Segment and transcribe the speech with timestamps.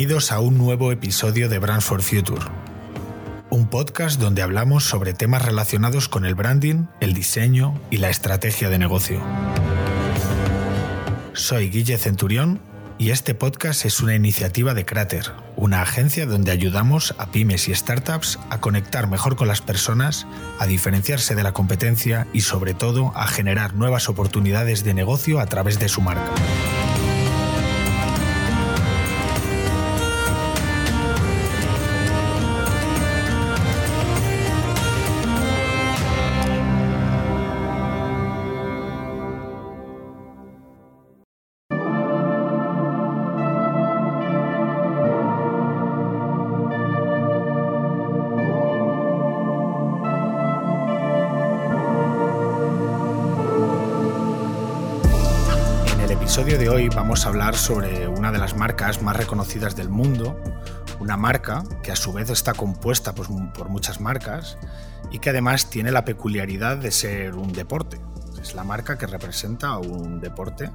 [0.00, 2.40] Bienvenidos a un nuevo episodio de Brands for Future,
[3.50, 8.70] un podcast donde hablamos sobre temas relacionados con el branding, el diseño y la estrategia
[8.70, 9.20] de negocio.
[11.34, 12.62] Soy Guille Centurión
[12.96, 17.74] y este podcast es una iniciativa de Crater, una agencia donde ayudamos a pymes y
[17.74, 20.26] startups a conectar mejor con las personas,
[20.58, 25.44] a diferenciarse de la competencia y sobre todo a generar nuevas oportunidades de negocio a
[25.44, 26.32] través de su marca.
[57.10, 60.40] Vamos a hablar sobre una de las marcas más reconocidas del mundo,
[61.00, 64.56] una marca que a su vez está compuesta pues, por muchas marcas
[65.10, 68.00] y que además tiene la peculiaridad de ser un deporte.
[68.40, 70.70] Es la marca que representa un deporte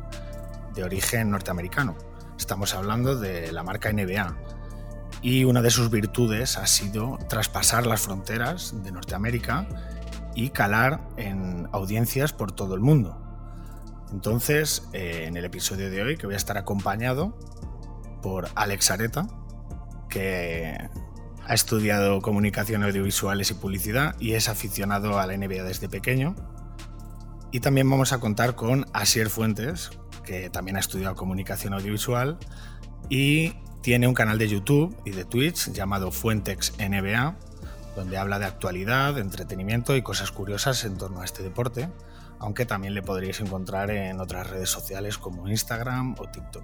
[0.73, 1.95] de origen norteamericano.
[2.38, 4.36] Estamos hablando de la marca NBA.
[5.22, 9.69] Y una de sus virtudes ha sido traspasar las fronteras de Norteamérica
[10.36, 13.24] y calar en audiencias por todo el mundo.
[14.16, 17.38] Entonces, eh, en el episodio de hoy, que voy a estar acompañado
[18.22, 19.27] por Alex Areta,
[20.09, 20.77] que
[21.45, 26.33] ha estudiado comunicación audiovisuales y publicidad y es aficionado a la NBA desde pequeño.
[27.52, 29.89] Y también vamos a contar con Asier Fuentes,
[30.23, 32.38] que también ha estudiado comunicación audiovisual
[33.09, 37.35] y tiene un canal de YouTube y de Twitch llamado Fuentex NBA,
[37.97, 41.89] donde habla de actualidad, de entretenimiento y cosas curiosas en torno a este deporte
[42.40, 46.63] aunque también le podríais encontrar en otras redes sociales como Instagram o TikTok.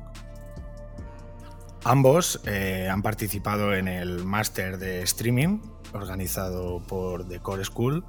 [1.83, 5.59] Ambos eh, han participado en el máster de streaming
[5.93, 8.05] organizado por The Core School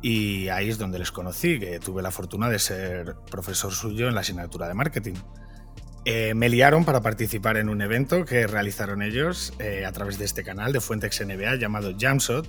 [0.00, 4.14] y ahí es donde les conocí, que tuve la fortuna de ser profesor suyo en
[4.14, 5.14] la asignatura de marketing.
[6.04, 10.24] Eh, me liaron para participar en un evento que realizaron ellos eh, a través de
[10.24, 12.48] este canal de Fuentex NBA llamado Jamshot,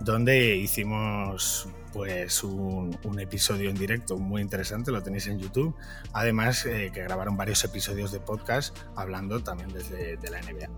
[0.00, 5.74] donde hicimos pues un, episodio en directo muy interesante, lo tenéis en YouTube.
[6.12, 10.68] Además, eh, que grabaron varios episodios de podcast hablando también desde de la NBA.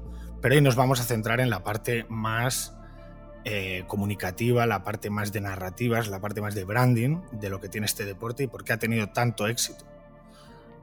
[0.41, 2.77] Pero hoy nos vamos a centrar en la parte más
[3.45, 7.69] eh, comunicativa, la parte más de narrativas, la parte más de branding de lo que
[7.69, 9.85] tiene este deporte y por qué ha tenido tanto éxito.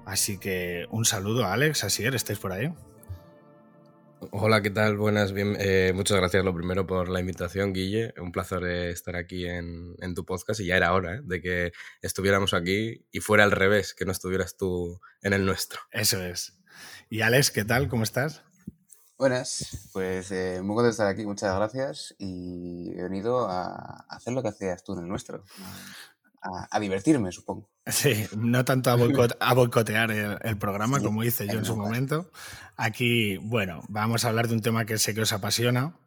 [0.05, 2.73] Así que un saludo a Alex, así es, ¿estáis por ahí?
[4.29, 4.97] Hola, ¿qué tal?
[4.97, 8.13] Buenas, bien, eh, muchas gracias lo primero por la invitación, Guille.
[8.21, 11.21] Un placer estar aquí en, tu podcast y ya era hora ¿eh?
[11.23, 11.71] de que
[12.03, 15.81] estuviéramos aquí y fuera al revés, que no estuvieras tú en el nuestro.
[15.89, 16.55] Eso es.
[17.09, 17.87] Y Alex, ¿qué tal?
[17.87, 18.43] ¿Cómo estás?
[19.17, 24.33] Buenas, pues eh, muy contento de estar aquí, muchas gracias y he venido a hacer
[24.33, 25.43] lo que hacías tú en el nuestro,
[26.41, 27.69] a, divertirme, supongo.
[27.85, 28.95] Sí, no tanto a,
[29.53, 32.31] boicotear el, programa como hice yo en su momento.
[32.75, 35.97] Aquí, bueno, vamos a hablar de un tema que sé que os apasiona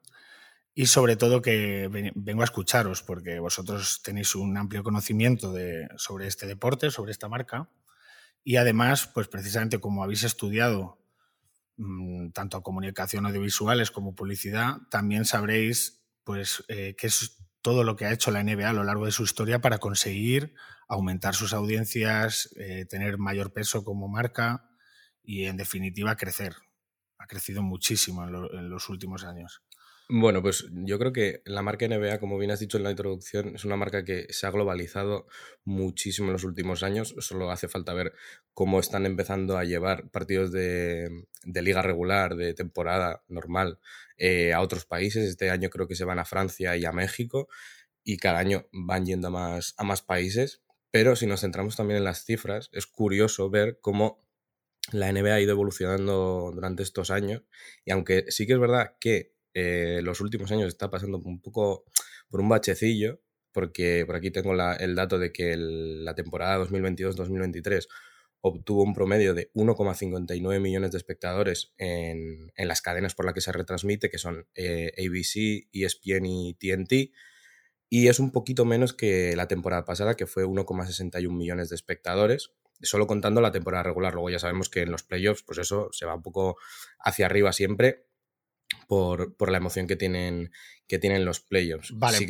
[0.75, 6.27] y sobre todo que vengo a escucharos porque vosotros tenéis un amplio conocimiento de, sobre
[6.27, 7.69] este deporte, sobre esta marca
[8.43, 10.99] y además, pues precisamente como habéis estudiado
[11.77, 18.05] mm, tanto comunicación audiovisuales como publicidad, también sabréis pues eh, qué es todo lo que
[18.05, 20.55] ha hecho la NBA a lo largo de su historia para conseguir
[20.87, 24.69] aumentar sus audiencias, eh, tener mayor peso como marca
[25.23, 26.55] y en definitiva crecer.
[27.17, 29.63] Ha crecido muchísimo en los últimos años.
[30.09, 33.55] Bueno, pues yo creo que la marca NBA, como bien has dicho en la introducción,
[33.55, 35.27] es una marca que se ha globalizado
[35.65, 37.15] muchísimo en los últimos años.
[37.21, 38.13] Solo hace falta ver
[38.53, 43.79] cómo están empezando a llevar partidos de, liga regular, de temporada normal,
[44.19, 45.25] eh, a otros países.
[45.25, 47.49] Este año creo que se van a Francia y a México
[48.05, 50.63] y cada año van yendo a más, a más países.
[50.91, 54.23] Pero si nos centramos también en las cifras, es curioso ver cómo
[54.93, 57.43] la NBA ha ido evolucionando durante estos años.
[57.87, 61.85] Y aunque sí que es verdad que eh, los últimos años está pasando un poco
[62.29, 63.21] por un bachecillo,
[63.53, 67.87] porque por aquí tengo el dato de que la temporada 2022-2023
[68.41, 73.53] obtuvo un promedio de 1,59 millones de espectadores en, las cadenas por las que se
[73.53, 77.15] retransmite, que son eh, ABC, ESPN y TNT,
[77.89, 82.51] y es un poquito menos que la temporada pasada, que fue 1,61 millones de espectadores,
[82.83, 84.15] solo contando la temporada regular.
[84.15, 86.57] Luego ya sabemos que en los playoffs, pues eso se va un poco
[86.99, 88.05] hacia arriba siempre,
[88.87, 90.51] por, por la emoción que tienen,
[90.87, 91.93] que tienen los playoffs.
[91.95, 92.27] Vale,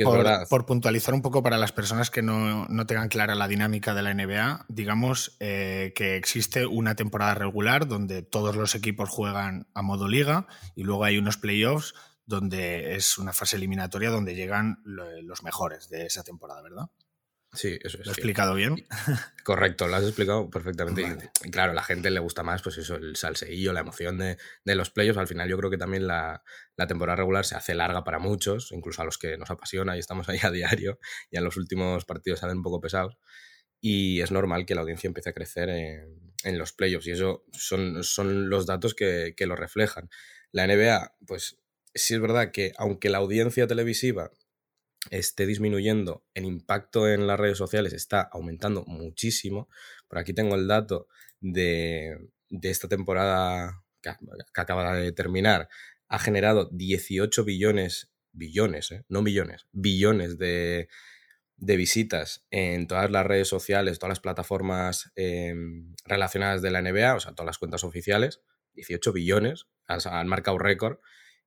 [0.49, 4.15] por, puntualizar un poco para las personas que no, tengan clara la dinámica de la
[4.15, 10.09] NBA, digamos eh, que existe una temporada regular donde todos los equipos juegan a modo
[10.09, 11.95] liga y luego hay unos playoffs
[12.27, 16.87] donde es una fase eliminatoria donde llegan los mejores de esa temporada, ¿verdad?
[17.55, 18.07] Sí, eso es.
[18.07, 18.87] ¿Lo he explicado bien?
[19.45, 21.31] Correcto, lo has explicado perfectamente.
[21.45, 24.37] Y, claro, a la gente le gusta más, pues eso, el salseillo, la emoción de,
[24.65, 25.19] los playoffs.
[25.19, 26.43] Al final, yo creo que también la,
[26.89, 30.29] temporada regular se hace larga para muchos, incluso a los que nos apasiona y estamos
[30.29, 30.99] ahí a diario.
[31.31, 33.19] Y en los últimos partidos salen un poco pesados.
[33.81, 37.07] Y es normal que la audiencia empiece a crecer en, los playoffs.
[37.07, 40.09] Y eso son, son los datos que, que lo reflejan.
[40.53, 41.59] La NBA, pues
[41.95, 44.31] sí es verdad que aunque la audiencia televisiva
[45.11, 49.69] esté disminuyendo, el impacto en las redes sociales está aumentando muchísimo.
[50.09, 51.09] Por aquí tengo el dato
[51.41, 52.31] de,
[52.63, 54.11] esta temporada que,
[54.55, 55.69] acaba de terminar.
[56.09, 59.05] Ha generado 18 billones, billones, ¿eh?
[59.09, 60.89] no millones, billones de,
[61.57, 67.21] visitas en todas las redes sociales, todas las plataformas em, relacionadas de la NBA, o
[67.21, 68.43] sea, todas las cuentas oficiales.
[68.75, 70.99] 18 billones, han marcado récord.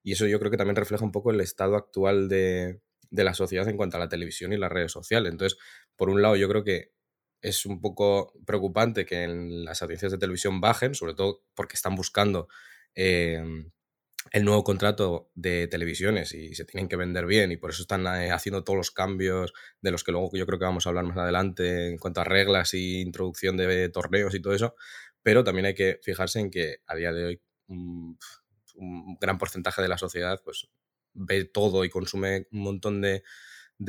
[0.01, 3.33] Y eso yo creo que también refleja un poco el estado actual de, de la
[3.33, 5.31] sociedad en cuanto a la televisión y las redes sociales.
[5.31, 5.59] Entonces,
[5.95, 6.91] por un lado, yo creo que
[7.41, 11.95] es un poco preocupante que en las audiencias de televisión bajen, sobre todo porque están
[11.95, 12.47] buscando
[12.95, 13.71] em,
[14.31, 18.05] el nuevo contrato de televisiones y se tienen que vender bien y por eso están
[18.07, 21.05] eh, haciendo todos los cambios de los que luego yo creo que vamos a hablar
[21.05, 24.75] más adelante en cuanto a reglas y introducción de torneos y todo eso,
[25.23, 28.17] pero también hay que fijarse en que a día de hoy un
[29.19, 30.67] gran porcentaje de la sociedad pues
[31.17, 33.23] ve todo y consume un montón de,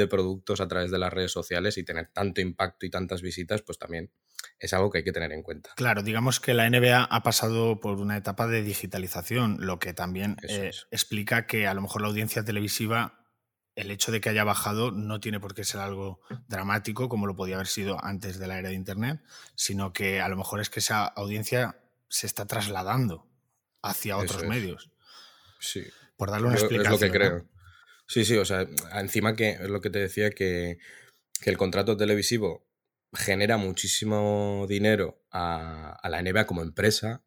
[0.08, 3.78] productos a través de las redes sociales y tener tanto impacto y tantas visitas, pues
[3.78, 4.10] también
[4.58, 5.70] es algo que hay que tener en cuenta.
[5.76, 10.36] Claro, digamos que la NBA ha pasado por una etapa de digitalización, lo que también
[10.42, 13.24] eh, explica que a lo mejor la audiencia televisiva,
[13.76, 17.36] el hecho de que haya bajado no tiene por qué ser algo dramático como lo
[17.36, 19.20] podía haber sido antes de la era de Internet,
[19.54, 21.78] sino que a lo mejor es que esa audiencia
[22.08, 23.28] se está trasladando
[23.82, 24.90] hacia otros medios.
[25.60, 25.84] Sí.
[26.18, 26.94] Por darle una explicación.
[26.94, 27.48] Es lo que creo.
[28.08, 30.78] Sí, sí, o sea, encima que es lo que te decía que,
[31.44, 32.66] el contrato televisivo
[33.14, 37.22] genera muchísimo dinero a, la NBA como empresa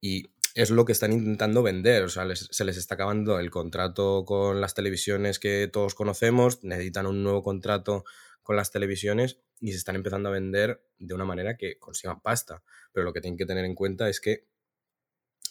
[0.00, 2.04] y es lo que están intentando vender.
[2.04, 7.06] O sea, se les está acabando el contrato con las televisiones que todos conocemos, necesitan
[7.06, 8.04] un nuevo contrato
[8.42, 12.62] con las televisiones y se están empezando a vender de una manera que consigan pasta.
[12.92, 14.46] Pero lo que tienen que tener en cuenta es que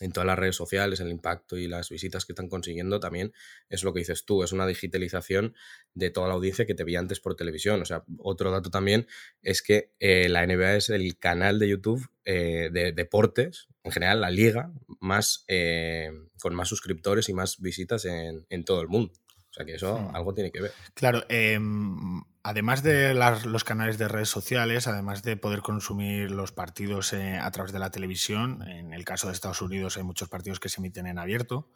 [0.01, 3.33] en todas las redes sociales, el impacto y las visitas que están consiguiendo también
[3.69, 5.55] es lo que dices tú, es una digitalización
[5.93, 7.81] de toda la audiencia que te vi antes por televisión.
[7.81, 9.07] O sea, otro dato también
[9.41, 14.21] es que eh, la NBA es el canal de YouTube eh, de deportes, en general
[14.21, 16.11] la liga, más, eh,
[16.41, 19.13] con más suscriptores y más visitas en, en todo el mundo.
[19.55, 20.15] O sea que eso hmm.
[20.15, 20.73] algo tiene que ver.
[20.93, 27.13] Claro, em, además de los canales de redes sociales, además de poder consumir los partidos
[27.13, 30.59] eh, a través de la televisión, en el caso de Estados Unidos hay muchos partidos
[30.59, 31.71] que se emiten en abierto,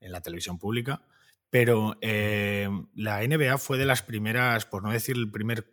[0.00, 1.02] en la televisión pública,
[1.50, 5.70] pero em, la NBA fue de las primeras, por no decir el primer,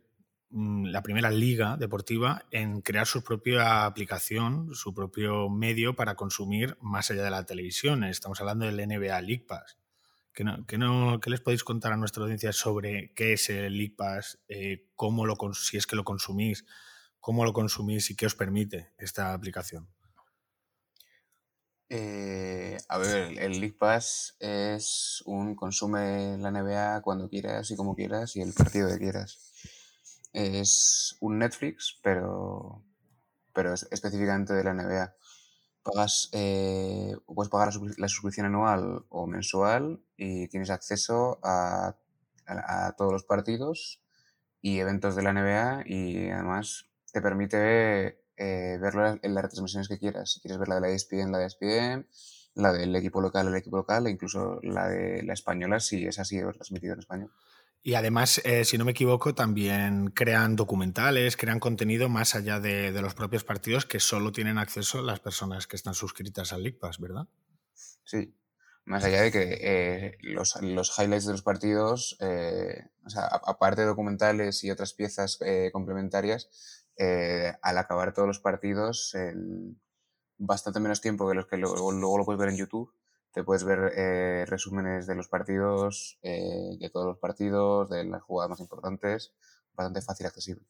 [0.49, 6.77] mm, la primera liga deportiva en crear su propia aplicación, su propio medio para consumir
[6.81, 8.03] más allá de la televisión.
[8.03, 9.78] Estamos hablando del NBA League Pass.
[10.67, 15.25] ¿Qué, no, les podéis contar a nuestra audiencia sobre qué es el Pass, eh, cómo
[15.25, 16.65] lo, si es que lo consumís,
[17.19, 19.89] cómo lo consumís y qué os permite esta aplicación?
[21.89, 27.93] Eh, a ver, el League Pass es un consume la NBA cuando quieras y como
[27.93, 29.53] quieras y el partido que quieras.
[30.31, 32.85] Es un Netflix, pero,
[33.51, 35.15] pero es específicamente de la NBA
[35.91, 41.95] pagas, eh, puedes pagar la, suscripción anual o mensual y tienes acceso a,
[42.97, 44.01] todos los partidos
[44.59, 49.99] y eventos de la NBA y además te permite eh, verlo en las retransmisiones que
[49.99, 50.31] quieras.
[50.31, 52.07] Si quieres ver la de la ESPN, la de ESPN,
[52.55, 56.17] la del equipo local, el equipo local e incluso la de la española si es
[56.17, 57.31] así transmitido en español.
[57.81, 62.91] Y además, eh, si no me equivoco, también crean documentales, crean contenido más allá de,
[63.01, 67.27] los propios partidos que solo tienen acceso las personas que están suscritas al League ¿verdad?
[68.03, 68.35] Sí,
[68.83, 70.55] más allá de que eh, los,
[70.97, 75.39] highlights de los partidos, eh, o sea, aparte de documentales y otras piezas
[75.71, 76.49] complementarias,
[77.61, 79.15] al acabar todos los partidos,
[80.37, 82.93] bastante menos tiempo que los que luego lo puedes ver en YouTube,
[83.31, 88.21] te puedes ver eh, resúmenes de los partidos, eh, de todos los partidos, de las
[88.21, 89.33] jugadas más importantes,
[89.73, 90.65] bastante fácil, accesible.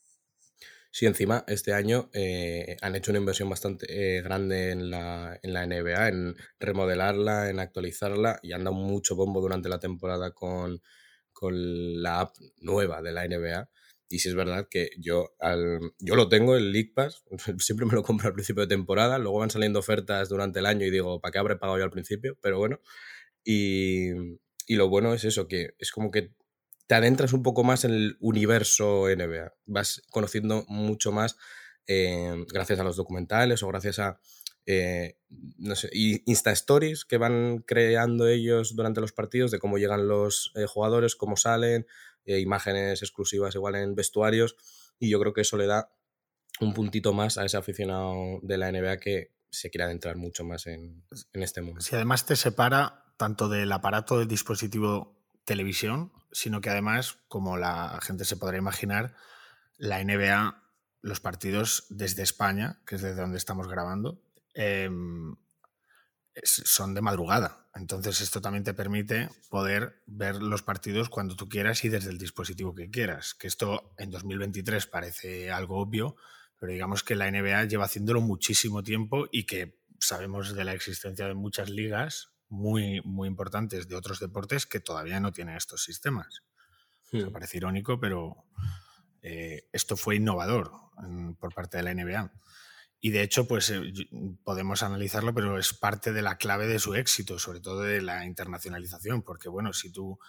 [0.91, 5.53] Sí, encima este año eh, han hecho una inversión bastante eh, grande en la, en
[5.53, 10.81] la, NBA, en remodelarla, en actualizarla y han dado mucho bombo durante la temporada con,
[11.31, 13.69] con la app nueva de la NBA.
[14.09, 17.23] Y si es verdad que yo, al, yo lo tengo, el League Pass,
[17.59, 20.85] siempre me lo compro al principio de temporada, luego van saliendo ofertas durante el año
[20.85, 22.37] y digo, ¿para qué habré pagado yo al principio?
[22.41, 22.79] Pero bueno,
[23.43, 24.09] y,
[24.65, 26.33] y lo bueno es eso, que es como que
[26.87, 29.53] te adentras un poco más en el universo NBA.
[29.67, 31.37] Vas conociendo mucho más
[31.85, 34.19] eh, gracias a los documentales o gracias a
[34.71, 35.17] eh,
[35.57, 40.51] no sé, Insta Stories que van creando ellos durante los partidos de cómo llegan los
[40.55, 41.87] eh, jugadores, cómo salen,
[42.25, 44.55] imágenes exclusivas igual en vestuarios.
[44.99, 45.91] Y yo creo que eso le da
[46.59, 50.67] un puntito más a ese aficionado de la NBA que se quiere adentrar mucho más
[50.67, 51.81] en, en este mundo.
[51.81, 57.99] Si además te separa tanto del aparato del dispositivo televisión, sino que además, como la
[58.01, 59.15] gente se podrá imaginar,
[59.77, 60.63] la NBA,
[61.01, 64.21] los partidos desde España, que es desde donde estamos grabando,
[64.53, 65.35] em,
[66.43, 67.67] son de madrugada.
[67.79, 72.17] Entonces esto también te permite poder ver los partidos cuando tú quieras y desde el
[72.17, 73.33] dispositivo que quieras.
[73.33, 76.17] Que esto en 2023 parece algo obvio,
[76.59, 81.25] pero digamos que la NBA lleva haciéndolo muchísimo tiempo y que sabemos de la existencia
[81.25, 86.43] de muchas ligas muy, muy importantes de otros deportes que todavía no tienen estos sistemas.
[87.11, 87.31] Hmm.
[87.31, 88.43] parece irónico, pero
[89.21, 90.71] eh, esto fue innovador
[91.39, 92.31] por parte de la NBA.
[93.01, 93.81] Y de hecho, pues eh,
[94.43, 98.25] podemos analizarlo, pero es parte de la clave de su éxito, sobre todo de la
[98.25, 100.19] internacionalización, porque bueno, si tú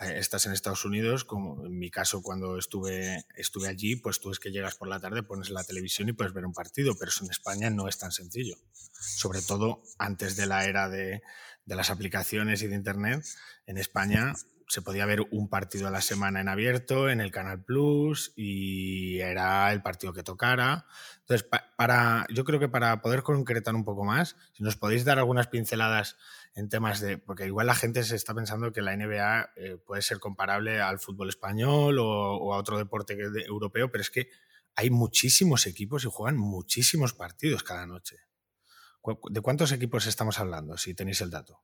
[0.00, 4.30] eh, estás en Estados Unidos, como en mi caso cuando estuve, estuve allí, pues tú
[4.30, 7.10] es que llegas por la tarde, pones la televisión y puedes ver un partido, pero
[7.10, 8.56] eso en España no es tan sencillo.
[8.92, 11.22] Sobre todo antes de la era de
[11.66, 13.24] las aplicaciones y de Internet,
[13.66, 14.34] en España
[14.72, 19.18] se podía ver un partido a la semana en abierto, en el Canal Plus, y
[19.20, 20.86] era el partido que tocara.
[21.20, 25.18] Entonces, para, yo creo que para poder concretar un poco más, si nos podéis dar
[25.18, 26.16] algunas pinceladas
[26.54, 30.00] en temas de, porque igual la gente se está pensando que la NBA eh, puede
[30.00, 33.12] ser comparable al fútbol español o, a otro deporte
[33.46, 34.30] europeo, pero es que
[34.74, 38.16] hay muchísimos equipos y juegan muchísimos partidos cada noche.
[39.28, 41.60] ¿De cuántos equipos estamos hablando, si tenéis el dato?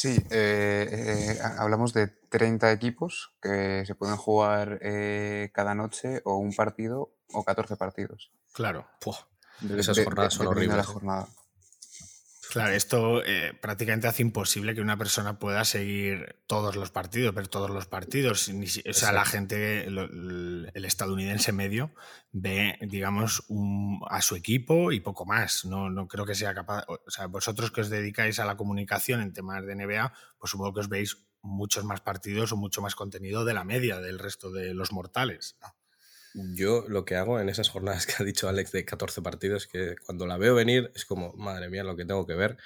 [0.00, 6.36] Sí, eh, eh, hablamos de 30 equipos que se pueden jugar eh, cada noche o
[6.36, 8.32] un partido o 14 partidos.
[8.54, 8.88] Claro.
[9.76, 10.86] Esas jornadas son horribles.
[12.50, 17.46] Claro, esto eh, prácticamente hace imposible que una persona pueda seguir todos los partidos, ver
[17.46, 18.48] todos los partidos.
[18.48, 21.92] o sea, la gente, el, estadounidense medio,
[22.32, 23.44] ve, digamos,
[24.08, 25.64] a su equipo y poco más.
[25.64, 26.84] No, no creo que sea capaz.
[26.88, 30.74] O sea, vosotros que os dedicáis a la comunicación en temas de NBA, pues supongo
[30.74, 34.50] que os veis muchos más partidos o mucho más contenido de la media del resto
[34.50, 35.56] de los mortales.
[36.34, 39.96] Yo lo que hago en esas jornadas que ha dicho Alex de 14 partidos, que
[40.04, 42.56] cuando la veo venir es como, madre mía, lo que tengo que ver,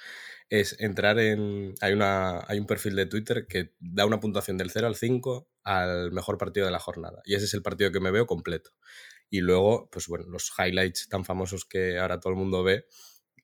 [0.49, 1.73] es entrar en...
[1.81, 5.47] Hay, una, hay un perfil de Twitter que da una puntuación del 0 al 5
[5.63, 7.21] al mejor partido de la jornada.
[7.25, 8.71] Y ese es el partido que me veo completo.
[9.29, 12.85] Y luego, pues bueno, los highlights tan famosos que ahora todo el mundo ve,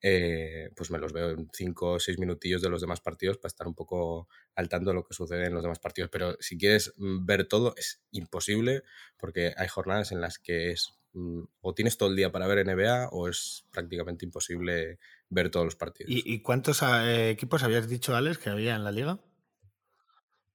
[0.02, 3.50] eh, pues me los veo en 5 o 6 minutillos de los demás partidos para
[3.50, 6.10] estar un poco al tanto de lo que sucede en los demás partidos.
[6.10, 8.84] Pero si quieres mm, ver todo, es imposible
[9.18, 12.66] porque hay jornadas en las que es mm, o tienes todo el día para ver
[12.66, 14.98] NBA o es prácticamente imposible
[15.30, 16.12] ver todos los partidos.
[16.14, 19.20] ¿Y, cuántos eh, equipos habías dicho, Alex, que había en la liga?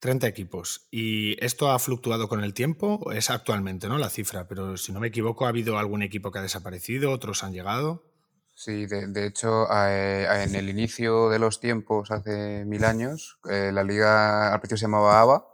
[0.00, 0.88] 30 equipos.
[0.90, 3.12] ¿Y esto ha fluctuado con el tiempo?
[3.12, 3.96] Es actualmente, ¿no?
[3.96, 7.12] La cifra, pero si no me equivoco, ¿ha habido algún equipo que ha desaparecido?
[7.12, 8.15] ¿Otros han llegado?
[8.58, 13.84] Sí, de, hecho, eh, en el inicio de los tiempos, hace mil años, eh, la
[13.84, 15.46] liga al principio se llamaba ABA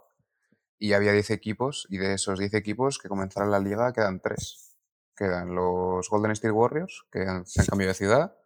[0.79, 4.77] y había 10 equipos y de esos 10 equipos que comenzaron la liga quedan 3.
[5.17, 8.37] Quedan los Golden State Warriors, que se han cambiado de ciudad,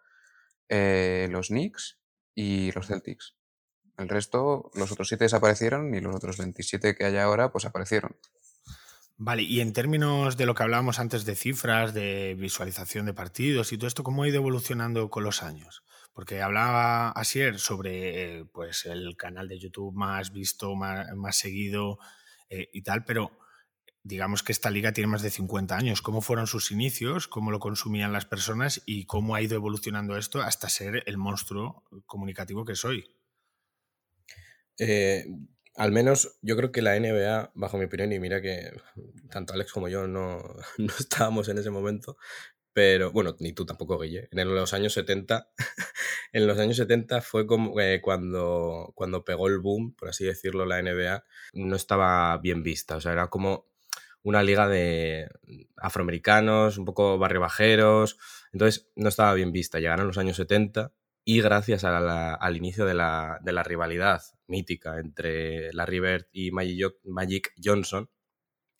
[0.69, 1.99] eh, los Knicks
[2.33, 3.35] y los Celtics.
[3.95, 8.17] El resto, los otros 7 desaparecieron y los otros 27 que hay ahora, pues aparecieron.
[9.19, 13.73] Vale, y en términos de lo que hablábamos antes de cifras, de visualización de partidos
[13.73, 15.83] y todo esto, ¿cómo ha ido evolucionando con los años?
[16.13, 21.97] Porque hablaba Asier sobre pues, el canal de YouTube más visto, más, seguido
[22.51, 23.31] eh, y tal, pero
[24.03, 26.03] digamos que esta liga tiene más de 50 años.
[26.03, 27.27] ¿Cómo fueron sus inicios?
[27.27, 28.83] ¿Cómo lo consumían las personas?
[28.85, 33.03] ¿Y cómo ha ido evolucionando esto hasta ser el monstruo comunicativo que soy?
[34.77, 35.25] Eh,
[35.77, 38.71] al menos yo creo que la NBA, bajo mi opinión, y mira que
[39.31, 40.39] tanto Alex como yo no,
[40.77, 42.17] no estábamos en ese momento,
[42.73, 44.27] pero bueno, ni tú tampoco, Guille.
[44.31, 45.49] En los años 70,
[46.33, 50.65] en los años 70 fue como eh, cuando, cuando pegó el boom, por así decirlo,
[50.65, 52.97] la NBA, no estaba bien vista.
[52.97, 53.67] O sea, era como
[54.21, 55.27] una liga de
[55.77, 58.17] afroamericanos, un poco barribajeros,
[58.51, 59.79] entonces no estaba bien vista.
[59.79, 60.91] Llegaron los años 70
[61.29, 67.53] y gracias al inicio de la, de la, rivalidad mítica entre Larry Bird y Magic
[67.61, 68.09] Johnson,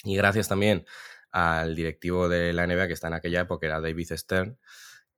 [0.06, 0.86] y gracias también
[1.30, 4.58] al directivo de la NBA que está en aquella época, era David Stern,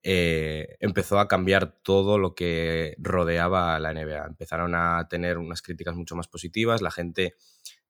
[0.02, 4.26] eh, empezó a cambiar todo lo que rodeaba a la NBA.
[4.26, 7.36] Empezaron a tener unas críticas mucho más positivas, la gente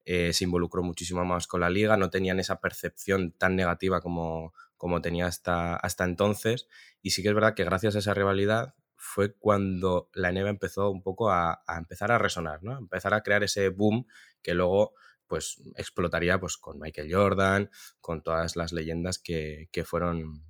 [0.04, 4.52] eh, se involucró muchísimo más con la liga, no tenían esa percepción tan negativa como,
[4.76, 6.68] como tenía hasta, hasta entonces.
[7.00, 10.90] Y sí que es verdad que gracias a esa rivalidad fue cuando la NBA empezó
[10.90, 12.78] un poco a, empezar a resonar, ¿no?
[12.78, 14.06] empezar a crear ese boom
[14.42, 14.94] que luego
[15.26, 20.44] pues explotaría pues con Michael Jordan, con todas las leyendas que, que fueron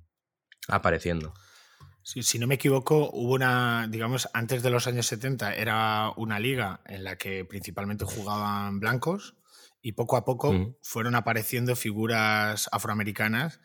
[0.67, 1.33] apareciendo
[2.03, 6.81] si no me equivoco, hubo una, digamos, antes de los años 70 era una liga
[6.85, 9.35] en la que principalmente jugaban blancos
[9.81, 13.59] y poco a poco fueron apareciendo figuras afroamericanas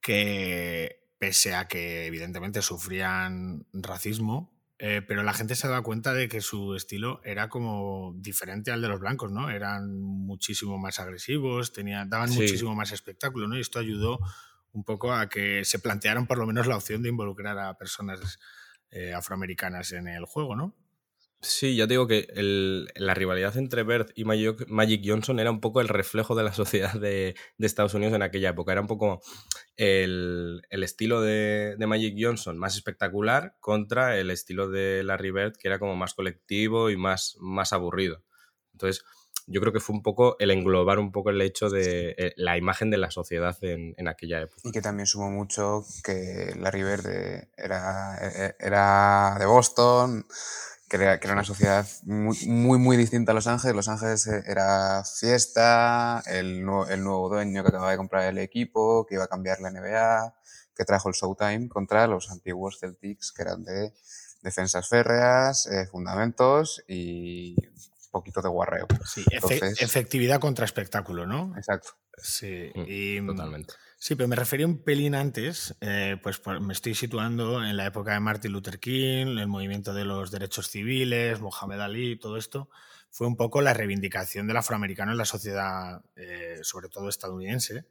[0.00, 6.28] que, pese a que evidentemente sufrían racismo, eh, pero la gente se daba cuenta de
[6.28, 9.50] que su estilo era como diferente al de los blancos, ¿no?
[9.50, 13.56] Eran muchísimo más agresivos, tenían, daban muchísimo más espectáculo, ¿no?
[13.56, 14.20] Y esto ayudó
[14.72, 18.38] un poco a que se plantearan por lo menos la opción de involucrar a personas
[18.90, 20.76] eh, afroamericanas en el juego, ¿no?
[21.40, 22.26] Sí, ya digo que
[22.96, 26.94] la rivalidad entre Bird y Magic, Johnson era un poco el reflejo de la sociedad
[26.94, 28.72] de, Estados Unidos en aquella época.
[28.72, 29.20] Era un poco
[29.76, 35.68] el, estilo de, de, Magic Johnson más espectacular contra el estilo de Larry Bird, que
[35.68, 38.24] era como más colectivo y más, más aburrido.
[38.72, 39.04] Entonces,
[39.46, 42.58] yo creo que fue un poco el englobar un poco el hecho de eh, la
[42.58, 44.60] imagen de la sociedad en, en, aquella época.
[44.64, 47.06] Y que también sumó mucho que Larry Bird
[47.56, 50.26] era, e, e, era de Boston,
[50.88, 53.76] que era, que era una sociedad muy, muy, muy, distinta a Los Ángeles.
[53.76, 59.06] Los Ángeles eh, era fiesta, el, el nuevo dueño que acababa de comprar el equipo,
[59.06, 60.34] que iba a cambiar la NBA,
[60.74, 63.92] que trajo el Showtime contra los antiguos Celtics, que eran de
[64.42, 67.56] defensas férreas, eh, fundamentos y
[68.10, 68.86] poquito de guarreo.
[69.04, 69.24] Sí,
[69.80, 71.54] efectividad contra espectáculo, ¿no?
[71.56, 71.90] Exacto.
[72.16, 73.74] Sí, mm, totalmente.
[74.00, 78.12] Sí, pero me refería un pelín antes, eh, pues, me estoy situando en la época
[78.12, 82.70] de Martin Luther King, el movimiento de los derechos civiles, Mohamed Ali, todo esto,
[83.10, 87.86] fue un poco la reivindicación del afroamericano en la sociedad, eh, sobre todo estadounidense.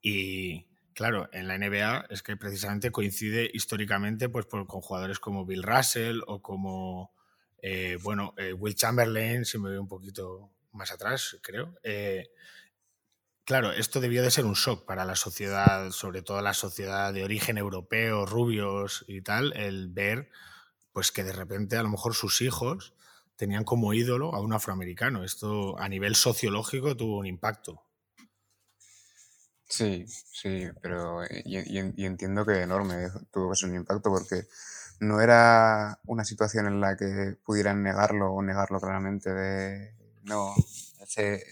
[0.00, 5.62] Y claro, en la NBA es que precisamente coincide históricamente pues, con jugadores como Bill
[5.62, 7.12] Russell o como
[7.60, 11.74] eh, bueno, eh, Will Chamberlain, si me veo un poquito más atrás, creo.
[13.42, 17.12] Eh, claro, esto debió de ser un shock para la sociedad, sobre todo la sociedad
[17.12, 20.30] de origen europeo, rubios y tal, el ver
[20.92, 22.94] pues que de repente a lo mejor sus hijos
[23.36, 25.24] tenían como ídolo a un afroamericano.
[25.24, 27.82] Esto a nivel sociológico tuvo un impacto.
[29.68, 34.46] Sí, sí, pero y, entiendo que enorme tuvo un impacto porque
[35.00, 40.54] no era una situación en la que pudieran negarlo o negarlo claramente de no,
[41.00, 41.44] ese,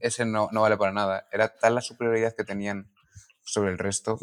[0.00, 1.26] ese, no, no, vale para nada.
[1.32, 2.90] Era tal la superioridad que tenían
[3.42, 4.18] sobre el resto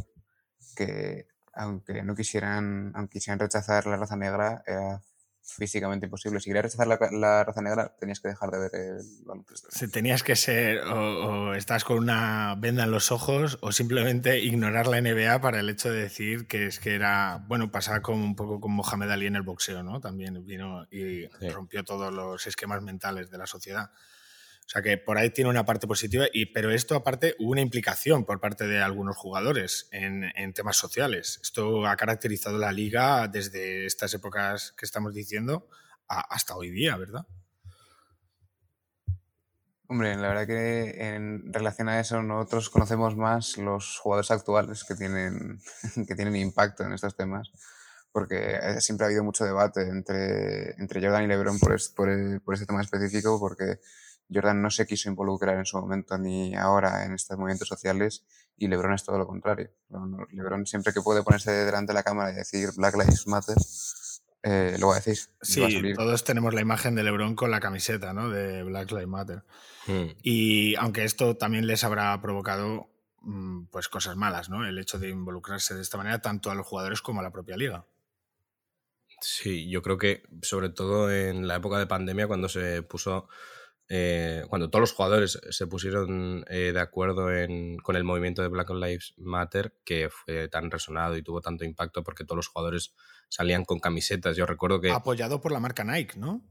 [0.76, 5.02] que aunque no quisieran, aunque quisieran rechazar la raza negra, era
[5.44, 6.40] físicamente imposible.
[6.40, 9.68] Si querías rechazar la, raza negra, tenías que dejar de ver el baloncesto.
[9.72, 14.88] Si tenías que ser, o, estás con una venda en los ojos, o simplemente ignorar
[14.88, 18.36] la NBA para el hecho de decir que es que era, bueno, pasaba como un
[18.36, 20.00] poco con Mohamed Ali en el boxeo, ¿no?
[20.00, 23.92] También vino y rompió todos los esquemas mentales de la sociedad.
[24.72, 28.24] Sea que por ahí tiene una parte positiva, y, pero esto aparte hubo una implicación
[28.24, 31.42] por parte de algunos jugadores en, temas sociales.
[31.44, 35.68] Esto ha caracterizado la liga desde estas épocas que estamos diciendo
[36.08, 37.28] hasta hoy día, ¿verdad?
[39.88, 44.96] Hombre, la verdad que en relación a eso nosotros conocemos más los jugadores actuales que
[44.96, 45.60] tienen,
[46.08, 47.52] que tienen impacto en estos temas,
[48.14, 52.66] porque siempre ha habido mucho debate entre, entre Jordan y LeBron por, por, por este
[52.66, 53.80] tema específico, porque
[54.34, 58.24] Jordan no se quiso involucrar en su momento ni ahora en estos movimientos sociales
[58.58, 59.72] y LeBron es todo lo contrario.
[60.32, 63.58] LeBron siempre que puede ponerse delante de la cámara y decir Black Lives Matter,
[64.44, 65.18] eh, lo va a decir.
[65.42, 68.30] Sí, todos tenemos la imagen de LeBron con la camiseta ¿no?
[68.30, 69.44] de Black Lives Matter.
[69.88, 70.08] Hmm.
[70.22, 72.88] Y aunque esto también les habrá provocado
[73.22, 74.66] mm, pues cosas malas, ¿no?
[74.66, 77.58] El hecho de involucrarse de esta manera tanto a los jugadores como a la propia
[77.58, 77.86] liga.
[79.22, 83.28] Sí, yo creo que sobre todo en la época de pandemia cuando se puso
[83.94, 87.26] eh, cuando todos los jugadores se pusieron eh, de acuerdo
[87.84, 92.02] con el movimiento de Black Lives Matter, que fue tan resonado y tuvo tanto impacto
[92.02, 92.96] porque todos los jugadores
[93.28, 94.38] salían con camisetas.
[94.38, 94.92] Yo recuerdo que...
[94.92, 96.42] Apoyado por la marca Nike, ¿no?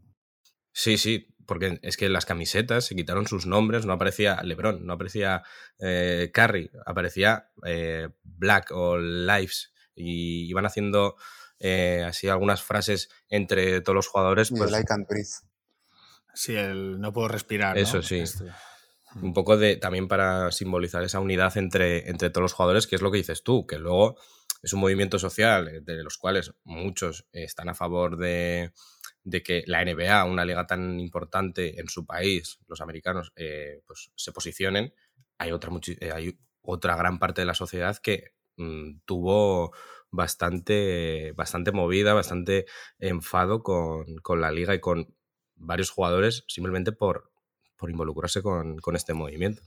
[0.73, 4.93] Sí, sí, porque es que las camisetas se quitaron sus nombres, no aparecía LeBron, no
[4.93, 5.43] aparecía
[5.79, 11.17] eh, Curry, aparecía eh, Black o Lives y iban haciendo
[11.59, 14.51] eh, así algunas frases entre todos los jugadores.
[14.51, 15.50] Pues, like and breathe.
[16.41, 17.77] Sí, el no puedo respirar.
[17.77, 18.21] Eso sí.
[18.21, 18.47] Este,
[19.17, 23.03] Un poco de también para simbolizar esa unidad entre, entre todos los jugadores, que es
[23.03, 24.17] lo que dices tú, que luego
[24.63, 28.73] es un movimiento social de los cuales muchos están a favor de,
[29.23, 34.11] de que la NBA, una liga tan importante en su país, los americanos, eh, pues
[34.15, 34.95] se posicionen,
[35.37, 39.73] hay otra, eh, hay otra gran parte de la sociedad que mm, tuvo
[40.11, 42.65] bastante, bastante movida, bastante
[42.99, 44.07] enfado con,
[44.41, 45.15] la liga y con
[45.61, 47.31] varios jugadores simplemente por,
[47.77, 49.63] por involucrarse con, con este movimiento.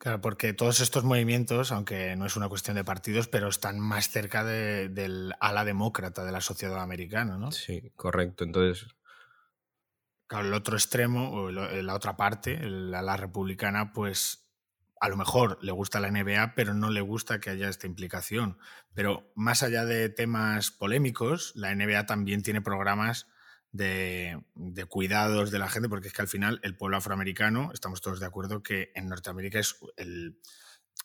[0.00, 4.08] Claro, porque todos estos movimientos, aunque no es una cuestión de partidos, pero están más
[4.08, 7.52] cerca del ala demócrata de la sociedad americana, ¿no?
[7.52, 8.44] Sí, correcto.
[8.44, 8.86] Entonces.
[10.26, 14.50] Claro, el otro extremo, o la otra parte, la ala republicana, pues
[15.00, 18.56] a lo mejor le gusta la NBA, pero no le gusta que haya esta implicación.
[18.94, 23.26] Pero más allá de temas polémicos, la NBA también tiene programas
[23.72, 24.42] de,
[24.88, 28.26] cuidados de la gente, porque es que al final el pueblo afroamericano, estamos todos de
[28.26, 30.38] acuerdo que en Norteamérica es el,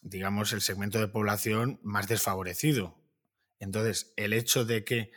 [0.01, 2.97] digamos, el segmento de población más desfavorecido.
[3.60, 5.12] Entonces, el hecho de que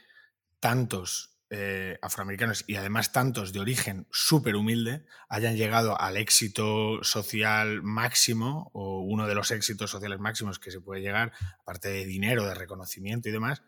[0.60, 7.82] tantos eh, afroamericanos y además tantos de origen súper humilde hayan llegado al éxito social
[7.82, 12.44] máximo o uno de los éxitos sociales máximos que se puede llegar, aparte de dinero,
[12.44, 13.62] de reconocimiento y demás,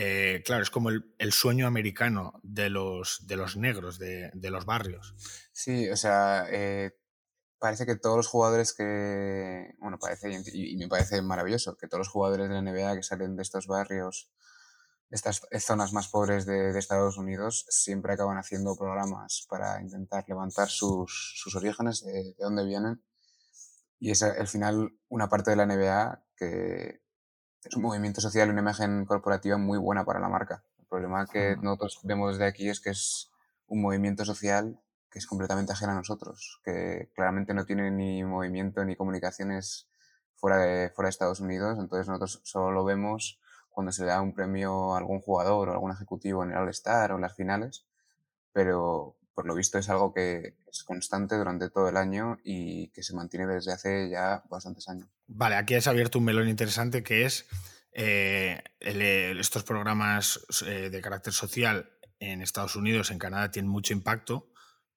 [0.00, 5.16] eh, claro, es como el, sueño americano de los, de los negros, de, los barrios.
[5.52, 6.96] Sí, o sea, eh,
[7.58, 12.10] parece que todos los jugadores que, bueno, parece, y, me parece maravilloso, que todos los
[12.10, 14.30] jugadores de la NBA que salen de estos barrios,
[15.10, 20.68] de estas zonas más pobres de, Estados Unidos, siempre acaban haciendo programas para intentar levantar
[20.68, 23.02] sus, orígenes, de, de dónde vienen.
[23.98, 27.00] Y es al final una parte de la NBA que
[27.64, 30.62] es un movimiento social, una imagen corporativa muy buena para la marca.
[30.78, 33.30] El problema que nosotros vemos desde aquí es que es
[33.66, 38.84] un movimiento social que es completamente ajeno a nosotros, que claramente no tiene ni movimiento
[38.84, 39.88] ni comunicaciones
[40.34, 43.40] fuera de, fuera de Estados Unidos, entonces nosotros solo lo vemos
[43.70, 47.12] cuando se le da un premio a algún jugador o algún ejecutivo en el All-Star
[47.12, 47.86] o en las finales,
[48.52, 53.04] pero por lo visto es algo que es constante durante todo el año y que
[53.04, 55.06] se mantiene desde hace ya bastantes años.
[55.28, 57.46] Vale, aquí has abierto un melón interesante que es
[57.92, 64.50] eh, estos programas eh, de carácter social en Estados Unidos, en Canadá, tienen mucho impacto,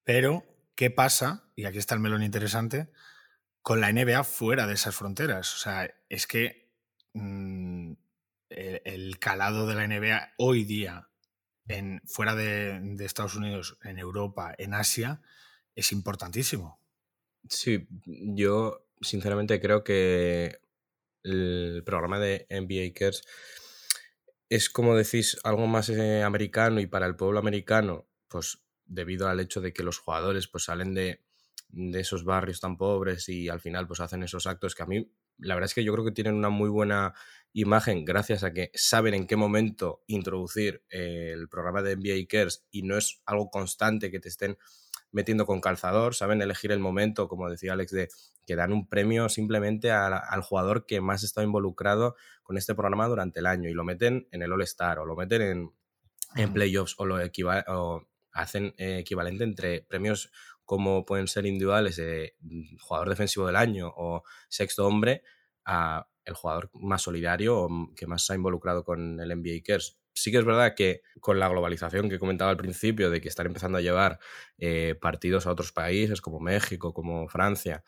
[0.03, 1.43] pero ¿qué pasa?
[1.55, 2.91] Y aquí está el melón interesante,
[3.61, 5.53] con la NBA fuera de esas fronteras.
[5.53, 6.73] O sea, es que
[7.13, 7.91] mm,
[8.49, 11.10] el, calado de la NBA hoy día
[11.67, 15.21] en, fuera de, Estados Unidos, en Europa, en Asia,
[15.75, 16.79] es importantísimo.
[17.49, 20.59] Sí, yo sinceramente creo que
[21.23, 23.23] el programa de NBA Cares
[24.49, 29.39] es como decís algo más eh, americano y para el pueblo americano, pues debido al
[29.39, 31.23] hecho de que los jugadores pues salen de,
[31.69, 35.09] de esos barrios tan pobres y al final pues hacen esos actos que a mí
[35.41, 37.13] la verdad es que yo creo que tienen una muy buena
[37.53, 42.65] imagen gracias a que saben en qué momento introducir eh, el programa de NBA Cares
[42.71, 44.57] y no es algo constante que te estén
[45.11, 48.07] metiendo con calzador, saben elegir el momento, como decía Alex, de
[48.45, 53.39] que dan un premio simplemente al jugador que más está involucrado con este programa durante
[53.41, 55.71] el año y lo meten en el All-Star o lo meten en,
[56.35, 57.17] en playoffs o lo
[57.67, 60.31] o hacen eh, equivalente entre premios
[60.71, 65.21] como pueden ser individuales de mm, jugador defensivo del año o sexto hombre
[65.65, 69.63] a el jugador más solidario o mm, que más se ha involucrado con el NBA
[69.65, 69.99] Cares.
[70.13, 73.47] Sí que es verdad que con la globalización que comentaba al principio, de que están
[73.47, 74.19] empezando a llevar
[74.59, 77.83] eh, partidos a otros países como México, como Francia,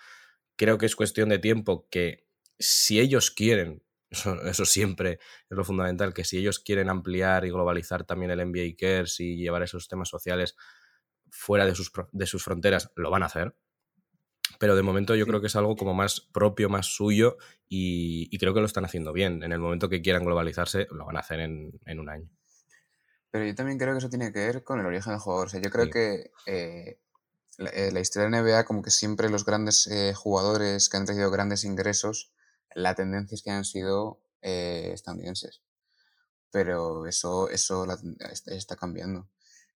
[0.57, 2.27] creo que es cuestión de tiempo que
[2.59, 5.19] si ellos quieren, eso, eso, siempre
[5.49, 9.37] es lo fundamental, que si ellos quieren ampliar y globalizar también el NBA Cares y
[9.37, 10.57] llevar esos temas sociales
[11.33, 13.55] fuera de sus, de sus fronteras, lo van a hacer.
[14.59, 18.53] Pero de momento yo creo que es algo como más propio, más suyo y, creo
[18.53, 19.41] que lo están haciendo bien.
[19.43, 22.29] En el momento que quieran globalizarse, lo van a hacer en, un año.
[23.31, 25.47] Pero yo también creo que eso tiene que ver con el origen del jugador.
[25.47, 26.99] O sea, yo creo que eh,
[27.57, 31.31] eh, la, historia de NBA, como que siempre los grandes eh, jugadores que han tenido
[31.31, 32.31] grandes ingresos,
[32.75, 35.63] la tendencia es que han sido estadounidenses.
[36.51, 37.87] Pero eso, eso
[38.29, 39.27] está cambiando.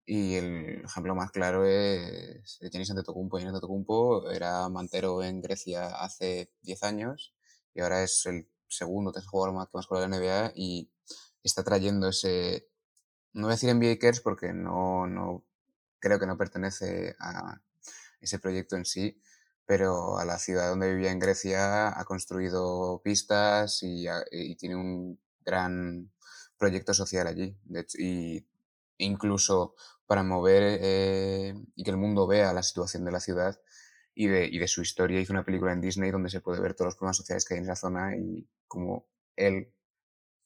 [0.06, 3.38] Y el ejemplo más claro es Giannis Antetokounmpo.
[3.38, 7.34] Giannis Antetokounmpo era mantero en Grecia hace 10 años
[7.74, 10.92] y ahora es el segundo tercer jugador más que más juega la NBA y
[11.44, 12.68] está trayendo ese,
[13.34, 15.46] no voy a decir NBA Cares porque no, no
[16.00, 17.62] creo que no pertenece a
[18.20, 19.22] ese proyecto en sí,
[19.66, 24.06] pero a la ciudad donde vivía en Grecia ha construido pistas y,
[24.58, 26.12] tiene un gran
[26.58, 27.58] proyecto social allí.
[27.98, 28.46] y
[28.98, 29.76] incluso
[30.06, 33.60] para mover eh, y que el mundo vea la situación de la ciudad
[34.16, 36.96] y de, su historia, hizo una película en Disney donde se puede ver todos los
[36.96, 39.74] problemas sociales que hay en esa zona y cómo él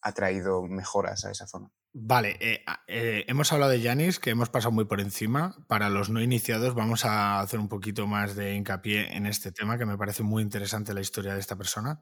[0.02, 1.70] ha traído mejoras a esa zona.
[1.94, 5.58] Vale, eh, eh, hemos hablado de Yanis, que hemos pasado muy por encima.
[5.68, 9.78] Para los no iniciados vamos a hacer un poquito más de hincapié en este tema,
[9.78, 12.00] que me parece muy interesante la historia de esta persona.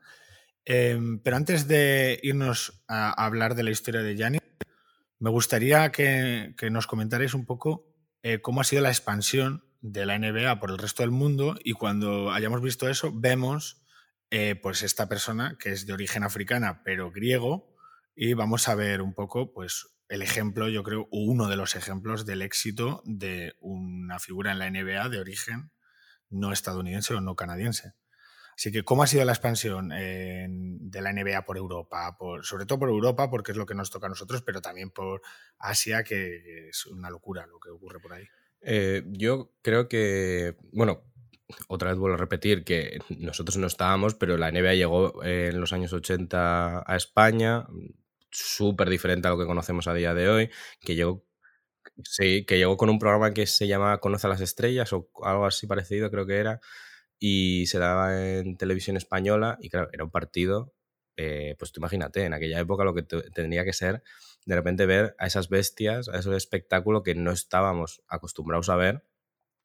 [0.65, 4.41] Em, pero antes de irnos a, hablar de la historia de Yanis,
[5.25, 10.17] me gustaría que, nos comentarais un poco eh, cómo ha sido la expansión de la
[10.19, 13.81] NBA por el resto del mundo y cuando hayamos visto eso, vemos
[14.61, 17.75] pues esta persona que es de origen africana pero griego,
[18.15, 22.25] y vamos a ver un poco, pues, el ejemplo, yo creo, uno de los ejemplos
[22.25, 25.71] del éxito de una figura en la NBA de origen
[26.29, 27.93] no estadounidense o no canadiense.
[28.57, 32.17] Así que, ¿cómo ha sido la expansión de la NBA por Europa?
[32.41, 35.21] Sobre todo por Europa, porque es lo que nos toca a nosotros, pero también por
[35.59, 38.25] Asia, que, es una locura lo que ocurre por ahí.
[38.61, 41.03] Eh, yo creo que, bueno,
[41.67, 45.73] otra vez vuelvo a repetir que nosotros no estábamos, pero la NBA llegó en los
[45.73, 47.67] años 80 a España,
[48.31, 50.49] súper diferente a lo que conocemos a día de hoy,
[50.81, 51.25] que llegó,
[52.03, 55.45] sí, que llegó con un programa que se llama Conoce a las Estrellas o algo
[55.45, 56.61] así parecido, creo que era,
[57.27, 60.75] y se daba en televisión española, y claro, era un partido,
[61.17, 64.03] eh, pues tú imagínate, en aquella época lo que tendría que ser
[64.45, 69.03] de repente ver a esas bestias, a ese espectáculo que no estábamos acostumbrados a ver.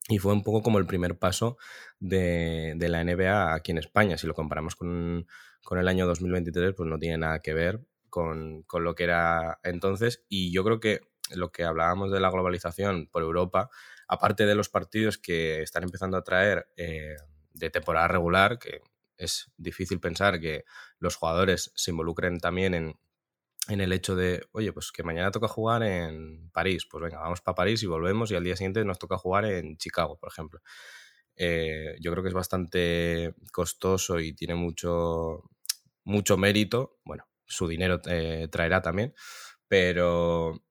[0.09, 1.59] Y fue un poco como el primer paso
[1.99, 4.17] de, de la NBA aquí en España.
[4.17, 5.27] Si lo comparamos con,
[5.63, 10.25] con el año 2023, pues no tiene nada que ver con, lo que era entonces.
[10.31, 11.01] Y yo creo que
[11.35, 13.69] lo que hablábamos de la globalización por Europa,
[14.09, 17.17] aparte de los partidos que están empezando a traer eh,
[17.53, 18.81] de temporada regular, que
[19.17, 20.65] es difícil pensar que
[20.99, 22.99] los jugadores se involucren también en,
[23.69, 27.55] el hecho de, oye, pues que mañana toca jugar en París, pues venga, vamos para
[27.55, 30.61] París y volvemos y al día siguiente nos toca jugar en Chicago, por ejemplo.
[31.37, 35.45] Eh, yo creo que es bastante costoso y tiene mucho,
[36.05, 36.99] mucho mérito.
[37.05, 39.15] Bueno, su dinero eh, traerá también.
[39.69, 40.63] Pero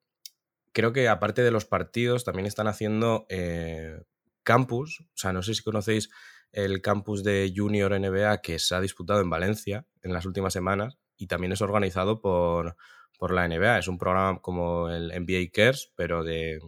[0.72, 4.04] creo que aparte de los partidos, también están haciendo eh,
[4.44, 5.02] campus.
[5.02, 6.10] O sea, no sé si conocéis
[6.52, 10.98] el campus de Junior NBA que se ha disputado en Valencia en las últimas semanas
[11.18, 12.76] y también es organizado por,
[13.18, 13.80] por la NBA.
[13.80, 16.60] Es un programa como el NBA Cares, pero de,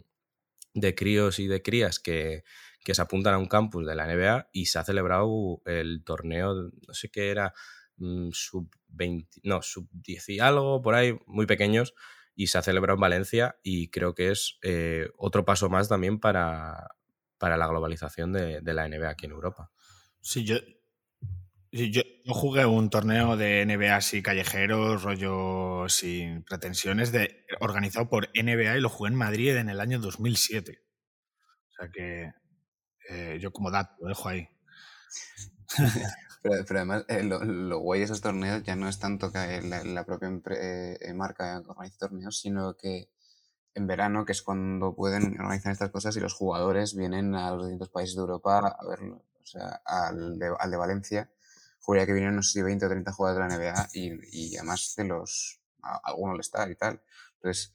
[0.73, 2.43] de críos y de crías que,
[2.83, 6.53] que se apuntan a un campus de la NBA y se ha celebrado el torneo,
[6.55, 7.53] no sé qué era,
[8.01, 11.93] Mm, sub 20, no, sub 10 y algo, por ahí, muy pequeños,
[12.35, 16.19] y se ha celebrado en Valencia y creo que es eh, otro paso más también
[16.19, 16.95] para,
[17.41, 19.71] para la globalización de, la NBA aquí en Europa.
[20.21, 20.57] Sí, yo,
[21.71, 28.77] yo, jugué un torneo de NBA así callejero, rollo sin pretensiones, de, organizado por NBA
[28.77, 30.83] y lo jugué en Madrid en el año 2007.
[31.41, 32.31] O sea que
[33.09, 34.47] eh, yo como dato lo dejo ahí.
[36.43, 40.29] Pero, además, eh, lo, guay de esos torneos ya no es tanto que la, propia
[40.29, 43.09] eh, eh, marca organiza torneos, sino que
[43.73, 47.65] en verano, que es cuando pueden organizar estas cosas y los jugadores vienen a los
[47.65, 49.23] distintos países de Europa a verlo.
[49.41, 51.31] O sea, al de, al de Valencia,
[51.79, 54.57] juraría que vienen, no sé si 20 o 30 jugadores de la NBA y, y
[54.57, 55.61] además de los.
[56.03, 57.01] algunos le está y tal.
[57.35, 57.73] Entonces,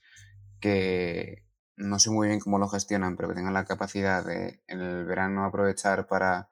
[0.60, 4.80] que no sé muy bien cómo lo gestionan, pero que tengan la capacidad de en
[4.80, 6.50] el verano aprovechar para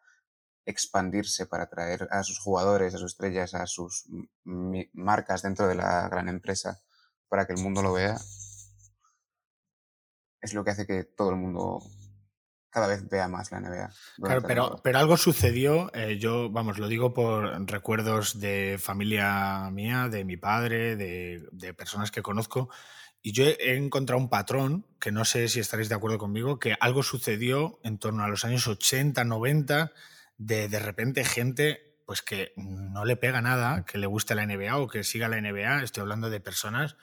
[0.67, 4.07] expandirse para atraer a sus jugadores, a sus estrellas, a sus
[4.45, 6.81] marcas dentro de la gran empresa
[7.29, 8.17] para que el mundo lo vea,
[10.45, 11.83] es lo que hace que todo el mundo
[12.71, 13.91] cada vez vea más la NBA.
[14.17, 20.09] Claro, pero, pero algo sucedió, eh, yo, vamos, lo digo por recuerdos de familia mía,
[20.09, 22.69] de mi padre, de, de personas que conozco,
[23.23, 26.75] y yo he encontrado un patrón, que no sé si estaréis de acuerdo conmigo, que
[26.79, 29.93] algo sucedió en torno a los años 80, 90,
[30.37, 34.77] de de repente gente pues que no le pega nada, que le guste la NBA
[34.77, 35.83] o que siga la NBA.
[35.83, 36.97] Estoy hablando de personas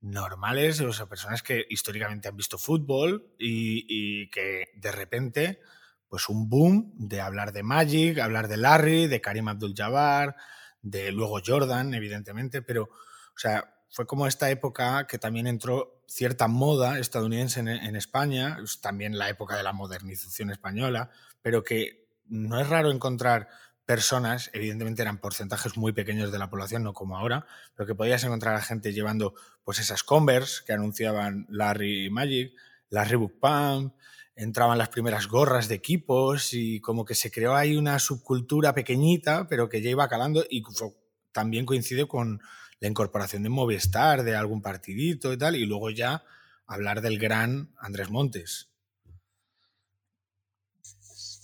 [0.00, 5.60] normales, o sea, personas que históricamente han visto fútbol y, que de repente,
[6.08, 10.36] pues un boom de hablar de Magic, hablar de Larry, de Karim Abdul-Jabbar,
[10.82, 16.48] de luego Jordan, evidentemente, pero, o sea, fue como esta época que también entró cierta
[16.48, 21.10] moda estadounidense en, en España, también la época de la modernización española,
[21.42, 23.48] pero que no es raro encontrar
[23.90, 28.22] personas, evidentemente eran porcentajes muy pequeños de la población, no como ahora, pero que podías
[28.22, 32.52] encontrar a gente llevando pues esas Converse que anunciaban Larry y Magic,
[32.88, 33.92] las Reebok Pump,
[34.36, 39.48] entraban las primeras gorras de equipos y como que se creó ahí una subcultura pequeñita,
[39.48, 40.62] pero que ya iba calando y
[41.32, 42.40] también coincide con
[42.78, 46.22] la incorporación de Movistar, de algún partidito y tal, y luego ya
[46.64, 48.69] hablar del gran Andrés Montes.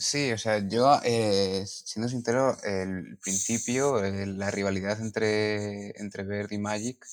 [0.09, 6.59] Sí, o sea, yo, eh, siendo sincero, el principio, la rivalidad entre, entre Verde y
[6.59, 7.05] Magic,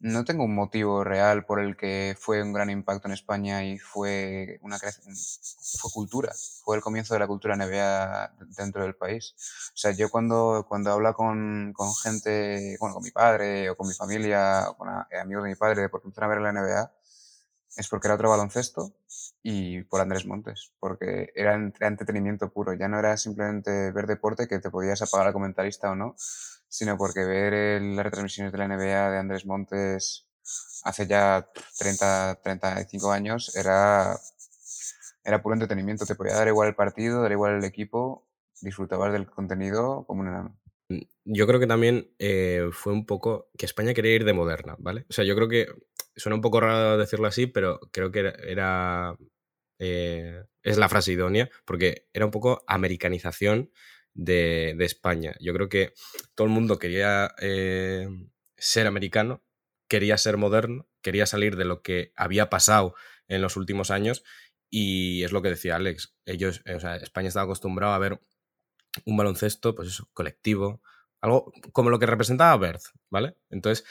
[0.00, 3.78] no tengo un motivo real por el que fue un gran impacto en España y
[3.78, 9.34] fue una fue cultura, fue el comienzo de la cultura NBA dentro del país.
[9.74, 13.88] O sea, yo cuando, cuando hablo con, con gente, bueno, con mi padre o con
[13.88, 16.92] mi familia o con amigos de mi padre de por qué a ver la NBA,
[17.76, 18.92] es porque era otro baloncesto
[19.42, 24.58] y por Andrés Montes, porque era, entretenimiento puro, ya no era simplemente ver deporte que
[24.58, 26.14] te podías apagar al comentarista o no,
[26.68, 30.26] sino porque ver las retransmisiones de la NBA de Andrés Montes
[30.84, 31.48] hace ya
[31.78, 34.18] 30, 35 años era,
[35.24, 38.26] era puro entretenimiento, te podía dar igual el partido, dar igual el equipo,
[38.60, 40.59] disfrutabas del contenido como un enano.
[41.32, 45.06] Yo creo que también eh, fue un poco que España quería ir de moderna, ¿vale?
[45.08, 45.68] O sea, yo creo que
[46.16, 49.16] suena un poco raro decirlo así, pero creo que era.
[49.78, 53.70] Eh, es la frase idónea, porque era un poco americanización
[54.12, 55.36] de, España.
[55.40, 55.94] Yo creo que
[56.34, 58.08] todo el mundo quería eh,
[58.56, 59.44] ser americano,
[59.88, 62.96] quería ser moderno, quería salir de lo que había pasado
[63.28, 64.24] en los últimos años.
[64.68, 66.12] Y es lo que decía Alex.
[66.26, 68.20] Ellos, o sea, España estaba acostumbrado a ver
[69.04, 70.82] un baloncesto, pues eso, colectivo,
[71.20, 73.36] algo como lo que representaba Berth, ¿vale?
[73.50, 73.84] Entonces,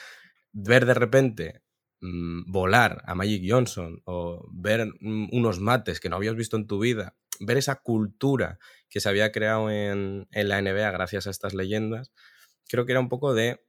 [0.52, 1.64] ver de repente
[2.02, 6.66] Mm, volar a Magic Johnson o ver mm, unos mates que no habías visto en
[6.66, 8.58] tu vida, ver esa cultura
[8.90, 12.14] que se había creado en, la NBA gracias a estas leyendas,
[12.70, 13.62] creo que era un poco de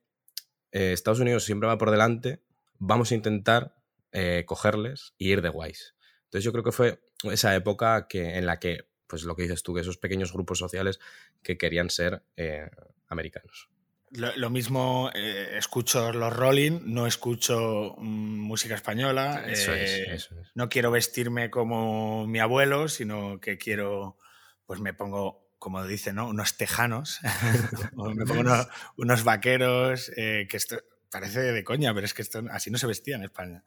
[0.73, 2.45] eh, Estados Unidos siempre va por delante,
[2.79, 3.75] vamos a intentar
[4.13, 5.97] eh, cogerles y ir de guays.
[6.25, 9.65] Entonces yo creo que fue esa época que, en la que, pues lo que dices
[9.65, 11.01] tú, que esos pequeños grupos sociales
[11.43, 12.71] que querían ser eh,
[13.09, 13.69] americanos.
[14.13, 19.45] Lo, mismo eh, escucho los Rolling, no escucho mm, música española.
[19.47, 20.19] Eh,
[20.57, 24.19] no quiero vestirme como mi abuelo, sino que quiero,
[24.67, 26.27] pues me pongo, como dice, ¿no?
[26.27, 27.21] Unos tejanos,
[27.93, 32.69] me pongo unos, vaqueros, eh, que esto parece de coña, pero es que esto, así
[32.73, 33.63] no se vestía en España.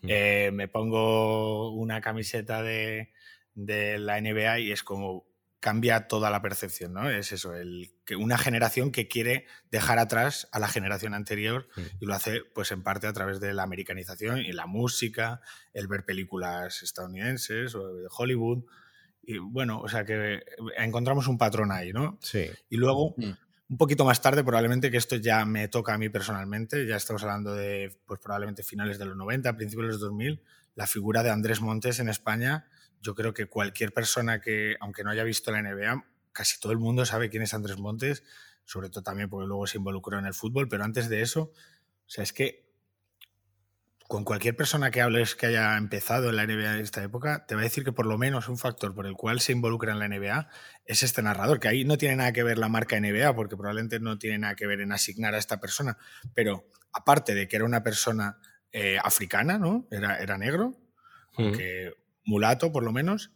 [0.00, 0.54] Mm.
[0.54, 3.12] me pongo una camiseta de,
[3.54, 5.26] de la NBA y es como,
[5.62, 7.08] cambia toda la percepción, ¿no?
[7.08, 11.68] Es eso, el, que una generación que quiere dejar atrás a la generación anterior
[12.00, 15.40] y lo hace pues en parte a través de la americanización y la música,
[15.72, 18.64] el ver películas estadounidenses o de Hollywood.
[19.22, 20.42] Y bueno, o sea que
[20.78, 22.18] encontramos un patrón ahí, ¿no?
[22.20, 22.50] Sí.
[22.68, 23.32] Y luego, mm.
[23.68, 27.22] un poquito más tarde, probablemente que esto ya me toca a mí personalmente, ya estamos
[27.22, 30.42] hablando de pues probablemente finales de los 90, principios de los 2000,
[30.74, 32.66] la figura de Andrés Montes en España
[33.02, 36.78] yo creo que cualquier persona que, aunque no haya visto la NBA, casi todo el
[36.78, 38.22] mundo sabe quién es Andrés Montes,
[38.64, 42.08] sobre todo también porque luego se involucró en el fútbol, pero antes de eso, o
[42.08, 42.62] sea, es que
[44.12, 47.54] con cualquier persona que hables que haya empezado en la NBA en esta época, te
[47.54, 49.98] va a decir que por lo menos un factor por el cual se involucra en
[49.98, 50.48] la NBA
[50.84, 54.00] es este narrador, que ahí no tiene nada que ver la marca NBA, porque probablemente
[54.00, 55.96] no tiene nada que ver en asignar a esta persona,
[56.34, 58.38] pero aparte de que era una persona
[58.70, 59.88] eh, africana, ¿no?
[59.90, 60.76] Era, era negro,
[61.38, 63.30] aunque mulato por lo menos,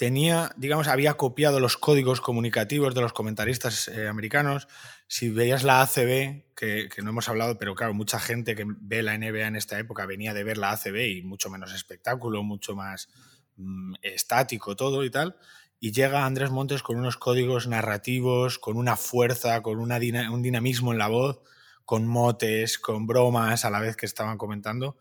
[0.00, 4.66] tenía, digamos, había copiado los códigos comunicativos de los comentaristas eh, americanos.
[5.08, 9.18] Si veías la ACB, que, no hemos hablado, pero claro, mucha gente que ve la
[9.18, 13.10] NBA en esta época venía de ver la ACB y mucho menos espectáculo, mucho más
[13.58, 15.36] mm, estático todo y tal.
[15.78, 19.98] Y llega Andrés Montes con unos códigos narrativos, con una fuerza, con una
[20.30, 21.42] un dinamismo en la voz,
[21.84, 24.96] con motes, con bromas a la vez que estaban comentando.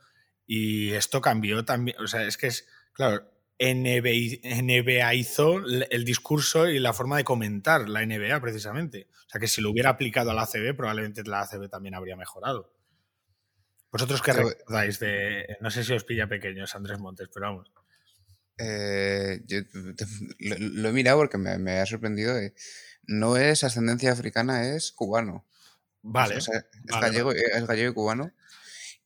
[0.45, 2.67] Y esto cambió también, o sea, es que es,
[2.99, 3.23] Claro,
[3.57, 9.07] NBA, hizo el discurso y la forma de comentar la NBA precisamente.
[9.25, 12.17] O sea que si lo hubiera aplicado a la ACB, probablemente la ACB también habría
[12.17, 12.73] mejorado.
[13.89, 15.55] ¿Vosotros qué recordáis de.?
[15.61, 17.71] No sé si os pilla pequeños Andrés Montes, pero vamos.
[18.57, 19.59] Eh, yo
[20.39, 22.35] lo, he mirado porque me, ha sorprendido.
[23.03, 25.45] no es ascendencia africana, es cubano.
[26.01, 26.35] Vale.
[26.35, 26.49] es,
[26.85, 28.33] gallego, es gallego y cubano.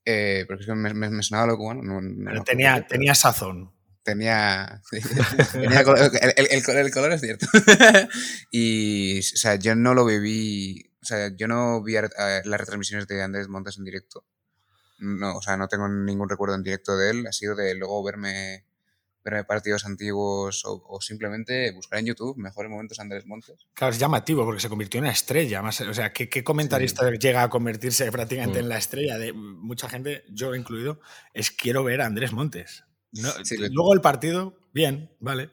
[0.03, 2.43] Eh, porque es que me, me, sonaba lo cubano.
[2.43, 3.72] tenía, tenía sazón.
[4.04, 4.82] Tenía.
[4.91, 7.47] el, color es cierto.
[8.51, 10.91] y, o sea, yo no lo viví.
[11.01, 14.26] O sea, yo no vi las retransmisiones de Andrés Montes en directo.
[14.99, 17.28] No, o sea, no tengo ningún recuerdo en directo de él.
[17.28, 18.66] Ha sido de luego verme
[19.24, 23.68] verme partidos antiguos o, simplemente buscar en YouTube mejores momentos Andrés Montes.
[23.74, 25.62] Claro, es llamativo porque se convirtió en una estrella.
[25.62, 28.70] Más, o sea, ¿qué, comentarista llega a convertirse prácticamente en mm.
[28.70, 30.99] la estrella de mucha gente, yo incluido,
[31.34, 32.84] es quiero ver a Andrés Montes?
[33.72, 35.51] luego el partido, bien, vale.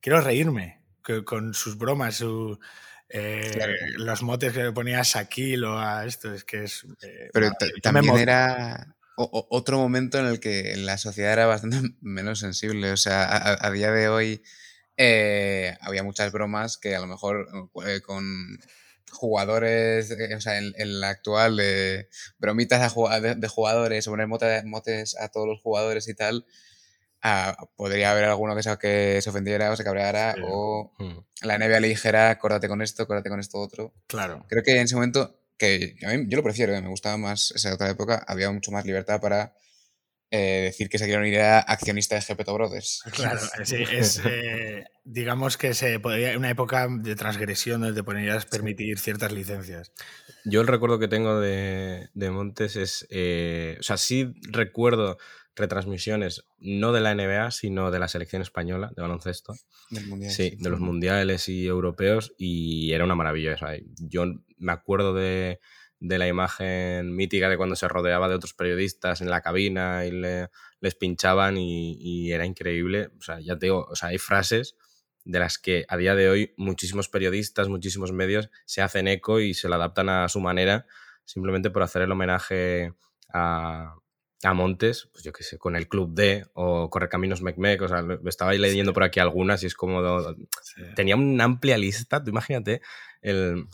[0.00, 0.80] Quiero reírme
[1.24, 2.58] con sus bromas, su,
[3.14, 6.86] eh, los motes que le ponía a Shaquille o a esto, es que es...
[7.02, 7.50] Eh, Pero
[7.82, 12.90] también era otro momento en el que la sociedad era bastante menos sensible.
[12.90, 13.28] O sea,
[13.60, 14.42] a, día de hoy
[14.96, 17.70] eh, había muchas bromas que a lo mejor
[18.06, 18.58] con
[19.10, 21.60] jugadores, o sea, en, la actual,
[22.38, 26.46] bromitas de, jugadores, poner motes a todos los jugadores y tal,
[27.76, 31.46] podría haber alguno que se, que se ofendiera o se cabreara o hmm.
[31.46, 33.94] la NBA le dijera, córtate con esto, córtate con esto otro.
[34.08, 34.44] Claro.
[34.48, 36.82] Creo que en ese momento, que a mí, yo lo prefiero, ¿eh?
[36.82, 39.54] me gustaba más esa otra época, había mucho más libertad para
[40.32, 43.02] eh, decir que se quiere unir a accionista de Gepeto Brothers.
[43.12, 48.46] Claro, sí, es, eh, digamos que se podría, una época de transgresión donde te podrías
[48.46, 49.92] permitir ciertas licencias.
[50.44, 53.04] Yo el recuerdo que tengo de, de Montes es,
[53.78, 55.18] o sea, sí recuerdo
[55.54, 59.54] retransmisiones no de la NBA, sino de la selección española de baloncesto.
[60.28, 63.56] Sí, de los mundiales y europeos y era una maravilla.
[63.98, 64.24] yo
[64.56, 65.60] me acuerdo de,
[66.00, 70.94] la imagen mítica de cuando se rodeaba de otros periodistas en la cabina y les
[70.94, 73.10] pinchaban y, era increíble.
[73.18, 74.76] O sea, ya te digo, o sea, hay frases
[75.24, 79.54] de las que a día de hoy muchísimos periodistas, muchísimos medios se hacen eco y
[79.54, 80.86] se lo adaptan a su manera
[81.24, 82.94] simplemente por hacer el homenaje
[83.32, 83.94] a,
[84.48, 88.04] a Montes, pues yo qué sé, con el Club D o Correcaminos Mecmec, o sea,
[88.26, 90.02] estaba ahí leyendo por aquí algunas y es como...
[90.96, 92.82] Tenía una amplia lista, tú imagínate
[93.20, 93.66] el,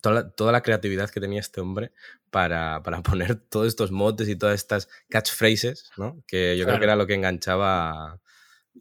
[0.00, 1.92] toda, la, creatividad que tenía este hombre
[2.30, 6.22] para, poner todos estos motes y todas estas catchphrases, ¿no?
[6.26, 8.20] Que yo creo que era lo que enganchaba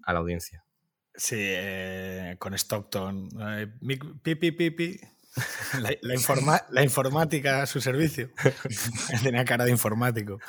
[0.03, 0.63] a, la audiencia.
[1.15, 3.29] Sí, eh, con Stockton.
[3.41, 3.67] Eh,
[4.23, 4.99] pipi, pipi.
[5.79, 5.95] La,
[6.71, 8.31] la, informática a su servicio.
[9.23, 10.39] Tenía cara de informático.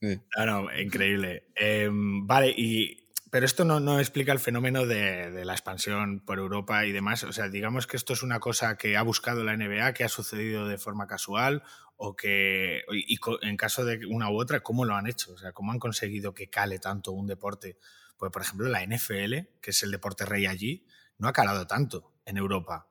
[0.00, 1.48] No, increíble.
[1.54, 6.86] Em, vale, y, pero esto no, no explica el fenómeno de, la expansión por Europa
[6.86, 7.24] y demás.
[7.24, 10.08] O sea, digamos que esto es una cosa que ha buscado la NBA, que ha
[10.08, 11.62] sucedido de forma casual,
[11.96, 15.32] o que, y, en caso de una u otra, ¿cómo lo han hecho?
[15.32, 17.78] O sea, ¿cómo han conseguido que cale tanto un deporte?
[18.16, 20.86] Pues, por ejemplo, la NFL, que es el deporte rey allí,
[21.18, 22.88] no ha calado tanto en Europa.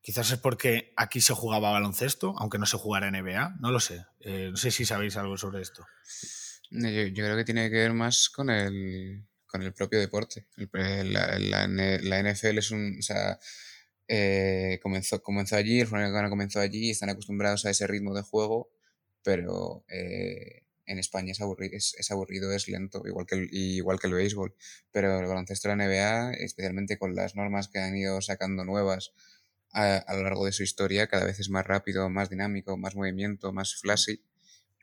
[0.00, 4.06] Quizás es porque aquí se jugaba baloncesto, aunque no se jugara NBA, no lo sé.
[4.20, 5.84] Eh, no sé si sabéis algo sobre esto.
[6.70, 10.46] Yo, creo que tiene que ver más con el, con el propio deporte.
[10.72, 12.98] la, la, NFL es un.
[12.98, 13.38] O sea,
[14.06, 18.70] eh, comenzó, comenzó allí, el fútbol comenzó allí, están acostumbrados a ese ritmo de juego,
[19.22, 24.06] pero eh, en España es aburrido, es, aburrido, es lento, igual que, el, igual que
[24.06, 24.54] el béisbol.
[24.90, 29.12] Pero el baloncesto de la NBA, especialmente con las normas que han ido sacando nuevas
[29.72, 33.52] a, lo largo de su historia cada vez es más rápido, más dinámico, más movimiento,
[33.52, 34.22] más flashy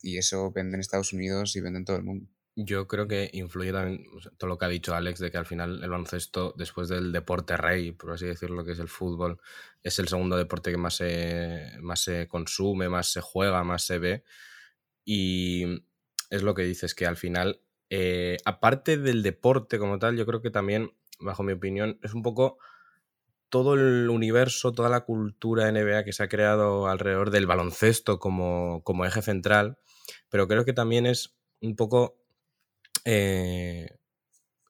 [0.02, 2.28] y eso vende en Estados Unidos y vende en todo el mundo.
[2.58, 4.06] Yo creo que influye también
[4.38, 7.58] todo lo que ha dicho Alex, de que al final el baloncesto, después del deporte
[7.58, 9.42] rey, por así decirlo, que es el fútbol,
[9.84, 14.00] es el segundo deporte que más se, más se consume, más se juega, más se
[14.00, 14.24] ve.
[15.04, 15.84] Y
[16.30, 17.60] es lo que dices, que al final,
[17.90, 22.24] eh, aparte del deporte como tal, yo creo que también, bajo mi opinión, es un
[22.24, 22.58] poco
[23.50, 29.06] todo el universo, toda la cultura NBA que se ha creado alrededor del baloncesto como,
[29.06, 29.78] eje central,
[30.30, 32.18] pero creo que también es un poco...
[33.06, 33.88] Eh,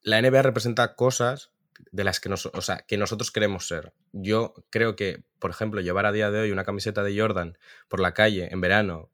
[0.02, 1.52] la NBA representa cosas
[1.92, 2.50] de las que, nos,
[2.88, 3.94] que nosotros queremos ser.
[4.12, 7.58] Yo creo que, por ejemplo, llevar a día de hoy una camiseta de Jordan
[7.88, 9.10] por la calle en verano,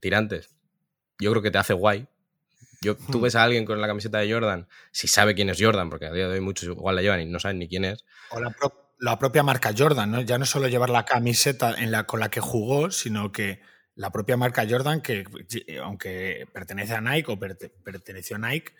[0.00, 0.56] tirantes,
[1.18, 2.08] yo creo que te hace guay.
[2.80, 5.90] Yo, tú ves a alguien con la camiseta de Jordan, si sabe quién es Jordan,
[5.90, 8.04] porque a día de hoy muchos igual la llevan y no saben ni quién es.
[8.30, 8.40] O
[8.98, 10.20] la, propia marca Jordan, ¿no?
[10.20, 13.60] Ya no solo llevar la camiseta en la, con la que jugó, sino que
[13.94, 15.24] la propia marca Jordan, que
[15.82, 18.74] aunque pertenece a Nike o perteneció a Nike,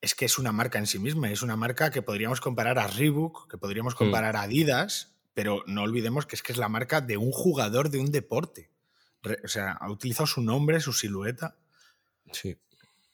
[0.00, 1.30] es que es una marca en sí misma.
[1.30, 3.98] Es una marca que podríamos comparar a Reebok, que podríamos hmm.
[3.98, 7.90] comparar a Adidas, pero no olvidemos que es que es la marca de un jugador
[7.90, 8.70] de un deporte.
[9.44, 11.56] O sea, ha utilizado su nombre, su silueta.
[12.32, 12.56] Sí.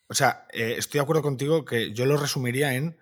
[0.09, 2.98] O sea, eh, estoy de acuerdo contigo que yo lo resumiría en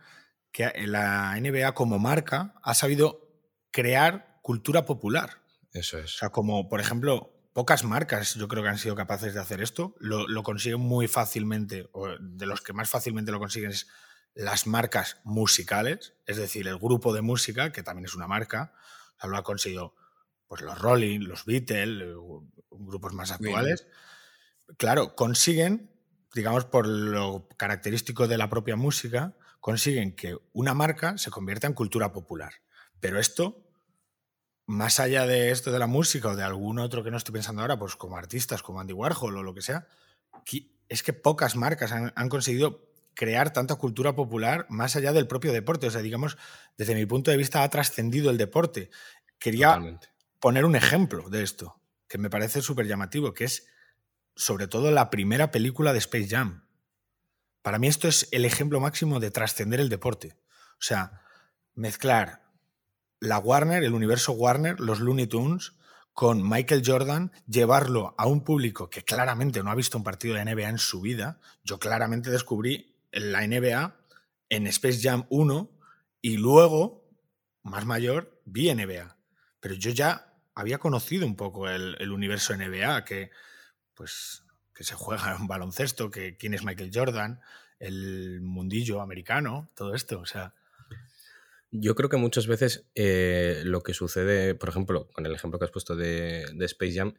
[0.53, 3.28] que la NBA como marca ha sabido
[3.70, 5.42] crear cultura popular.
[5.72, 6.14] Eso es.
[6.14, 9.62] O sea, como por ejemplo, pocas marcas yo creo que han sido capaces de hacer
[9.62, 9.94] esto.
[9.98, 13.88] Lo, consiguen muy fácilmente, o de los que más fácilmente lo consiguen es
[14.34, 18.72] las marcas musicales, es decir, el grupo de música, que también es una marca.
[19.16, 19.94] O sea, lo ha conseguido
[20.48, 22.14] pues, los Rolling, los Beatles, eh,
[22.70, 23.86] grupos más actuales.
[24.78, 25.91] Claro, consiguen
[26.35, 31.74] digamos, por lo característico de la propia música, consiguen que una marca se convierta en
[31.74, 32.55] cultura popular.
[33.01, 33.64] Pero esto,
[34.66, 37.62] más allá de esto de la música o de algún otro que no estoy pensando
[37.62, 39.87] ahora, pues como artistas, como Andy Warhol o lo que sea,
[40.89, 45.87] es que pocas marcas han, conseguido crear tanta cultura popular más allá del propio deporte.
[45.87, 46.39] O sea, digamos,
[46.76, 48.91] desde mi punto de vista ha trascendido el deporte.
[49.39, 49.80] Quería
[50.41, 53.66] poner un ejemplo de esto, que me parece súper llamativo, que es
[54.35, 56.66] sobre todo la primera película de Space Jam.
[57.62, 60.37] Para mí esto es el ejemplo máximo de trascender el deporte.
[60.72, 61.22] O sea,
[61.74, 62.43] mezclar
[63.20, 65.74] la Warner, el universo Warner, los Looney Tunes,
[66.12, 70.45] con Michael Jordan, llevarlo a un público que claramente no ha visto un partido de
[70.45, 71.41] NBA en su vida.
[71.64, 73.97] Yo claramente descubrí la NBA
[74.49, 75.70] en Space Jam 1
[76.20, 77.09] y luego,
[77.62, 79.16] más mayor, vi NBA.
[79.61, 83.30] Pero yo ya había conocido un poco el, universo NBA, que
[84.03, 84.42] pues
[84.74, 87.40] que se juega en baloncesto, que quién es Michael Jordan,
[87.78, 90.55] el mundillo americano, todo esto, o sea,
[91.70, 95.66] yo creo que muchas veces eh, lo que sucede, por ejemplo, con el ejemplo que
[95.66, 97.14] has puesto de, Space Jam,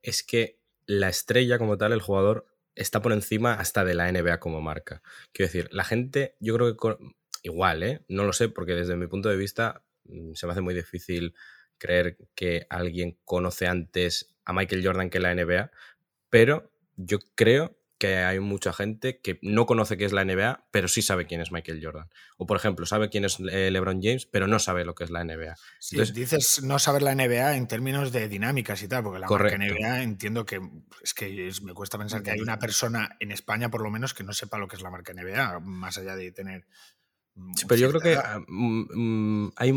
[0.00, 4.38] es que la estrella como tal, el jugador, está por encima hasta de la NBA
[4.38, 5.02] como marca.
[5.32, 6.96] Quiero decir, la gente, yo creo que
[7.42, 8.04] igual, ¿eh?
[8.06, 11.34] No lo sé, porque desde mi punto de vista mm, se me hace muy difícil
[11.78, 15.70] creer que alguien conoce antes a Michael Jordan que la NBA,
[16.30, 20.86] pero yo creo que hay mucha gente que no conoce qué es la NBA, pero
[20.86, 22.08] sí sabe quién es Michael Jordan.
[22.36, 25.10] O, por ejemplo, sabe quién es eh, LeBron James, pero no sabe lo que es
[25.10, 25.56] la NBA.
[26.14, 30.46] dices no saber la NBA en términos de dinámicas y tal, porque la NBA entiendo
[30.46, 30.60] que
[31.02, 34.22] es que me cuesta pensar que hay una persona en España, por lo menos, que
[34.22, 36.66] no sepa lo que es la marca NBA, más allá de tener.
[37.56, 38.18] Sí, pero yo creo que
[38.48, 39.72] mm, mm, hay,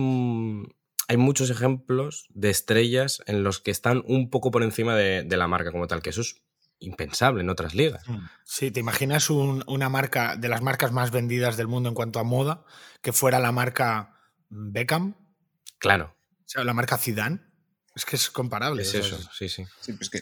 [1.12, 5.36] hay muchos ejemplos de estrellas en los que están un poco por encima de, de
[5.36, 6.42] la marca como tal, que eso es
[6.80, 8.08] impensable en otras ligas.
[8.08, 8.20] Mm.
[8.46, 12.24] Sí, ¿te imaginas una marca de las marcas más vendidas del mundo en cuanto a
[12.24, 12.64] moda
[13.02, 15.18] que fuera la marca Beckham?
[15.80, 16.16] Claro.
[16.16, 17.42] O sea, la marca Zidane.
[17.94, 18.84] Es que es comparable.
[18.84, 19.66] Es eso, sí, sí.
[19.82, 20.22] sí pues que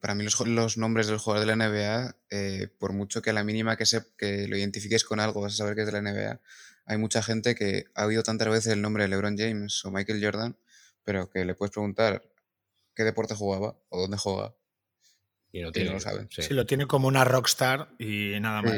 [0.00, 3.44] para mí los, nombres del jugador de la NBA, eh, por mucho que a la
[3.44, 6.00] mínima que, se, que lo identifiques con algo vas a saber que es de la
[6.00, 6.40] NBA,
[6.86, 10.22] hay mucha gente que ha oído tantas veces el nombre de LeBron James o Michael
[10.22, 10.56] Jordan,
[11.02, 12.22] pero que le puedes preguntar
[12.94, 14.54] qué deporte jugaba o dónde juega
[15.54, 16.28] y no, tiene, lo saben.
[16.30, 16.52] Sí.
[16.52, 18.74] lo tiene como una rockstar y nada más.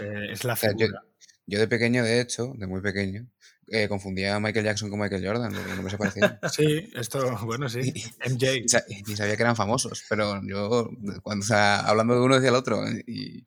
[0.00, 1.04] Eh, es, la figura.
[1.46, 3.28] yo, de pequeño, de hecho, de muy pequeño,
[3.68, 6.40] eh, confundía a Michael Jackson con Michael Jordan, no me se parecían.
[6.52, 7.92] sí, esto, bueno, sí.
[8.28, 8.64] MJ.
[9.06, 10.90] Y, sabía que eran famosos, pero yo,
[11.22, 12.82] cuando, o hablando de uno decía el otro.
[13.06, 13.44] Y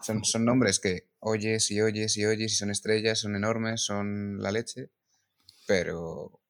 [0.00, 4.40] son, son nombres que oyes y oyes y oyes y son estrellas, son enormes, son
[4.40, 4.90] la leche,
[5.66, 6.40] pero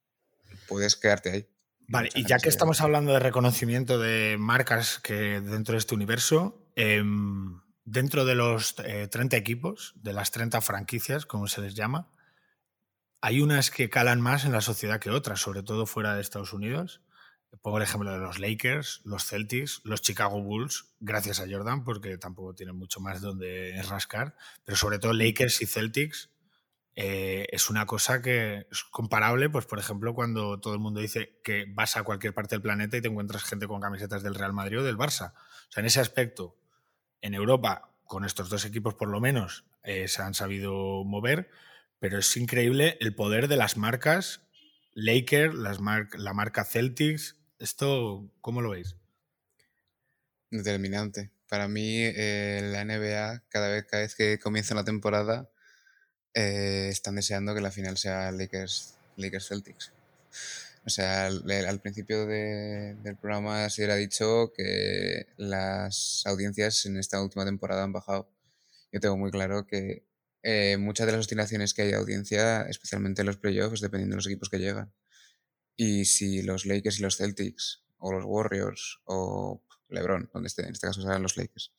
[0.69, 1.49] puedes quedarte ahí.
[1.87, 6.71] Vale, y ya que estamos hablando de reconocimiento de marcas que dentro de este universo,
[6.77, 12.11] em, dentro de los 30 eh, equipos, de las 30 franquicias, como se les llama,
[13.21, 16.53] hay unas que calan más en la sociedad que otras, sobre todo fuera de Estados
[16.53, 17.01] Unidos.
[17.63, 22.19] Pongo el ejemplo de los Lakers, los Celtics, los Chicago Bulls, gracias a Jordan, porque
[22.19, 26.31] tampoco tienen mucho más donde rascar, pero sobre todo Lakers y Celtics
[26.97, 31.41] eh, es una cosa que es comparable, pues por ejemplo, cuando todo el mundo dice
[31.43, 34.53] que vas a cualquier parte del planeta y te encuentras gente con camisetas del Real
[34.53, 35.33] Madrid o del Barça.
[35.33, 36.57] O sea, en ese aspecto,
[37.21, 41.51] en Europa, con estos dos equipos por lo menos, eh, se han sabido mover,
[41.99, 44.45] pero es increíble el poder de las marcas
[44.95, 47.37] Laker, la marca Celtics.
[47.59, 48.97] ¿Esto cómo lo veis?
[50.51, 51.31] Determinante.
[51.49, 55.51] Para mí, eh, la NBA, cada vez, cada que comienza una temporada,
[56.35, 59.93] eh, están deseando que la final sea Lakers, Lakers Celtics.
[60.87, 67.45] O sea, al, principio del programa se hubiera dicho que las audiencias en esta última
[67.47, 68.29] temporada han bajado.
[68.93, 70.05] Yo tengo muy claro que
[70.43, 74.19] eh, muchas de las oscilaciones que hay de audiencia, especialmente en los playoffs, dependiendo de
[74.19, 74.93] los equipos que llegan.
[75.77, 80.73] Y si los Lakers y los Celtics, o los Warriors, o LeBron, donde esté, en
[80.73, 81.73] este caso serán los Lakers,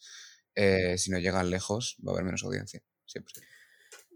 [0.55, 2.81] eh, si no llegan lejos, va a haber menos audiencia.
[3.05, 3.33] Siempre.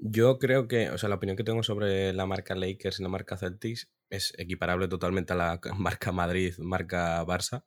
[0.02, 3.10] Yo creo que, o sea, la opinión que tengo sobre la marca Lakers y la
[3.10, 7.64] marca Celtics es equiparable totalmente a la marca Madrid, marca Barça.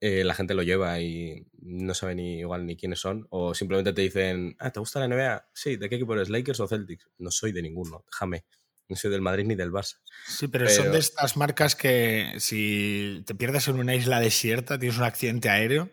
[0.00, 3.26] Eh, la gente lo lleva y no sabe ni igual ni quiénes son.
[3.30, 5.48] O simplemente te dicen, ah, ¿te gusta la NBA?
[5.54, 6.28] Sí, ¿de qué equipo eres?
[6.28, 7.08] ¿Lakers o Celtics?
[7.18, 8.44] No soy de ninguno, déjame.
[8.88, 9.96] No soy del Madrid ni del Barça.
[10.26, 14.98] Sí, pero, son de estas marcas que si te pierdes en una isla desierta, tienes
[14.98, 15.90] un accidente aéreo,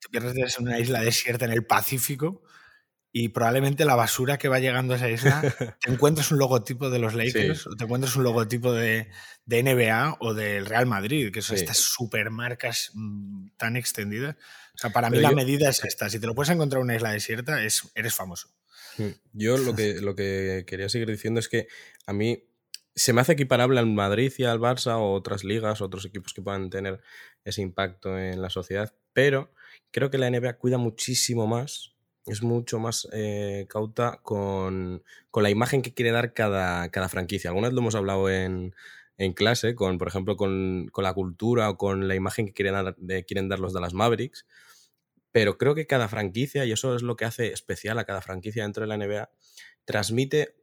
[0.00, 2.42] te pierdes en una isla desierta en el Pacífico,
[3.18, 5.40] y probablemente la basura que va llegando a esa isla,
[5.80, 9.08] te encuentres un logotipo de los Lakers o te encuentres un logotipo de,
[9.46, 14.36] de, NBA o del Real Madrid, que son estas supermarcas mm, tan extendidas.
[14.74, 16.10] O sea, para mí la medida es esta.
[16.10, 18.50] Si te lo puedes encontrar en una isla desierta, es, eres famoso.
[18.98, 19.12] Hmm.
[19.32, 21.68] Yo lo que, lo que quería seguir diciendo es que
[22.06, 22.44] a mí
[22.94, 26.42] se me hace equiparable al Madrid y al Barça o otras ligas, otros equipos que
[26.42, 27.00] puedan tener
[27.44, 29.52] ese impacto en la sociedad, pero
[29.90, 31.96] creo que la NBA cuida muchísimo más
[32.26, 35.02] es mucho más eh, cauta con,
[35.34, 37.50] la imagen que quiere dar cada, cada franquicia.
[37.50, 38.74] Alguna vez lo hemos hablado en,
[39.34, 42.96] clase, con, por ejemplo, con, la cultura o con la imagen que quieren dar,
[43.26, 44.46] quieren dar los Dallas Mavericks.
[45.30, 48.64] Pero creo que cada franquicia, y eso es lo que hace especial a cada franquicia
[48.64, 49.30] dentro de la NBA,
[49.84, 50.56] transmite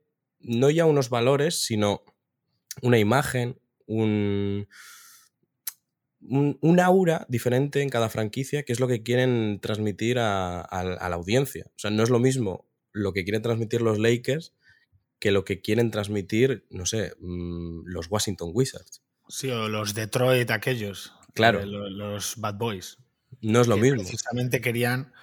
[0.43, 2.03] no ya unos valores, sino
[2.81, 4.67] una imagen, un,
[6.21, 11.65] un, aura diferente en cada franquicia, que es lo que quieren transmitir a, la audiencia.
[11.69, 14.53] O sea, no es lo mismo lo que quieren transmitir los Lakers
[15.19, 19.01] que lo que quieren transmitir, no sé, mm, los Washington Wizards.
[19.29, 21.13] Sí, o los Detroit aquellos.
[21.33, 21.61] Claro.
[21.61, 22.97] Eh, los, Bad Boys.
[23.41, 24.01] No es lo mismo.
[24.01, 25.13] Precisamente querían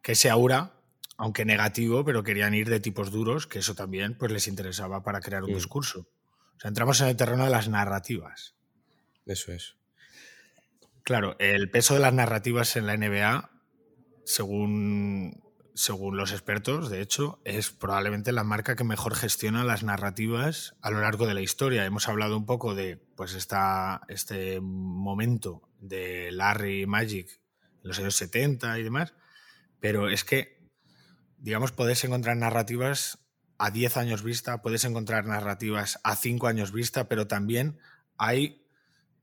[0.00, 0.79] que ese aura,
[1.20, 5.20] aunque negativo, pero querían ir de tipos duros, que eso también pues, les interesaba para
[5.20, 5.54] crear un mm.
[5.54, 6.08] discurso.
[6.56, 8.54] O sea, entramos en el terreno de las narrativas.
[9.26, 9.76] Eso es.
[11.02, 13.50] Claro, el peso de las narrativas en la NBA,
[14.24, 15.42] según,
[15.74, 20.90] según los expertos, de hecho, es probablemente la marca que mejor gestiona las narrativas a
[20.90, 21.84] lo largo de la historia.
[21.84, 27.28] Hemos hablado un poco de pues esta, este momento de Larry Magic
[27.82, 29.12] en los años 70 y demás,
[29.80, 30.59] pero es que,
[31.40, 33.18] digamos, puedes encontrar narrativas
[33.58, 37.78] a 10 años vista, puedes encontrar narrativas a 5 años vista, pero también
[38.16, 38.66] hay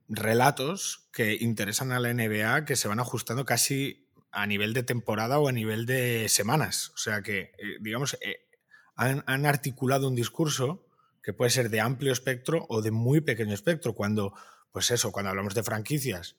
[0.09, 5.39] relatos que interesan a la NBA que se van ajustando casi a nivel de temporada
[5.39, 6.91] o a nivel de semanas.
[6.93, 8.47] O sea que, eh, digamos, eh,
[8.95, 10.86] han, articulado un discurso
[11.22, 13.93] que puede ser de amplio espectro o de muy pequeño espectro.
[13.93, 14.34] Cuando,
[14.72, 16.36] pues eso, cuando hablamos de franquicias,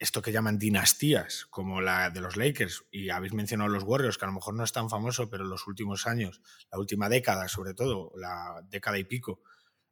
[0.00, 4.24] esto que llaman dinastías, como la de los Lakers, y habéis mencionado los Warriors, que
[4.24, 6.40] a lo mejor no es tan famoso, pero en los últimos años,
[6.72, 9.42] la última década sobre todo, la década y pico,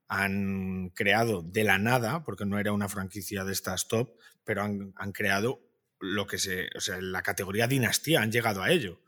[0.08, 5.12] han creado de la nada, porque no era una franquicia de estas top, pero han,
[5.12, 5.60] creado
[6.00, 9.02] lo que se, o sea, la categoría dinastía, han llegado a ello.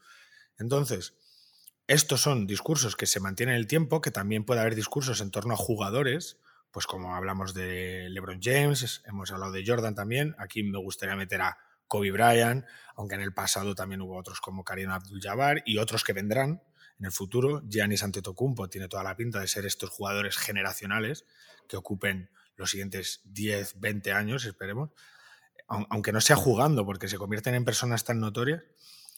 [0.58, 1.14] Entonces,
[1.86, 5.30] estos son discursos que se mantienen en el tiempo, que también puede haber discursos en
[5.30, 6.36] torno a jugadores,
[6.70, 11.40] pues como hablamos de LeBron James, hemos hablado de Jordan también, aquí me gustaría meter
[11.42, 12.64] a Kobe Bryant,
[12.94, 16.62] aunque en el pasado también hubo otros como Karim Abdul-Jabbar y otros que vendrán,
[17.00, 17.62] en el futuro.
[17.68, 21.24] Giannis Antetokounmpo tiene toda la pinta de ser estos jugadores generacionales
[21.66, 24.90] que ocupen los siguientes 10, 20 años, esperemos,
[25.66, 28.62] aunque no sea jugando, porque se convierten en personas tan notorias.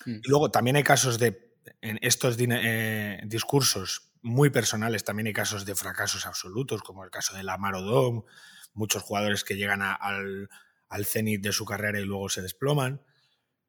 [0.07, 0.21] Mm.
[0.23, 5.65] Y luego también hay casos de, en estos eh, discursos muy personales, también hay casos
[5.65, 8.25] de fracasos absolutos, como el caso de Lamar Odom,
[8.73, 10.49] muchos jugadores que llegan al,
[11.05, 13.03] cenit de su carrera y luego se desploman,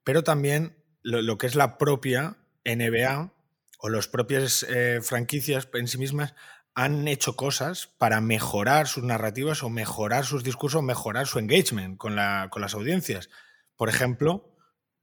[0.03, 3.33] pero también lo que es la propia NBA
[3.79, 6.35] o las propias eh, franquicias en sí mismas
[6.75, 12.15] han hecho cosas para mejorar sus narrativas o mejorar sus discursos, mejorar su engagement con,
[12.49, 13.29] con las audiencias.
[13.75, 14.55] Por ejemplo,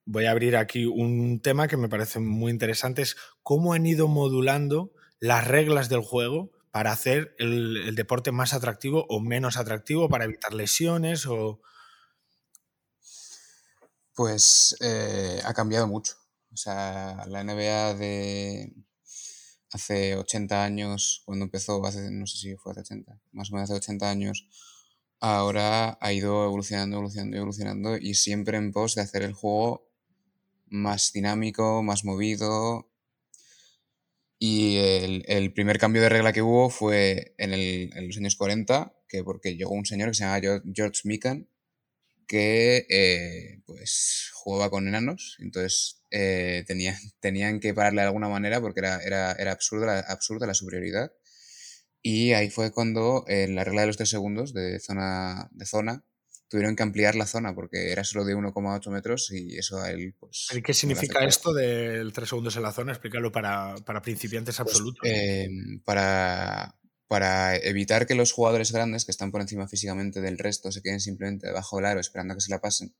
[0.05, 4.09] voy a abrir aquí un tema que me parece muy interesante, es cómo han ido
[4.09, 10.25] modulando las reglas del juego para hacer el, deporte más atractivo o menos atractivo, para
[10.25, 11.61] evitar lesiones o...
[14.15, 16.15] Pues eh, ha cambiado mucho.
[16.53, 18.75] O sea, la NBA de
[19.73, 23.71] hace 80 años, cuando empezó, hace, no sé si fue hace 80, más o menos
[23.71, 24.49] hace 80 años,
[25.21, 29.89] ahora ha ido evolucionando, evolucionando, evolucionando y siempre en pos de hacer el juego
[30.67, 32.90] más dinámico, más movido.
[34.43, 39.23] Y el, primer cambio de regla que hubo fue en, en, los años 40, que
[39.23, 40.41] porque llegó un señor que se llama
[40.75, 41.47] George Mikan,
[42.27, 46.65] que eh, pues jugaba con enanos, entonces eh,
[47.21, 51.13] tenían, que pararle de alguna manera porque era, era, era absurda, la, absurda la superioridad.
[52.01, 56.03] Y ahí fue cuando la regla de los tres segundos de zona, de zona
[56.51, 60.15] tuvieron que ampliar la zona porque era solo de 1,8 metros y eso a él
[60.19, 60.49] pues...
[60.65, 62.91] ¿Qué significa esto del tres segundos en la zona?
[62.91, 65.09] Explícalo para, para principiantes pues, absolutos.
[65.09, 66.77] Em, para,
[67.07, 71.01] para evitar que los jugadores grandes que están por encima físicamente del resto se queden
[71.01, 72.93] simplemente debajo del aro esperando a que se la pasen,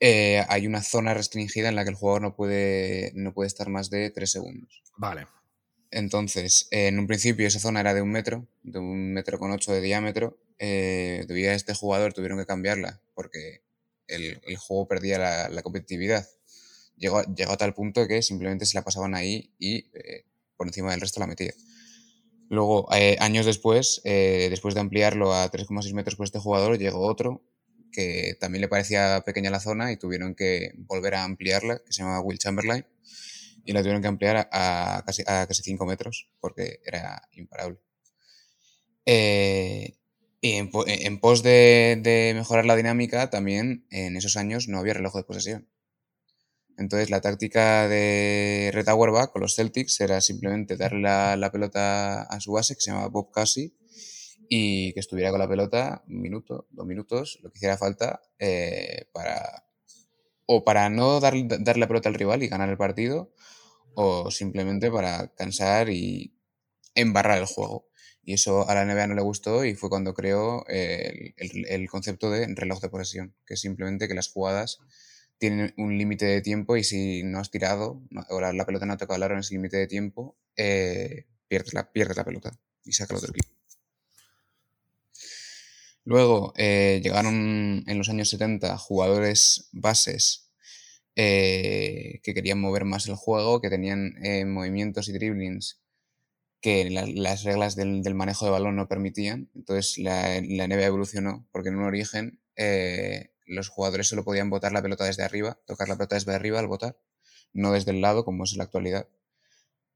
[0.00, 3.68] eh, hay una zona restringida en la que el jugador no puede, no puede estar
[3.68, 4.82] más de 3 segundos.
[4.96, 5.26] Vale.
[5.92, 9.72] Entonces, en un principio esa zona era de un metro, de un metro con ocho
[9.72, 10.38] de diámetro.
[10.58, 13.62] Eh, debido a este jugador tuvieron que cambiarla porque
[14.08, 15.18] el, juego perdía
[15.50, 16.26] la, competitividad.
[16.96, 20.24] Llegó, llegó, a tal punto que simplemente se la pasaban ahí y eh,
[20.56, 21.52] por encima del resto la metía.
[22.50, 27.00] Luego, eh, años después, eh, después de ampliarlo a 3,6 metros por este jugador, llegó
[27.00, 27.42] otro
[27.92, 32.02] que también le parecía pequeña la zona y tuvieron que volver a ampliarla, que se
[32.02, 32.86] llama Will Chamberlain,
[33.64, 37.78] y la tuvieron que ampliar a, casi, a casi 5 metros porque era imparable.
[39.04, 39.94] Eh,
[40.40, 40.70] y en,
[41.20, 45.68] pos de, mejorar la dinámica, también en esos años no había reloj de posesión.
[46.76, 52.40] Entonces la táctica de Red Auerbach con los Celtics era simplemente darle la, pelota a
[52.40, 53.74] su base, que se llamaba Bob Casey,
[54.48, 59.06] y que estuviera con la pelota un minuto, dos minutos, lo que hiciera falta, eh,
[59.12, 59.64] para
[60.46, 63.34] o para no dar, darle la pelota al rival y ganar el partido,
[63.94, 66.32] o simplemente para cansar y
[66.94, 67.87] embarrar el juego.
[68.28, 71.32] Y eso a la NBA no le gustó y fue cuando creó el,
[71.66, 74.80] el, concepto de reloj de posesión, que es simplemente que las jugadas
[75.38, 78.96] tienen un límite de tiempo y si no has tirado o la, pelota no ha
[78.98, 82.52] tocado el en ese límite de tiempo, eh, pierdes, la, pierdes la pelota
[82.84, 83.48] y saca el otro equipo.
[86.04, 90.50] Luego eh, llegaron en los años 70 jugadores bases
[91.16, 94.16] eh, que querían mover más el juego, que tenían
[94.52, 95.80] movimientos y dribblings
[96.60, 99.50] que las reglas del, manejo de balón no permitían.
[99.54, 102.40] Entonces la, la NBA evolucionó, porque en un origen
[103.48, 106.68] los jugadores solo podían botar la pelota desde arriba, tocar la pelota desde arriba al
[106.68, 106.96] botar,
[107.52, 109.08] no desde el lado como es en la actualidad.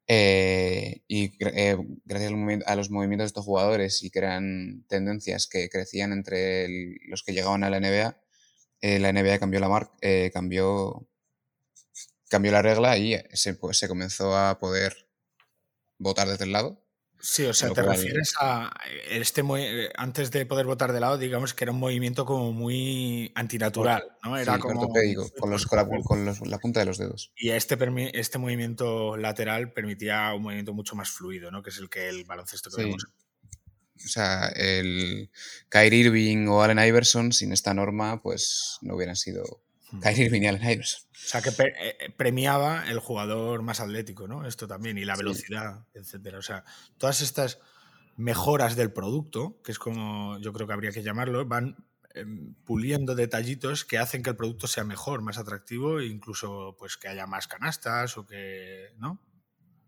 [0.08, 2.32] Eh, y eh, gracias
[2.66, 6.68] a los movimientos de estos jugadores y que eran tendencias que crecían entre
[7.06, 8.20] los que llegaban a la NBA,
[8.80, 9.92] eh, la NBA cambió la marca,
[10.32, 11.08] cambió,
[12.28, 15.08] cambió la regla y se, pues, se comenzó a poder
[16.03, 16.82] votar desde el lado
[17.24, 18.74] Sí, o sea, te refieres a
[19.09, 23.30] este eh, antes de poder votar de lado, digamos que era un movimiento como muy
[23.36, 24.36] antinatural, ¿no?
[24.36, 27.30] Era como con, los, con, la, punta de los dedos.
[27.36, 27.78] Y este,
[28.14, 31.62] este movimiento lateral permitía un movimiento mucho más fluido, ¿no?
[31.62, 33.07] Que es el que el baloncesto que vemos.
[34.05, 35.30] O sea, el
[35.68, 39.62] Kyrie Irving o Allen Iverson sin esta norma, pues no hubieran sido
[39.93, 39.99] Hmm.
[39.99, 44.47] O sea, que eh, premiaba el jugador más atlético, ¿no?
[44.47, 46.38] Esto también, y la velocidad, etcétera.
[46.38, 46.64] O sea,
[46.97, 47.59] todas estas
[48.16, 51.76] mejoras del producto, que es como yo creo que habría que llamarlo, van
[52.14, 56.97] em, puliendo detallitos que hacen que el producto sea mejor, más atractivo, e incluso pues
[56.97, 58.95] que haya más canastas o que.
[58.99, 59.20] ¿no?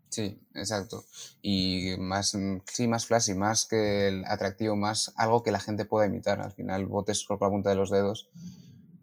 [0.09, 1.05] Sí, exacto.
[1.41, 2.37] Y más,
[2.67, 6.41] sí, más flashy, más que el atractivo, más algo que la gente pueda imitar.
[6.41, 8.29] Al final, botes por la punta de los dedos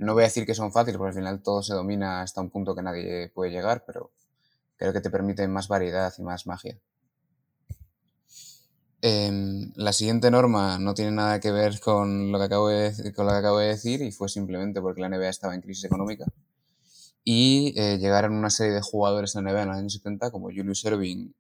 [0.03, 2.51] no voy a decir que son fáciles, porque al final todo se domina hasta un
[2.51, 4.13] punto que nadie puede llegar, pero
[4.77, 6.79] creo que te permite más variedad y más magia.
[9.05, 13.27] Em, la siguiente norma no tiene nada que ver con lo que, acabo de, con
[13.27, 16.25] lo que acabo de decir y fue simplemente porque la NBA estaba en crisis económica.
[17.25, 20.47] Y eh, llegaron una serie de jugadores en la NBA en los años 70, como
[20.47, 21.35] Julius Erving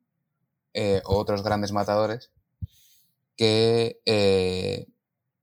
[0.74, 2.30] eh, otros grandes matadores,
[3.36, 4.86] que eh,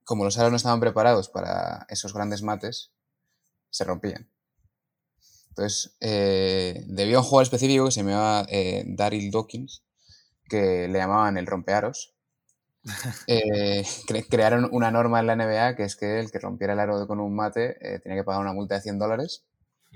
[0.04, 2.92] como los aros no estaban preparados para esos grandes mates,
[3.70, 4.30] se rompían.
[5.50, 9.84] Entonces, eh, debido a un jugador específico que se llamaba eh, Daryl Dawkins,
[10.48, 12.16] que le llamaban el rompearos,
[13.28, 13.84] eh,
[14.30, 17.20] crearon una norma en la NBA que es que el que rompiera el aro con
[17.20, 19.44] un mate eh, tenía que pagar una multa de 100 dólares,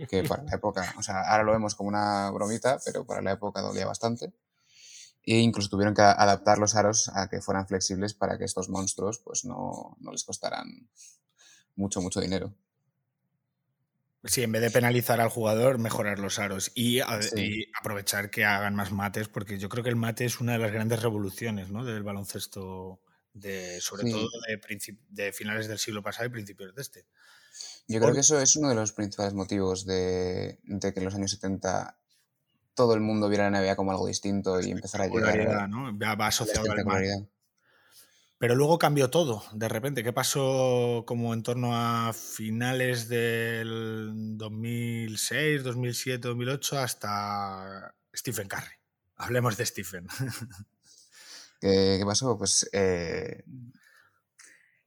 [0.10, 3.34] que para la época, o sea, ahora lo vemos como una bromita, pero para la
[3.34, 4.34] época dolía bastante.
[5.26, 9.20] E incluso tuvieron que adaptar los aros a que fueran flexibles para que estos monstruos
[9.20, 10.90] pues no, no les costaran
[11.76, 12.54] mucho, mucho dinero.
[14.26, 18.92] Sí, en vez de penalizar al jugador, mejorar los aros y, aprovechar que hagan más
[18.92, 21.84] mates, porque yo creo que el mate es una de las grandes revoluciones ¿no?
[21.84, 23.02] del baloncesto,
[23.34, 27.06] de, sobre todo de, de, finales del siglo pasado y principios de este.
[27.88, 31.32] Yo creo que eso es uno de los principales motivos de, que en los años
[31.32, 31.98] 70
[32.76, 35.70] todo el mundo viera la NBA como algo distinto y empezar a llegar.
[35.70, 35.98] ¿no?
[35.98, 37.28] Va asociado al mate.
[38.44, 40.04] Pero luego cambió todo, de repente.
[40.04, 48.76] ¿Qué pasó como en torno a finales del 2006, 2007, 2008 hasta Stephen Curry?
[49.16, 50.08] Hablemos de Stephen.
[51.62, 52.38] ¿Qué, pasó?
[52.38, 53.46] Pues eh,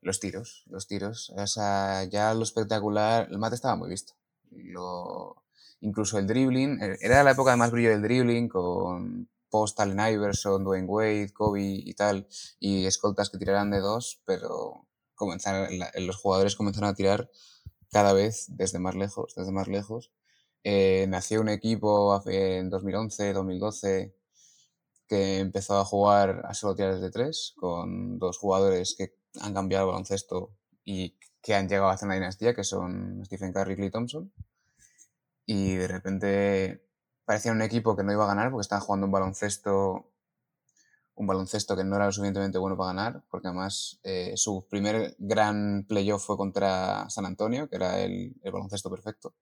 [0.03, 1.31] los tiros, los tiros.
[1.31, 4.13] O sea, ya lo espectacular, el mate estaba muy visto.
[4.51, 5.45] Lo,
[5.81, 10.65] incluso el dribbling, eh, era la época de más brillo del dribbling con post Iverson,
[10.65, 12.29] Dwayne Wade, Kobe y tal,
[12.61, 17.31] y escoltas que tirarán de dos, pero comenzaron, los jugadores comenzaron a tirar
[17.91, 20.13] cada vez desde más lejos, desde más lejos.
[20.63, 24.15] Eh, nació un equipo en 2011, 2012
[25.09, 29.85] que empezó a jugar a solo tirar desde tres, con dos jugadores que han cambiado
[29.85, 30.51] el baloncesto
[30.85, 34.33] y que han llegado a hacer una dinastía, que son Stephen Curry y Clay Thompson.
[35.47, 36.86] Y de repente
[37.27, 40.11] parecía un equipo que no iba a ganar porque estaban jugando un baloncesto
[41.17, 45.17] un baloncesto que no era lo suficientemente bueno para ganar, porque además eh, su primer
[45.19, 49.35] gran playoff fue contra San Antonio, que era el, baloncesto perfecto.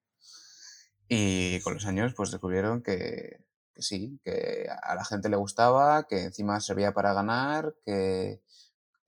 [1.08, 6.06] Y con los años pues descubrieron que, que, sí, que a la gente le gustaba,
[6.06, 8.40] que encima servía para ganar, que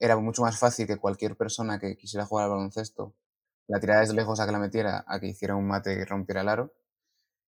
[0.01, 3.15] era mucho más fácil que cualquier persona que quisiera jugar al baloncesto
[3.69, 6.43] la tirara desde lejos a que la metiera, a que hiciera un mate y rompiera
[6.43, 6.75] el aro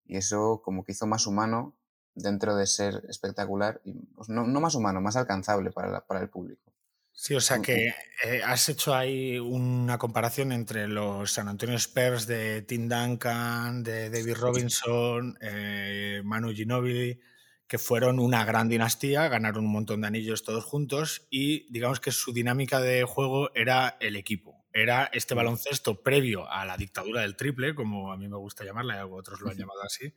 [0.08, 1.76] Y eso como que hizo más humano
[2.14, 6.72] dentro de ser espectacular, y pues, no, más humano, más alcanzable para, para el público.
[7.20, 7.92] Sí, o sea que
[8.24, 14.08] eh, has hecho ahí una comparación entre los San Antonio Spurs de Tim Duncan, de
[14.08, 17.20] David Robinson, eh, Manu Ginobili,
[17.66, 22.12] que fueron una gran dinastía, ganaron un montón de anillos todos juntos y digamos que
[22.12, 24.57] su dinámica de juego era el equipo.
[24.72, 28.98] Era este baloncesto previo a la dictadura del triple, como a mí me gusta llamarla,
[28.98, 30.12] y otros lo han llamado así.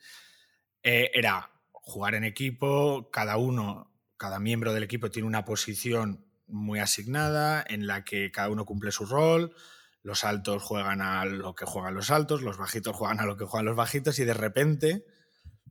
[0.83, 6.79] Eh, era jugar en equipo, cada uno, cada miembro del equipo tiene una posición muy
[6.79, 9.55] asignada en la que cada uno cumple su rol,
[10.03, 13.45] los altos juegan a lo que juegan los altos, los bajitos juegan a lo que
[13.45, 15.05] juegan los bajitos y de repente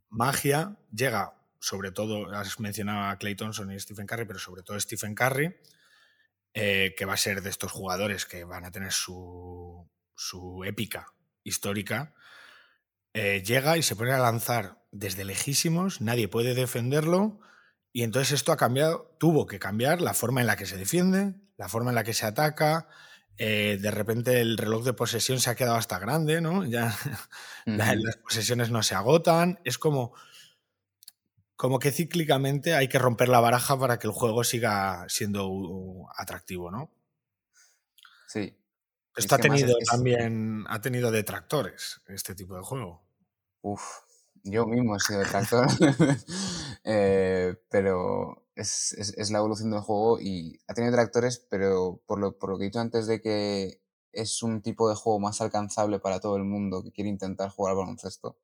[0.09, 4.79] magia llega, sobre todo, has mencionado a Clay Thompson y Stephen Curry, pero sobre todo
[4.79, 5.55] Stephen Curry,
[6.55, 11.13] eh, que va a ser de estos jugadores que van a tener su, su épica
[11.45, 12.15] histórica,
[13.13, 17.41] eh, llega y se pone a lanzar desde lejísimos, nadie puede defenderlo
[17.93, 21.35] y entonces esto ha cambiado, tuvo que cambiar la forma en la que se defiende,
[21.57, 22.89] la forma en la que se ataca.
[23.37, 26.65] Eh, de repente el reloj de posesión se ha quedado hasta grande, ¿no?
[26.65, 26.95] Ya
[27.65, 29.59] las posesiones no se agotan.
[29.65, 30.15] Es como,
[31.61, 36.71] como que cíclicamente hay que romper la baraja para que el juego siga siendo atractivo,
[36.71, 36.91] ¿no?
[38.29, 38.57] Sí.
[39.15, 43.03] Esto ha tenido también ha tenido detractores, este tipo de juego.
[43.61, 43.83] Uf,
[44.43, 45.67] yo mismo he sido detractor,
[46.85, 52.39] eh, pero es, es, la evolución del juego y ha tenido detractores, pero por lo,
[52.39, 53.83] por lo que he dicho antes de que
[54.13, 57.73] es un tipo de juego más alcanzable para todo el mundo que quiere intentar jugar
[57.73, 58.39] al baloncesto,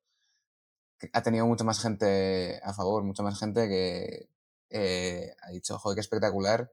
[1.13, 4.29] ha tenido mucha más gente a favor, mucha más gente que
[4.69, 6.71] eh, ha dicho, joder, qué espectacular,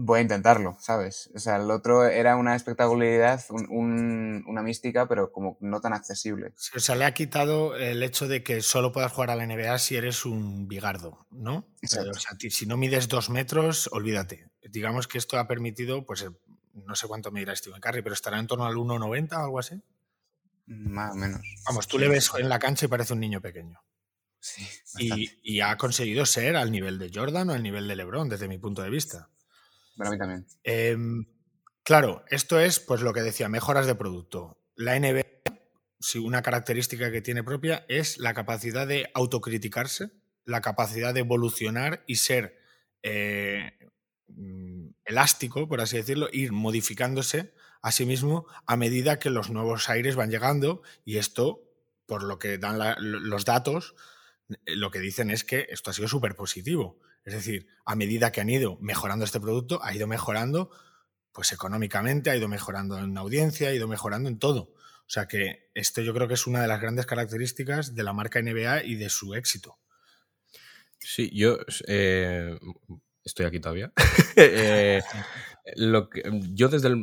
[0.00, 1.30] voy a intentarlo, ¿sabes?
[1.34, 6.54] O sea, el otro era una espectacularidad, una mística, pero como no tan accesible.
[6.74, 9.76] o sea, le ha quitado el hecho de que solo puedas jugar a la NBA
[9.78, 11.66] si eres un bigardo, ¿no?
[11.82, 14.48] o sea, si no mides dos metros, olvídate.
[14.70, 16.30] Digamos que esto ha permitido, pues eh,
[16.74, 19.82] no sé cuánto medirá Steven Curry, pero estará en torno al 1,90 o algo así.
[20.68, 21.40] Más o menos.
[21.66, 23.80] Vamos, tú le ves en la cancha y parece un niño pequeño.
[24.40, 28.28] Sí, y, y, ha conseguido ser al nivel de Jordan o al nivel de LeBron,
[28.28, 29.30] desde mi punto de vista.
[29.96, 30.46] Para mí también.
[30.62, 31.26] Em,
[31.82, 34.62] claro, esto es pues lo que decía, mejoras de producto.
[34.76, 35.24] La NBA,
[35.98, 40.12] si una característica que tiene propia es la capacidad de autocriticarse,
[40.44, 42.58] la capacidad de evolucionar y ser
[43.02, 43.72] eh,
[44.28, 47.52] mm, elástico, por así decirlo, ir modificándose
[47.82, 51.62] a sí mismo a medida que los nuevos aires van llegando y esto,
[52.06, 53.94] por lo que dan los datos,
[54.66, 56.98] lo que dicen es que esto ha sido súper positivo.
[57.24, 60.70] Es decir, a medida que han ido mejorando este producto, ha ido mejorando
[61.32, 64.72] pues económicamente, ha ido mejorando en audiencia, ha ido mejorando en todo.
[65.08, 68.12] O sea que esto yo creo que es una de las grandes características de la
[68.12, 69.78] marca NBA y de su éxito.
[70.98, 72.58] Sí, yo eh,
[73.24, 73.92] estoy aquí todavía.
[74.40, 75.02] Eh,
[75.76, 76.94] lo que, yo desde,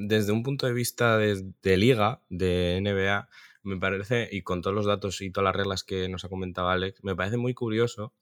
[0.00, 3.28] desde un punto de vista de, liga, de NBA,
[3.62, 6.68] me parece, y con todos los datos y todas las reglas que nos ha comentado
[6.68, 8.14] Alex, me parece muy curioso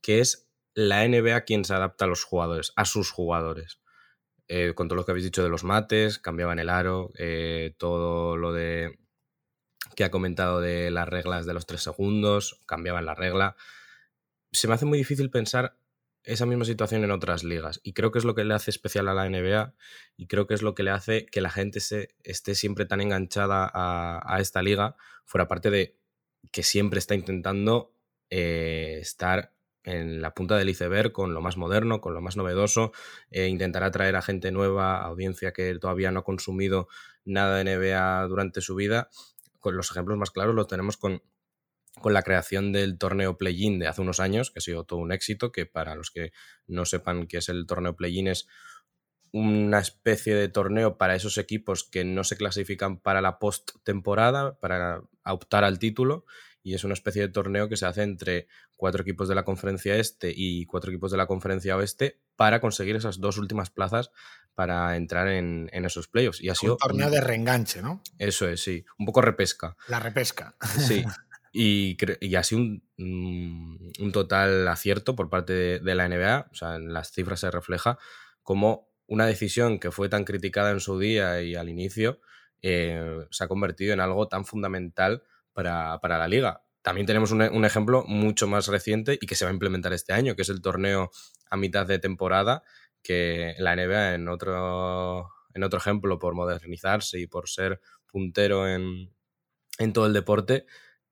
[0.00, 3.80] que es la NBA quien se adapta a los jugadores, a sus jugadores.
[4.48, 8.36] Eh, con todo lo que habéis dicho de los mates, cambiaban el aro, eh, todo
[8.36, 8.98] lo de
[9.94, 13.56] que ha comentado de las reglas de los tres segundos, cambiaban la regla.
[14.50, 15.76] Se me hace muy difícil pensar
[16.32, 19.08] esa misma situación en otras ligas y creo que es lo que le hace especial
[19.08, 19.74] a la NBA
[20.16, 23.00] y creo que es lo que le hace que la gente se, esté siempre tan
[23.00, 25.98] enganchada a, esta liga, fuera parte de
[26.52, 27.92] que siempre está intentando
[28.30, 29.52] eh, estar
[29.82, 32.92] en la punta del iceberg con lo más moderno, con lo más novedoso,
[33.30, 36.88] e intentará atraer a gente nueva, audiencia que todavía no ha consumido
[37.24, 39.08] nada de NBA durante su vida.
[39.58, 41.22] Con los ejemplos más claros los tenemos con,
[42.00, 45.12] con la creación del torneo Play-In de hace unos años, que ha sido todo un
[45.12, 46.32] éxito, que para los que
[46.66, 48.46] no sepan qué es el torneo Play-In es
[49.32, 55.02] una especie de torneo para esos equipos que no se clasifican para la post-temporada, para
[55.24, 56.24] optar al título
[56.62, 59.96] y es una especie de torneo que se hace entre cuatro equipos de la conferencia
[59.96, 64.10] este y cuatro equipos de la conferencia oeste para conseguir esas dos últimas plazas
[64.54, 66.40] para entrar en, esos playoffs.
[66.40, 68.02] Y ha sido un torneo de reenganche, ¿no?
[68.18, 68.84] Eso es, sí.
[68.98, 69.76] Un poco repesca.
[69.88, 70.56] La repesca.
[70.78, 71.04] Sí.
[71.52, 76.48] Y, y ha un, mm, un, total acierto por parte de, la NBA.
[76.52, 77.98] O sea, en las cifras se refleja
[78.42, 82.20] como una decisión que fue tan criticada en su día y al inicio
[82.62, 86.62] eh, se ha convertido en algo tan fundamental para, la liga.
[86.82, 90.34] También tenemos un, ejemplo mucho más reciente y que se va a implementar este año,
[90.34, 91.10] que es el torneo
[91.50, 92.62] a mitad de temporada,
[93.02, 99.10] que la NBA en otro, en otro ejemplo por modernizarse y por ser puntero en,
[99.92, 100.66] todo el deporte,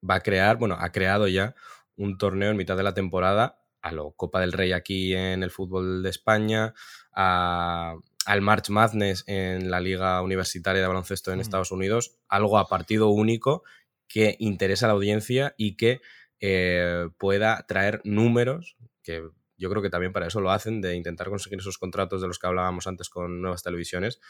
[0.09, 1.55] va a crear, bueno, ha creado ya
[1.96, 5.51] un torneo en mitad de la temporada a lo Copa del Rey aquí en el
[5.51, 6.74] fútbol de España,
[7.12, 13.09] al March Madness en la Liga Universitaria de Baloncesto en Estados Unidos, algo a partido
[13.09, 13.62] único
[14.09, 16.01] que interesa a la audiencia y que
[16.40, 19.22] eh, pueda traer números, que
[19.57, 22.38] yo creo que también para eso lo hacen, de intentar conseguir esos contratos de los
[22.38, 24.20] que hablábamos antes con nuevas televisiones.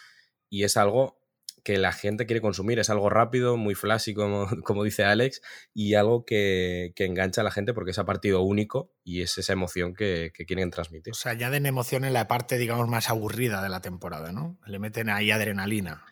[0.49, 1.21] Y es algo
[1.65, 2.79] que la gente quiere consumir.
[2.79, 5.41] Es algo rápido, muy flashy, como, como dice Alex,
[5.75, 9.53] y algo que, engancha a la gente porque es a partido único y es esa
[9.53, 11.13] emoción que, quieren transmitir.
[11.13, 14.59] O sea, ya den emoción en la parte, digamos, más aburrida de la temporada, ¿no?
[14.67, 16.05] Le meten ahí adrenalina.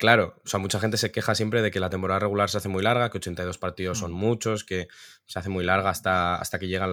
[0.00, 2.70] Claro, o sea, mucha gente se queja siempre de que la temporada regular se hace
[2.70, 4.16] muy larga, que 82 partidos son mm.
[4.16, 4.88] muchos, que
[5.26, 6.92] se hace muy larga hasta, hasta que llegan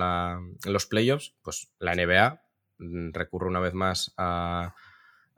[0.66, 1.34] los playoffs.
[1.42, 2.42] Pues la NBA
[2.80, 4.76] mm, recurre una vez más a,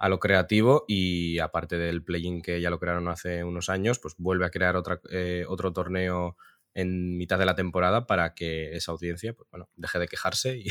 [0.07, 4.45] lo creativo y aparte del play-in que ya lo crearon hace unos años, pues vuelve
[4.45, 6.37] a crear otra, eh, otro torneo
[6.73, 10.63] en mitad de la temporada para que esa audiencia pues, bueno, deje de quejarse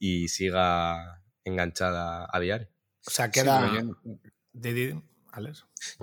[0.00, 2.68] y, siga enganchada a diario.
[3.06, 3.70] O sea, queda...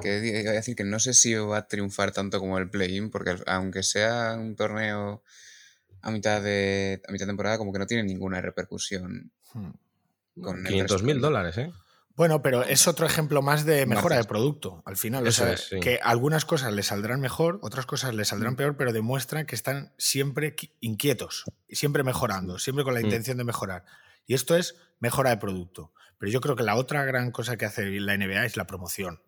[0.02, 3.10] Que iba a decir que no sé si va a triunfar tanto como el play-in,
[3.10, 5.24] porque aunque sea un torneo
[6.02, 9.32] a mitad de a mitad temporada, como que no tiene ninguna repercusión.
[9.54, 9.72] Hmm.
[10.42, 11.74] Con 500 mil dólares, ¿eh?
[12.16, 15.28] Bueno, pero es otro ejemplo más de mejora de producto, al final.
[15.82, 18.58] que algunas cosas le saldrán mejor, otras cosas le saldrán hmm.
[18.58, 23.06] peor, pero demuestran que están siempre inquietos, siempre mejorando, siempre con la hmm.
[23.06, 23.84] intención de mejorar.
[24.26, 25.92] Y esto es mejora de producto.
[26.18, 29.22] Pero yo creo que la otra gran cosa que hace la NBA es la promoción.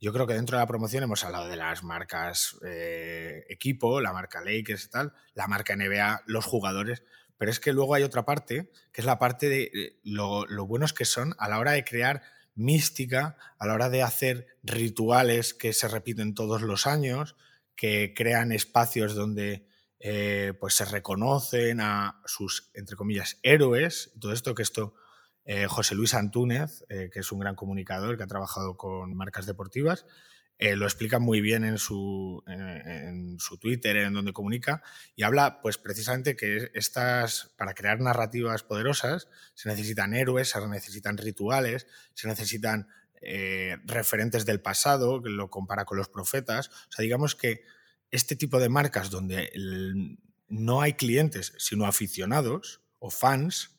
[0.00, 4.12] Yo creo que dentro de la promoción hemos hablado de las marcas eh, equipo, la
[4.12, 7.02] marca Lakers y tal, la marca NBA, los jugadores,
[7.40, 10.92] pero es que luego hay otra parte, que es la parte de lo, lo buenos
[10.92, 12.20] que son a la hora de crear
[12.54, 17.36] mística, a la hora de hacer rituales que se repiten todos los años,
[17.74, 19.66] que crean espacios donde
[20.00, 24.92] eh, pues se reconocen a sus, entre comillas, héroes, todo esto que esto
[25.46, 29.46] eh, José Luis Antúnez, eh, que es un gran comunicador que ha trabajado con marcas
[29.46, 30.04] deportivas,
[30.60, 34.82] eh, lo explica muy bien en su, en su Twitter, en donde comunica,
[35.16, 41.16] y habla pues precisamente que estas, para crear narrativas poderosas, se necesitan héroes, se necesitan
[41.16, 42.88] rituales, se necesitan
[43.84, 46.68] referentes del pasado, que lo compara con los profetas.
[46.68, 47.64] O sea, digamos que
[48.10, 49.50] este tipo de marcas donde
[50.48, 53.76] no hay clientes, sino aficionados o fans,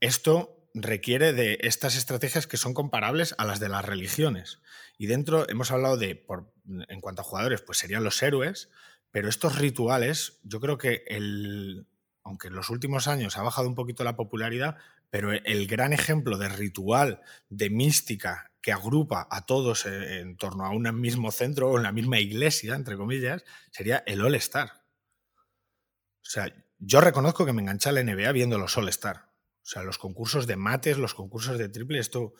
[0.00, 4.60] esto requiere de estas estrategias que son comparables a las de las religiones.
[4.98, 8.68] Y dentro hemos hablado de, por, en cuanto a jugadores, pues serían los héroes,
[9.10, 11.86] pero estos rituales, yo creo que el,
[12.24, 14.76] aunque en los últimos años ha bajado un poquito la popularidad,
[15.08, 20.70] pero el gran ejemplo de ritual, de mística que agrupa a todos en torno a
[20.70, 24.84] un mismo centro o en la misma iglesia, entre comillas, sería el All Star.
[25.36, 29.30] O sea, yo reconozco que me engancha la NBA viendo los All Star.
[29.62, 32.34] O sea, los concursos de mates, los concursos de triple, esto,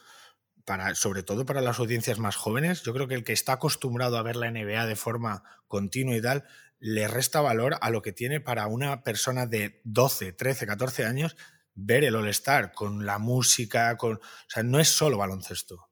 [0.69, 4.19] para, sobre todo para las audiencias más jóvenes, yo creo que el que está acostumbrado
[4.19, 6.45] a ver la NBA de forma continua y tal,
[6.79, 11.37] le resta valor a lo que tiene para una persona de 12, 13, 14 años
[11.75, 14.17] ver el All-Star con la música, con.
[14.17, 15.89] O sea, no es solo baloncesto.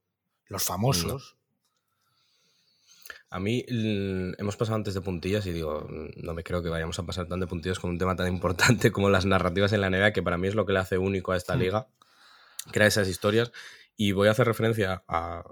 [0.47, 1.39] Los famosos.
[3.31, 7.03] A mí hemos pasado antes de puntillas y digo, no me creo que vayamos a
[7.05, 10.13] pasar tan de puntillas con un tema tan importante como las narrativas en la NBA,
[10.13, 11.61] que para mí es lo que le hace único a esta hmm.
[11.61, 11.89] liga,
[12.73, 13.53] crea esas historias.
[13.97, 15.45] Y voy a hacer referencia a,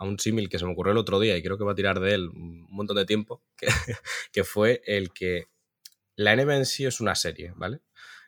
[0.00, 2.00] un símil que se me ocurrió el otro día y creo que va a tirar
[2.00, 3.66] de él un montón de tiempo, que,
[4.32, 5.48] que fue el que
[6.16, 7.80] la NBA en sí es una serie, ¿vale?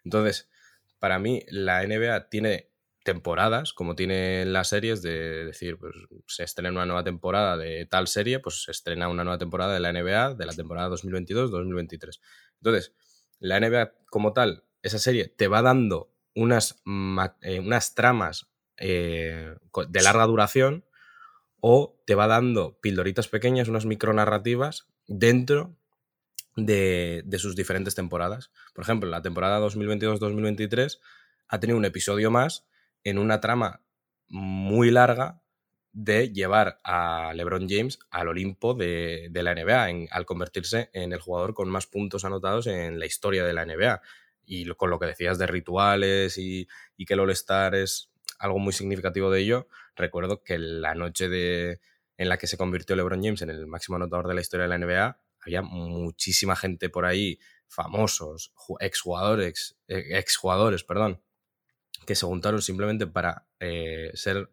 [0.05, 0.51] Entonces,
[0.99, 2.72] para mí la NBA tiene
[3.05, 5.95] temporadas, como tienen las series, de decir, pues
[6.26, 9.80] se estrena una nueva temporada de tal serie, pues se estrena una nueva temporada de
[9.80, 12.20] la NBA de la temporada 2022-2023.
[12.61, 12.95] Entonces,
[13.41, 16.83] la NBA como tal, esa serie te va dando unas,
[17.43, 19.54] eh, unas tramas eh,
[19.88, 20.84] de larga duración
[21.60, 25.76] o te va dando pildoritas pequeñas, unas micronarrativas dentro
[26.56, 28.50] de, de sus diferentes temporadas.
[28.74, 30.98] Por ejemplo, la temporada 2022-2023
[31.48, 32.66] ha tenido un episodio más
[33.04, 33.82] en una trama
[34.28, 35.42] muy larga
[35.92, 41.52] de llevar a LeBron James al Olimpo de, la NBA, al convertirse en el jugador
[41.54, 44.00] con más puntos anotados en la historia de la NBA.
[44.44, 46.66] Y con lo que decías de rituales y,
[47.06, 48.10] que el All-Star es
[48.43, 51.80] algo muy significativo de ello, recuerdo que la noche de,
[52.16, 54.68] en la que se convirtió LeBron James en el máximo anotador de la historia de
[54.68, 57.38] la NBA, había muchísima gente por ahí,
[57.68, 61.22] famosos, exjugadores, exjugadores, perdón,
[62.05, 64.51] que se juntaron simplemente para eh, ser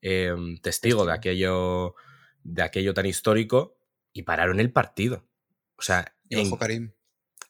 [0.00, 1.96] em, testigo de aquello,
[2.44, 3.76] de aquello tan histórico
[4.12, 5.24] y pararon el partido.
[5.76, 6.92] O sea, ojo, Karim,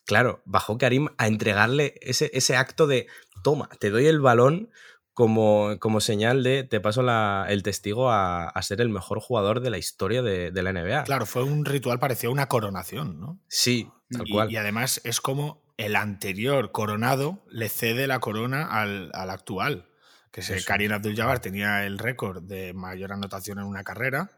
[0.06, 3.08] claro, bajó Karim a entregarle ese, ese acto de,
[3.42, 4.70] toma, te doy el balón
[5.14, 7.02] como, como señal de te paso
[7.46, 11.04] el testigo a, ser el mejor jugador de la historia de, la NBA.
[11.04, 13.38] Claro, fue un ritual, parecía una coronación, ¿no?
[13.48, 14.52] Sí, tal y, cual.
[14.52, 19.88] Y además es como el anterior coronado le cede la corona al, actual.
[20.30, 24.30] Que se, Karim Abdul-Jabbar tenía el récord de mayor anotación en una carrera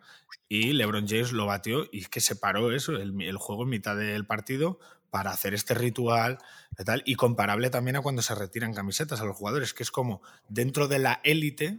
[0.49, 3.97] y LeBron James lo batió y es que separó eso, el, el juego en mitad
[3.97, 4.81] del partido
[5.15, 6.39] para hacer este ritual
[6.77, 9.93] y, tal, y comparable también a cuando se retiran camisetas a los jugadores, que es
[9.93, 11.79] como dentro de la élite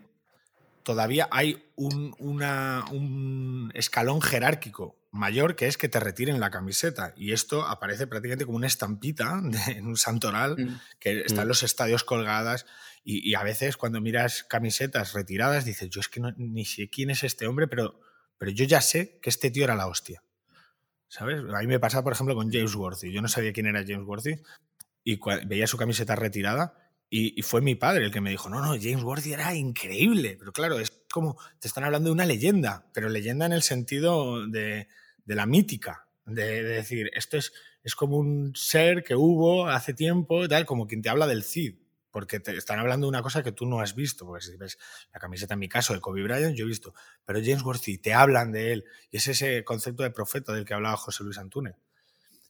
[0.83, 7.13] todavía hay un, un escalón jerárquico mayor que es que te retiren la camiseta.
[7.17, 10.79] Y esto aparece prácticamente como una estampita en un santoral mm.
[11.01, 11.49] que está en mm.
[11.49, 12.65] los estadios colgadas.
[13.03, 17.25] Y, a veces cuando miras camisetas retiradas dices, yo es que ni sé quién es
[17.25, 17.99] este hombre, pero,
[18.38, 20.23] pero yo ya sé que este tío era la hostia.
[21.07, 21.41] ¿Sabes?
[21.53, 23.11] A mí me pasa, por ejemplo, con James Worthy.
[23.11, 24.35] Yo no sabía quién era James Worthy
[25.03, 26.73] y veía su camiseta retirada
[27.09, 30.35] y, fue mi padre el que me dijo, no, no, James Worthy era increíble.
[30.37, 34.47] Pero claro, es como, te están hablando de una leyenda, pero leyenda en el sentido
[34.47, 34.87] de,
[35.25, 37.53] la mítica, de, decir, esto es,
[37.83, 41.75] es como un ser que hubo hace tiempo, tal, como quien te habla del Cid
[42.16, 44.78] porque te están hablando de una cosa que tú no has visto, porque si ves
[45.13, 46.93] la camiseta en mi caso de Kobe Bryant, yo he visto,
[47.26, 50.74] pero James Worthy, te hablan de él, y es ese concepto de profeta del que
[50.74, 51.76] hablaba José Luis Antúnez.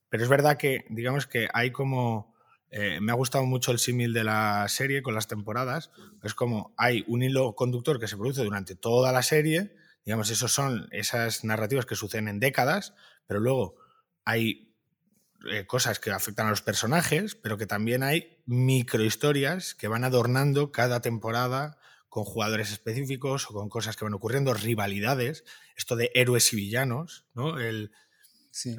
[0.08, 2.36] Pero es verdad que, digamos que hay como,
[2.70, 5.90] eh, me ha gustado mucho el símil de la serie con las temporadas,
[6.22, 10.52] es como hay un hilo conductor que se produce durante toda la serie, digamos, esos
[10.54, 12.94] son esas narrativas que suceden en décadas,
[13.26, 13.78] pero luego
[14.26, 14.75] hay
[15.50, 20.72] eh, cosas que afectan a los personajes, pero que también hay microhistorias que van adornando
[20.72, 21.78] cada temporada
[22.10, 25.44] con jugadores específicos o con cosas que van ocurriendo, rivalidades,
[25.76, 27.60] esto de héroes y villanos, ¿no?
[27.60, 27.92] El,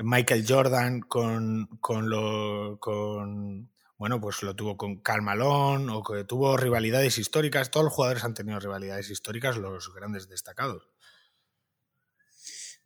[0.03, 6.25] Michael Jordan con, con lo con bueno, pues lo tuvo con Karl Malone o que
[6.25, 10.89] tuvo rivalidades históricas, todos los jugadores han tenido rivalidades históricas, los grandes destacados.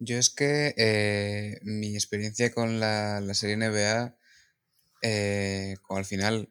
[0.02, 4.16] Yo es que eh, mi experiencia con la, serie NBA,
[5.02, 6.48] eh, al final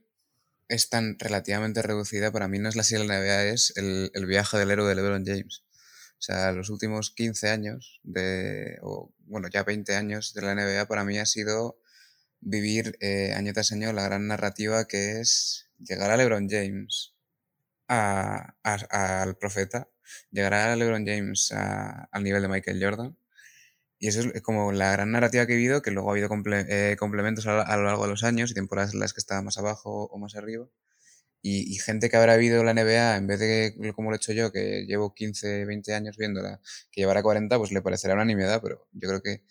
[0.68, 4.58] es tan relativamente reducida, para mí no es la serie la NBA, es el, viaje
[4.60, 5.64] del héroe de LeBron James.
[6.20, 10.88] O sea, los últimos 15 años, de, o bueno, ya 20 años de la NBA,
[10.88, 11.82] para mí ha sido
[12.41, 17.16] vivir eh, año tras año la gran narrativa que es llegar a LeBron James,
[17.88, 19.89] al profeta,
[20.32, 23.18] llegar a LeBron James al nivel de Michael Jordan
[24.00, 26.95] y eso es como la gran narrativa que he vivido, que luego ha habido eh,
[26.97, 30.06] complementos a, lo largo de los años y temporadas en las que estaba más abajo
[30.06, 30.68] o más arriba.
[31.41, 34.52] Y, gente que habrá vivido la NBA, en vez de como lo he hecho yo,
[34.52, 38.88] que llevo 15, 20 años viéndola, que llevará 40, pues le parecerá una nimiedad, pero
[38.91, 39.43] yo creo que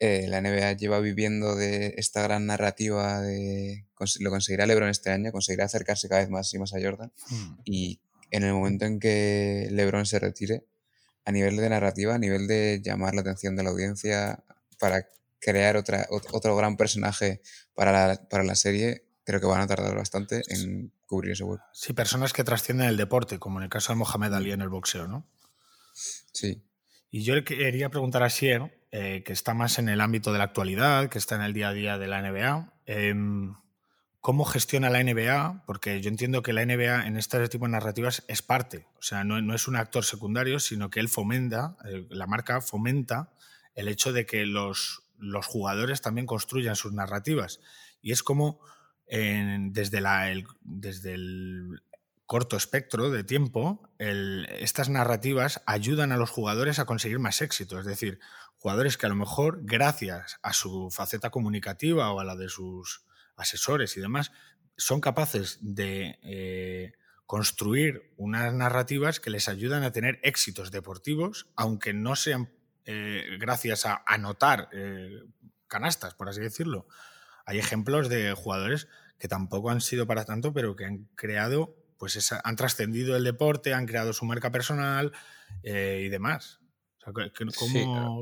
[0.00, 3.86] eh, la NBA lleva viviendo de esta gran narrativa de
[4.20, 7.12] lo conseguirá LeBron este año, conseguirá acercarse cada vez más y más a Jordan.
[7.28, 7.58] Hmm.
[7.64, 10.64] Y en el momento en que LeBron se retire,
[11.24, 14.42] a nivel de narrativa, a nivel de llamar la atención de la audiencia
[14.78, 15.06] para
[15.40, 17.40] crear otra, otro gran personaje
[17.74, 21.64] para la, para la serie, creo que van a tardar bastante en cubrir ese hueco.
[21.72, 24.68] Sí, personas que trascienden el deporte, como en el caso de Mohamed Ali en el
[24.68, 25.26] boxeo, ¿no?
[25.92, 26.62] Sí.
[27.10, 30.38] Y yo le quería preguntar a Sier, eh, que está más en el ámbito de
[30.38, 32.72] la actualidad, que está en el día a día de la NBA.
[32.86, 33.54] Em,
[34.20, 35.64] ¿Cómo gestiona la NBA?
[35.66, 39.24] Porque yo entiendo que la NBA en este tipo de narrativas es parte, o sea,
[39.24, 43.32] no, es un actor secundario, sino que él fomenta, eh, la marca fomenta
[43.74, 47.60] el hecho de que los, los jugadores también construyan sus narrativas.
[48.02, 48.60] Y es como
[49.08, 51.82] desde, la, el, desde el
[52.26, 57.80] corto espectro de tiempo, estas narrativas ayudan a los jugadores a conseguir más éxito.
[57.80, 58.20] Es decir,
[58.58, 63.04] jugadores que a lo mejor, gracias a su faceta comunicativa o a la de sus
[63.40, 64.32] asesores y demás,
[64.76, 66.92] son capaces de eh,
[67.26, 72.50] construir unas narrativas que les ayudan a tener éxitos deportivos, aunque no sean
[72.86, 75.22] eh, gracias a anotar eh,
[75.68, 76.86] canastas, por así decirlo.
[77.44, 78.88] Hay ejemplos de jugadores
[79.18, 83.74] que tampoco han sido para tanto, pero que han creado, pues han trascendido el deporte,
[83.74, 85.12] han creado su marca personal
[85.62, 86.60] y demás.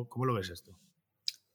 [0.08, 0.78] ¿cómo, lo ves esto?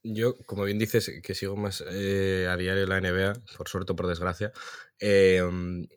[0.04, 3.96] Yo, como bien dices, que sigo más eh, a diario la NBA, por suerte o
[3.96, 4.52] por desgracia,
[5.00, 5.88] em,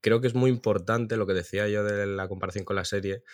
[0.00, 3.24] creo que es muy importante lo que decía yo de la comparación con la serie,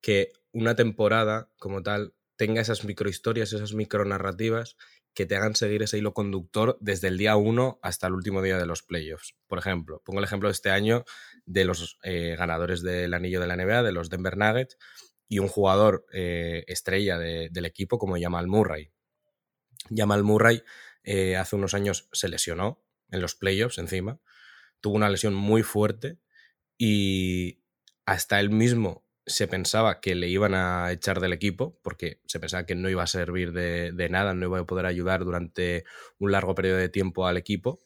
[0.00, 4.76] que una temporada como tal tenga esas microhistorias, esas micronarrativas
[5.14, 8.58] que te hagan seguir ese hilo conductor desde el día 1 hasta el último día
[8.58, 9.34] de los playoffs.
[9.46, 11.04] Por ejemplo, pongo el ejemplo de este año
[11.46, 14.78] de los eh, ganadores del anillo de la NBA, de los Denver Nuggets,
[15.28, 18.90] y un jugador eh, estrella del equipo como Jamal Murray.
[19.94, 20.62] Jamal Murray
[21.02, 24.20] eh, hace unos años se lesionó en los playoffs encima.
[24.80, 26.18] Tuvo una lesión muy fuerte
[26.78, 27.62] y
[28.06, 32.66] hasta él mismo se pensaba que le iban a echar del equipo porque se pensaba
[32.66, 35.84] que no iba a servir de, nada, no iba a poder ayudar durante
[36.18, 37.80] un largo periodo de tiempo al equipo.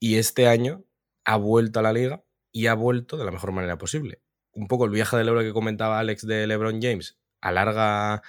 [0.00, 0.84] Y este año
[1.24, 4.22] ha vuelto a la liga y ha vuelto de la mejor manera posible.
[4.52, 8.22] Un poco el viaje del euro que comentaba Alex de LeBron James, alarga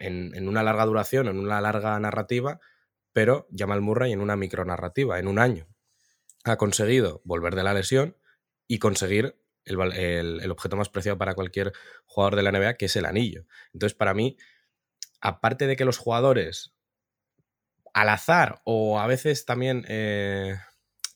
[0.00, 2.60] en, una larga duración, en una larga narrativa,
[3.12, 5.68] pero Jamal Murray en una micronarrativa, en un año.
[6.44, 8.16] Ha conseguido volver de la lesión
[8.66, 11.72] y conseguir el, objeto más preciado para cualquier
[12.06, 13.46] jugador de la NBA, que es el anillo.
[13.72, 14.36] Entonces, para mí,
[15.20, 16.74] aparte de que los jugadores
[17.92, 20.56] al azar o a veces también eh,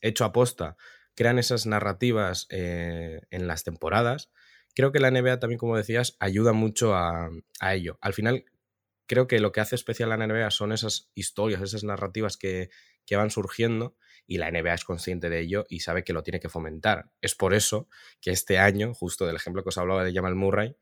[0.01, 0.77] hecho aposta
[1.15, 4.31] crean esas narrativas eh, en las temporadas,
[4.75, 7.31] creo que la NBA también, como decías, ayuda mucho a,
[7.73, 7.99] ello.
[8.01, 8.45] Al final,
[9.07, 12.71] creo que lo que hace especial a la NBA son esas historias, esas narrativas que,
[13.07, 16.41] que van surgiendo y la NBA es consciente de ello y sabe que lo tiene
[16.41, 17.11] que fomentar.
[17.21, 17.89] Es por eso
[18.21, 20.77] que este año, justo del ejemplo que os hablaba de Jamal Murray,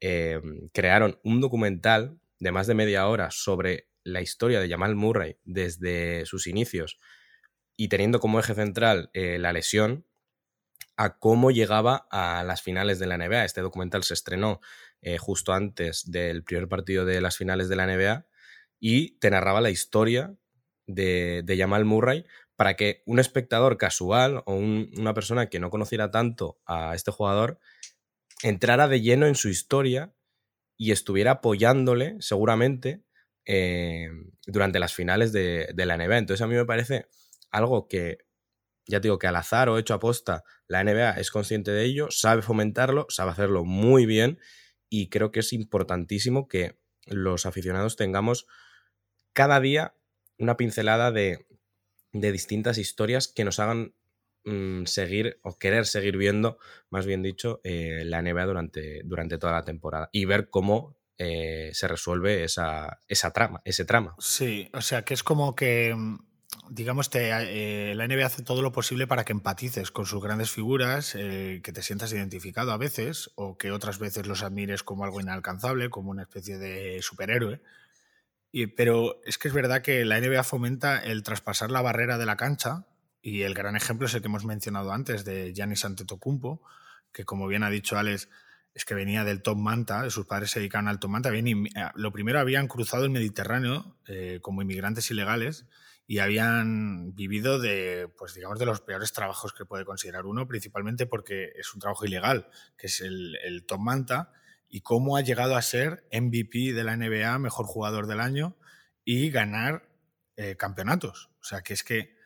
[0.00, 5.38] em, crearon un documental de más de media hora sobre la historia de Jamal Murray
[5.44, 6.98] desde sus inicios
[7.76, 10.06] y teniendo como eje central eh, la lesión
[10.96, 13.44] a cómo llegaba a las finales de la NBA.
[13.44, 14.60] Este documental se estrenó
[15.02, 18.26] eh, justo antes del primer partido de las finales de la NBA
[18.78, 20.34] y te narraba la historia
[20.86, 22.24] de, de Jamal Murray
[22.56, 27.58] para que un espectador casual o una persona que no conociera tanto a este jugador
[28.42, 30.12] entrara de lleno en su historia
[30.76, 33.04] y estuviera apoyándole seguramente
[33.46, 34.08] eh,
[34.46, 36.18] durante las finales de, la NBA.
[36.18, 37.06] Entonces a mí me parece
[37.50, 38.18] algo que,
[38.86, 42.42] ya digo, que al azar o hecho aposta, la NBA es consciente de ello, sabe
[42.42, 44.38] fomentarlo, sabe hacerlo muy bien
[44.90, 48.46] y creo que es importantísimo que los aficionados tengamos
[49.32, 49.94] cada día
[50.38, 51.46] una pincelada de
[52.12, 53.94] de distintas historias que nos hagan
[54.44, 56.58] mm, seguir o querer seguir viendo,
[56.90, 61.70] más bien dicho, eh, la NBA durante, durante toda la temporada y ver cómo eh,
[61.72, 64.14] se resuelve esa, esa, trama, ese trama.
[64.18, 66.18] Sí, o sea que es como que, mm,
[66.70, 70.50] digamos, te, eh, la NBA hace todo lo posible para que empatices con sus grandes
[70.50, 75.20] figuras, que te sientas identificado a veces o que otras veces los admires como algo
[75.20, 77.60] inalcanzable, como una especie de superhéroe
[78.76, 82.36] pero es que es verdad que la NBA fomenta el traspasar la barrera de la
[82.36, 82.86] cancha
[83.22, 86.62] y el gran ejemplo es el que hemos mencionado antes de Giannis Antetokounmpo,
[87.12, 88.28] que como bien ha dicho Alex,
[88.74, 91.30] es que venía del Top Manta, sus padres se dedicaban al Top Manta.
[91.30, 95.66] Bien, eh, lo primero habían cruzado el Mediterráneo eh, como inmigrantes ilegales
[96.10, 101.06] y habían vivido de, pues digamos, de los peores trabajos que puede considerar uno, principalmente
[101.06, 104.32] porque es un trabajo ilegal, que es el, el Top Manta,
[104.68, 108.56] y cómo ha llegado a ser MVP de la NBA, mejor jugador del año
[109.04, 109.88] y ganar
[110.34, 111.30] eh, campeonatos.
[111.40, 112.16] O sea, que es que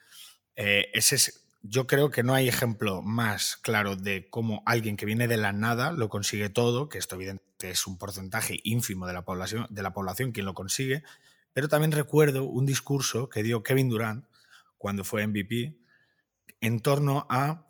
[0.56, 5.04] eh, ese es, yo creo que no hay ejemplo más claro de cómo alguien que
[5.04, 9.12] viene de la nada lo consigue todo, que esto evidentemente es un porcentaje ínfimo de
[9.12, 11.02] la población, de la población quien lo consigue,
[11.54, 14.26] pero también recuerdo un discurso que dio Kevin Durant
[14.76, 15.78] cuando fue MVP
[16.60, 17.66] en torno a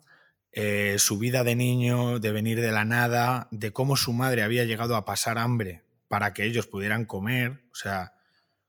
[0.51, 4.65] eh, su vida de niño, de venir de la nada, de cómo su madre había
[4.65, 8.13] llegado a pasar hambre para que ellos pudieran comer, o sea,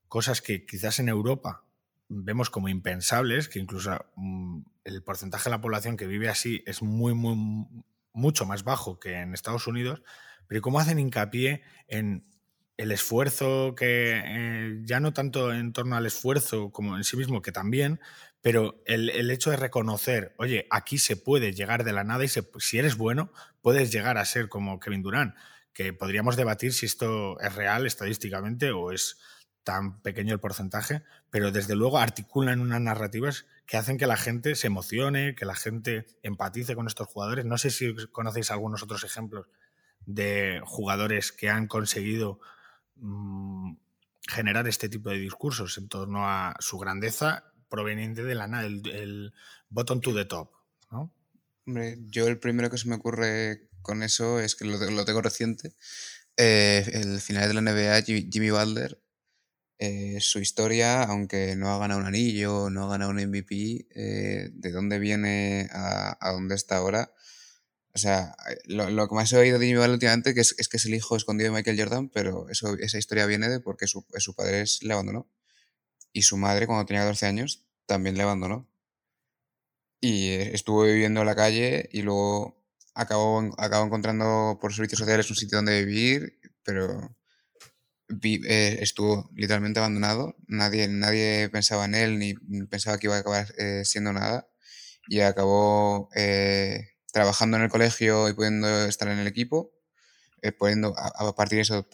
[0.07, 1.63] cosas que quizás en Europa
[2.09, 6.81] vemos como impensables, que incluso mm, el porcentaje de la población que vive así es
[6.81, 7.35] muy, muy,
[8.13, 10.03] mucho más bajo que en Estados Unidos,
[10.47, 12.25] pero cómo hacen hincapié en
[12.77, 17.41] el esfuerzo que, eh, ya no tanto en torno al esfuerzo como en sí mismo,
[17.41, 17.99] que también,
[18.41, 22.77] pero el, hecho de reconocer, oye, aquí se puede llegar de la nada y si
[22.77, 23.31] eres bueno,
[23.61, 25.35] puedes llegar a ser como Kevin Durant,
[25.73, 29.17] que podríamos debatir si esto es real estadísticamente o es
[29.63, 34.55] tan pequeño el porcentaje, pero desde luego articulan unas narrativas que hacen que la gente
[34.55, 37.43] se emocione, que la gente empatice con estos jugadores.
[37.43, 39.47] No sé si conocéis algunos otros ejemplos
[40.05, 42.39] de jugadores que han conseguido
[42.99, 43.75] mm,
[44.27, 49.33] generar este tipo de discursos en torno a su grandeza proveniente de la el, el
[49.69, 50.51] bottom to the top.
[51.65, 55.21] Hombre, yo el primero que se me ocurre con eso es que lo, lo tengo
[55.21, 55.75] reciente.
[56.37, 59.01] Eh, el final de la NBA, Jimmy Butler,
[59.79, 64.49] eh, su historia, aunque no ha ganado un anillo, no ha ganado un MVP, eh,
[64.51, 67.11] de dónde viene a, dónde está ahora.
[67.97, 70.85] O sea, lo, lo, que más he oído de Jimmy Butler últimamente es, que es
[70.85, 74.65] el hijo escondido de Michael Jordan, pero esa historia viene de porque su, su padre
[74.81, 75.27] le abandonó
[76.13, 78.69] y su madre cuando tenía 14 años también le abandonó.
[79.99, 82.63] Y eh, estuvo viviendo en la calle y luego
[82.93, 87.17] acabó, acabó encontrando por servicios sociales un sitio donde vivir, pero
[88.23, 90.35] eh, estuvo literalmente abandonado.
[90.45, 92.35] Nadie, nadie pensaba en él ni
[92.67, 94.47] pensaba que iba a acabar eh, siendo nada.
[95.07, 99.71] Y acabó eh, trabajando en el colegio y pudiendo estar en el equipo,
[100.57, 101.87] pudiendo a, partir de eso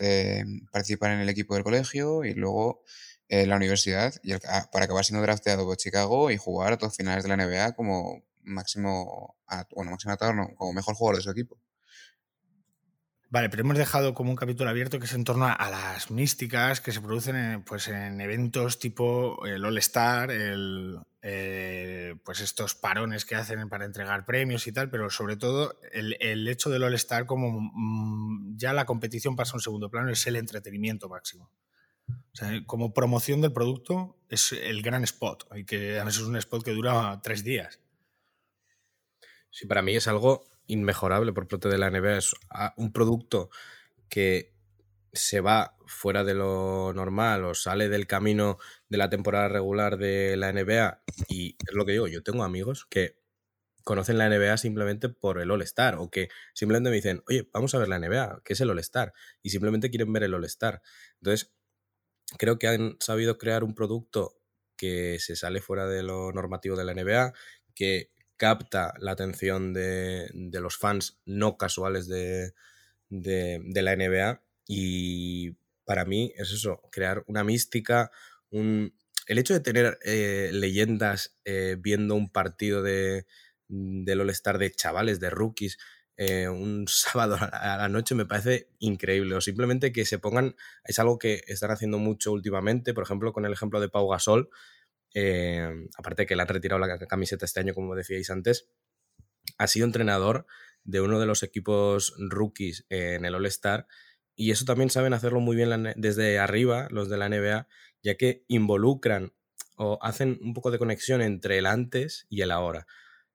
[0.71, 2.83] participar en el equipo del colegio y luego
[3.29, 4.33] en la universidad y
[4.71, 8.23] para acabar siendo drafteado por Chicago y jugar a todos finales de la NBA como
[8.43, 9.37] máximo,
[9.75, 10.17] bueno, máximo
[10.55, 11.57] como mejor jugador de su equipo.
[13.29, 16.81] Vale, pero hemos dejado como un capítulo abierto que es en torno a, las místicas
[16.81, 22.75] que se producen en, pues en eventos tipo el All Star, el, eh, pues estos
[22.75, 26.93] parones que hacen para entregar premios y tal, pero sobre todo el, hecho del All
[26.95, 31.49] Star como mm, ya la competición pasa a un segundo plano, es el entretenimiento máximo.
[32.09, 36.35] O sea, como promoción del producto es el gran spot, y que además es un
[36.35, 37.79] spot que dura tres días.
[39.49, 42.17] Sí, para mí es algo inmejorable por parte de la NBA.
[42.17, 42.35] Es
[42.75, 43.49] un producto
[44.09, 44.53] que
[45.13, 48.57] se va fuera de lo normal o sale del camino
[48.93, 51.01] de la temporada regular de la NBA.
[51.27, 53.17] Y es lo que digo, yo tengo amigos que
[53.83, 57.79] conocen la NBA simplemente por el All-Star o que simplemente me dicen, oye, vamos a
[57.79, 59.11] ver la NBA, ¿qué es el All-Star?
[59.41, 60.83] Y simplemente quieren ver el All-Star.
[61.15, 61.51] Entonces,
[62.37, 64.39] creo que han sabido crear un producto
[64.77, 67.33] que se sale fuera de lo normativo de la NBA,
[67.73, 72.53] que capta la atención de, los fans no casuales de,
[73.09, 78.11] la NBA y para mí es eso, crear una mística,
[78.53, 83.25] El hecho de tener eh, leyendas eh, viendo un partido de,
[83.67, 85.77] del All-Star de chavales, de rookies,
[86.17, 89.35] eh, un sábado a la noche me parece increíble.
[89.35, 93.45] O simplemente que se pongan, es algo que están haciendo mucho últimamente, por ejemplo, con
[93.45, 94.49] el ejemplo de Pau Gasol,
[95.97, 98.67] aparte que le han retirado la camiseta este año, como decíais antes,
[99.57, 100.47] ha sido entrenador
[100.83, 103.87] de uno de los equipos rookies en el All-Star
[104.35, 107.67] y eso también saben hacerlo muy bien desde arriba los de la NBA,
[108.03, 109.33] ya que involucran
[109.75, 112.85] o hacen un poco de conexión entre el antes y el ahora.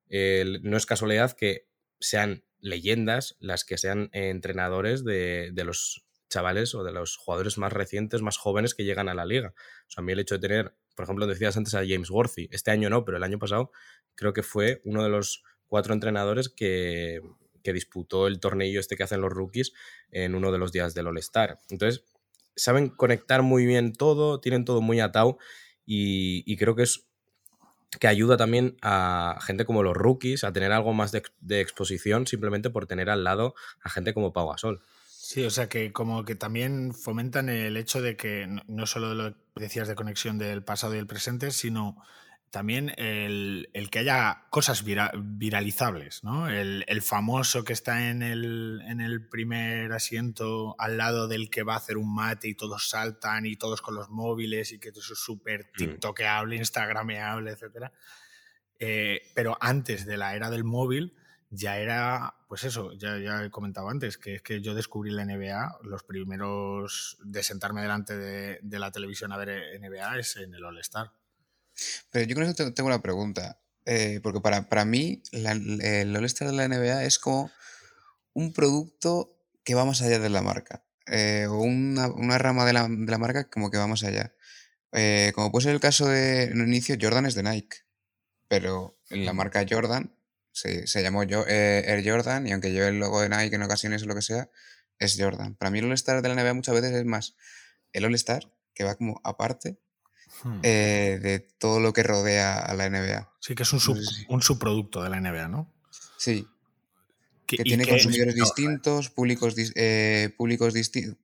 [0.09, 1.66] no es casualidad que
[2.01, 7.73] sean leyendas las que sean entrenadores de, de, los chavales o de los jugadores más
[7.73, 9.55] recientes, más jóvenes que llegan a la liga.
[9.89, 12.49] O sea, a mí el hecho de tener por ejemplo, decías antes a James Worthy.
[12.51, 13.70] Este año no, pero el año pasado
[14.16, 17.20] creo que fue uno de los cuatro entrenadores que,
[17.62, 19.74] disputó el torneo este que hacen los rookies
[20.11, 21.59] en uno de los días del All-Star.
[21.69, 22.03] Entonces,
[22.59, 25.39] saben conectar muy bien todo, tienen todo muy atado
[25.86, 27.06] y, creo que es
[27.98, 31.22] que ayuda también a gente como los rookies a tener algo más de,
[31.60, 34.82] exposición simplemente por tener al lado a gente como Pau Gasol.
[35.06, 39.32] Sí, o sea que como que también fomentan el hecho de que no solo lo
[39.32, 41.97] que decías de conexión del pasado y el presente, sino
[42.51, 46.49] también el, que haya cosas viralizables, ¿no?
[46.49, 51.75] El, famoso que está en el, en el, primer asiento al lado del que va
[51.75, 55.12] a hacer un mate y todos saltan y todos con los móviles y que eso
[55.12, 55.77] es súper mm.
[55.77, 57.91] tiktokeable, instagrameable, etc.
[58.79, 61.15] Eh, pero antes de la era del móvil
[61.51, 65.25] ya era, pues eso, ya, ya he comentado antes, que es que yo descubrí la
[65.25, 70.65] NBA, los primeros de sentarme delante de, la televisión a ver NBA es en el
[70.65, 71.12] All-Star.
[72.10, 76.55] Pero yo con eso tengo una pregunta, eh, porque para, para mí el All-Star de
[76.55, 77.50] la NBA es como
[78.34, 82.72] un producto que va más allá de la marca, eh, o una, una, rama de
[82.72, 84.34] la, de la, marca como que va más allá.
[84.92, 87.78] Eh, como puede ser el caso de, en un inicio, Jordan es de Nike,
[88.48, 90.14] pero la marca Jordan
[90.52, 94.06] se llamó yo, Air Jordan y aunque lleve el logo de Nike en ocasiones o
[94.06, 94.50] lo que sea,
[94.98, 95.55] es Jordan.
[95.55, 97.36] Para mí el All-Star de la NBA muchas veces es más
[97.92, 99.78] el All-Star, que va como aparte
[100.44, 100.60] hmm.
[100.62, 103.30] eh, de todo lo que rodea a la NBA.
[103.40, 103.80] Sí, que es un,
[104.28, 105.72] un subproducto de la NBA, ¿no?
[106.18, 106.46] Sí,
[107.56, 110.74] que, tiene consumidores distintos, públicos, eh, públicos,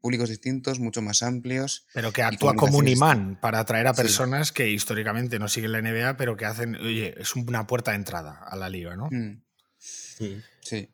[0.01, 1.85] públicos distintos, mucho más amplios.
[1.93, 5.83] Pero que actúa como un imán para atraer a personas que históricamente no siguen la
[5.83, 9.09] NBA, pero que hacen, oye, es una puerta de entrada a la liga, ¿no?
[9.11, 9.43] Mm.
[9.79, 10.89] Sí.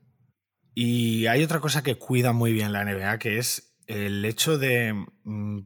[0.74, 4.94] Y hay otra cosa que cuida muy bien la NBA, que es el hecho de
[5.22, 5.60] mm,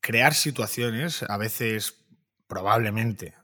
[0.00, 2.06] crear situaciones, a veces
[2.46, 3.34] probablemente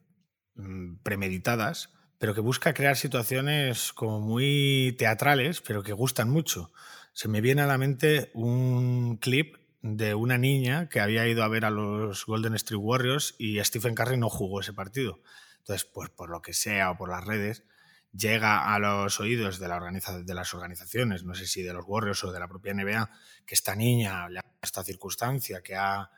[0.55, 6.73] mm, premeditadas, pero que busca crear situaciones como muy teatrales, pero que gustan mucho.
[7.13, 11.49] Se me viene a la mente un clip de una niña que había ido a
[11.49, 15.21] ver a los Golden Street Warriors y Stephen Curry no jugó ese partido.
[15.59, 17.65] Entonces, pues por lo que sea o por las redes,
[18.13, 22.25] llega a los oídos de, la de las organizaciones, no sé si de los Warriors
[22.25, 23.11] o de la propia NBA,
[23.45, 24.29] que esta niña,
[24.63, 26.11] esta circunstancia, que ha,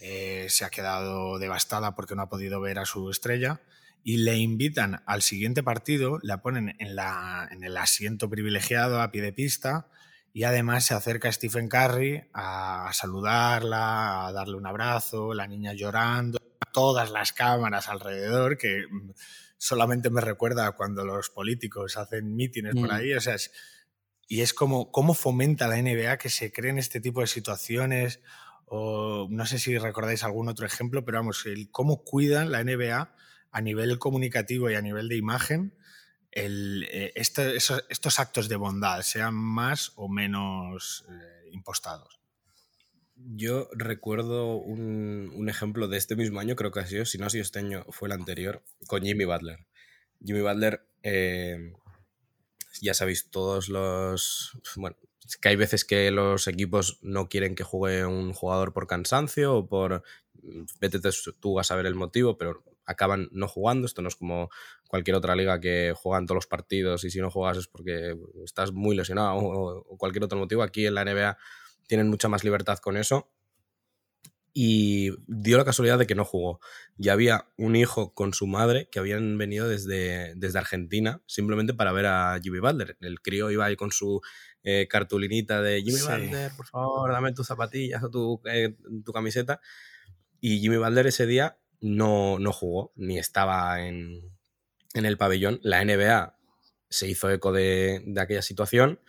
[0.00, 3.60] eh, se ha quedado devastada porque no ha podido ver a su estrella,
[4.04, 9.12] y le invitan al siguiente partido, la ponen en, la, en el asiento privilegiado a
[9.12, 9.86] pie de pista
[10.32, 16.38] y además se acerca Stephen Curry a, saludarla, a darle un abrazo, la niña llorando,
[16.72, 19.10] todas las cámaras alrededor, que mm,
[19.58, 22.92] solamente me recuerda cuando los políticos hacen mítines por mm.
[22.92, 23.36] ahí, o sea,
[24.26, 28.20] y es como cómo fomenta la NBA que se creen este tipo de situaciones,
[28.74, 33.14] o no sé si recordáis algún otro ejemplo, pero vamos, el cómo cuidan la NBA
[33.50, 35.74] a nivel comunicativo y a nivel de imagen
[36.30, 42.18] eh, estos actos de bondad, sean más o menos eh, impostados.
[43.14, 47.30] Yo recuerdo un, ejemplo de este mismo año, creo que ha sido, si no ha
[47.30, 49.66] sido este año, fue el anterior, con Jimmy Butler.
[50.24, 51.74] Jimmy Butler, eh,
[52.80, 54.58] ya sabéis, todos los...
[54.76, 54.96] Bueno,
[55.36, 59.66] que hay veces que los equipos no quieren que juegue un jugador por cansancio o
[59.66, 60.02] por...
[60.80, 60.98] Vete
[61.40, 63.86] tú a saber el motivo, pero acaban no jugando.
[63.86, 64.50] Esto no es como
[64.88, 68.72] cualquier otra liga que juegan todos los partidos y si no juegas es porque estás
[68.72, 70.62] muy lesionado o, cualquier otro motivo.
[70.62, 71.38] Aquí en la NBA
[71.86, 73.30] tienen mucha más libertad con eso.
[74.54, 76.60] Y dio la casualidad de que no jugó.
[76.98, 81.90] Ya había un hijo con su madre que habían venido desde, desde Argentina simplemente para
[81.92, 82.98] ver a Jimmy Butler.
[83.00, 84.20] El crío iba ahí con su
[84.64, 89.60] eh, cartulinita de Jimmy Butler, por favor, dame tus zapatillas o tu, eh, tu camiseta.
[90.40, 94.20] Y Jimmy Butler ese día no, no jugó, ni estaba en,
[94.94, 95.58] el pabellón.
[95.62, 96.36] La NBA
[96.88, 99.00] se hizo eco de, de, aquella situación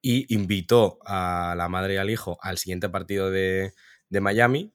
[0.00, 3.74] y invitó a la madre y al hijo al siguiente partido de,
[4.08, 4.72] de Miami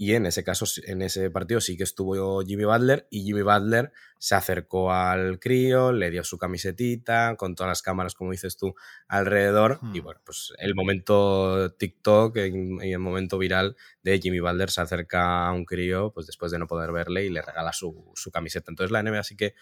[0.00, 3.90] y en ese caso, en ese partido sí que estuvo Jimmy Butler y Jimmy Butler
[4.18, 8.76] se acercó al crío, le dio su camisetita con todas las cámaras, como dices tú,
[9.08, 9.80] alrededor.
[9.92, 10.04] Y hmm.
[10.04, 15.52] bueno, pues el momento TikTok y el momento viral de Jimmy Butler se acerca a
[15.52, 18.70] un crío, pues después de no poder verle y le regala su, su camiseta.
[18.70, 19.56] Entonces la NBA sí que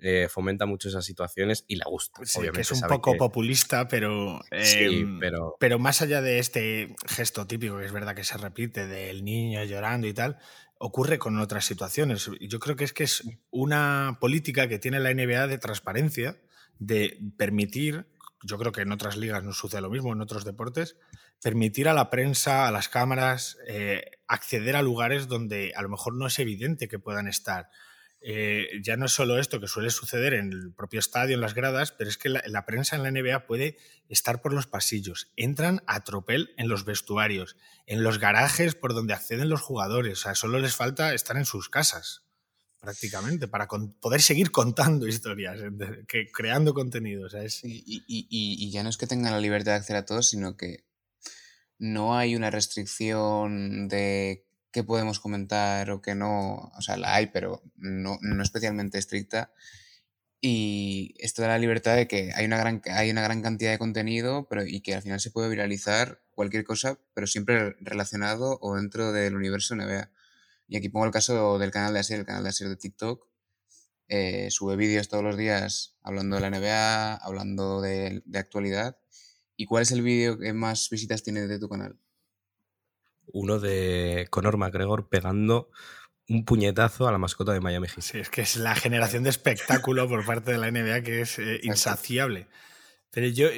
[0.00, 2.20] eh, fomenta mucho esas situaciones y le gusta.
[2.52, 5.56] que es un poco populista, pero, em, pero...
[5.58, 9.62] pero más allá de este gesto típico, que es verdad que se repite, del niño
[9.64, 10.38] llorando y tal,
[10.78, 12.30] ocurre con otras situaciones.
[12.40, 16.40] Yo creo que es que es una política que tiene la NBA de transparencia,
[16.78, 18.06] de permitir,
[18.42, 20.96] yo creo que en otras ligas no sucede lo mismo, en otros deportes,
[21.42, 26.14] permitir a la prensa, a las cámaras, eh, acceder a lugares donde a lo mejor
[26.14, 27.68] no es evidente que puedan estar
[28.22, 31.54] eh, ya no es solo esto que suele suceder en el propio estadio, en las
[31.54, 33.78] gradas, pero es que la, prensa en la NBA puede
[34.08, 37.56] estar por los pasillos, entran a tropel en los vestuarios,
[37.86, 41.46] en los garajes por donde acceden los jugadores, o sea, solo les falta estar en
[41.46, 42.24] sus casas
[42.78, 45.60] prácticamente, para poder seguir contando historias,
[46.08, 47.28] que, creando contenido.
[47.62, 50.84] y, y, ya no es que tengan la libertad de acceder a todo, sino que
[51.78, 57.26] no hay una restricción de qué podemos comentar o qué no, o sea, la hay,
[57.28, 59.52] pero no, no especialmente estricta.
[60.40, 63.78] Y esto da la libertad de que hay una gran, hay una gran cantidad de
[63.78, 68.76] contenido pero, y que al final se puede viralizar cualquier cosa, pero siempre relacionado o
[68.76, 70.10] dentro del universo NBA.
[70.68, 73.26] Y aquí pongo el caso del canal de Aser, el canal de Aser de TikTok.
[74.08, 78.98] Eh, sube vídeos todos los días hablando de la NBA, hablando de, de actualidad.
[79.56, 81.98] ¿Y cuál es el vídeo que más visitas tiene de tu canal?
[83.32, 85.70] Uno de Conor McGregor pegando
[86.28, 88.02] un puñetazo a la mascota de Miami Heat.
[88.02, 91.38] Sí, es que es la generación de espectáculo por parte de la NBA que es
[91.38, 92.46] eh, insaciable.
[93.10, 93.48] Pero yo,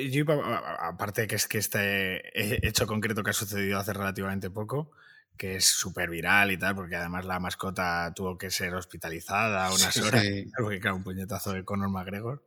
[0.81, 4.93] aparte de que es que este hecho concreto que ha sucedido hace relativamente poco,
[5.37, 9.95] que es súper viral y tal, porque además la mascota tuvo que ser hospitalizada unas
[9.99, 10.25] horas,
[10.57, 12.43] porque claro, un puñetazo de Conor McGregor.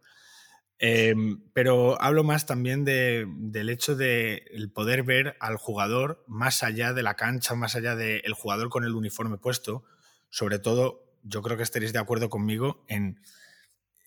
[0.78, 6.94] Em, pero hablo más también del hecho de el poder ver al jugador más allá
[6.94, 9.86] de la cancha, más allá del jugador con el uniforme puesto.
[10.30, 13.20] Sobre todo, yo creo que estaréis de acuerdo conmigo en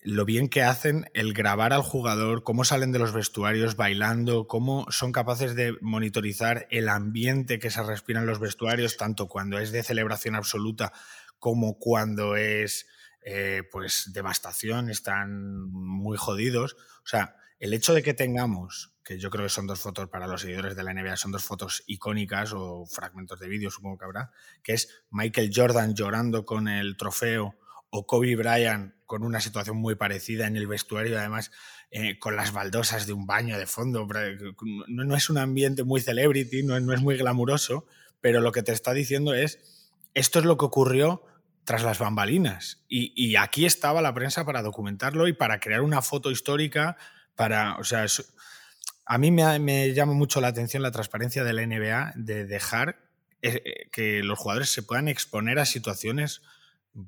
[0.01, 4.85] lo bien que hacen el grabar al jugador, cómo salen de los vestuarios bailando, cómo
[4.91, 9.71] son capaces de monitorizar el ambiente que se respira en los vestuarios, tanto cuando es
[9.71, 10.93] de celebración absoluta
[11.37, 12.87] como cuando es
[13.21, 16.75] eh, pues devastación, están muy jodidos.
[17.03, 20.27] O sea, el hecho de que tengamos, que yo creo que son dos fotos para
[20.27, 24.05] los seguidores de la NBA, son dos fotos icónicas o fragmentos de vídeo, supongo que
[24.05, 24.31] habrá,
[24.63, 27.55] que es Michael Jordan llorando con el trofeo
[27.89, 31.51] o Kobe Bryant con una situación muy parecida en el vestuario, además
[31.91, 34.07] eh, con las baldosas de un baño de fondo.
[34.87, 37.87] No, es un ambiente muy celebrity, no, no es muy glamuroso,
[38.21, 41.23] pero lo que te está diciendo es, esto es lo que ocurrió
[41.63, 42.83] tras las bambalinas.
[42.87, 46.97] Y, aquí estaba la prensa para documentarlo y para crear una foto histórica,
[47.35, 48.05] para, o sea,
[49.05, 52.99] a mí me, llama mucho la atención la transparencia de la NBA de dejar
[53.41, 56.41] eh, eh, que los jugadores se puedan exponer a situaciones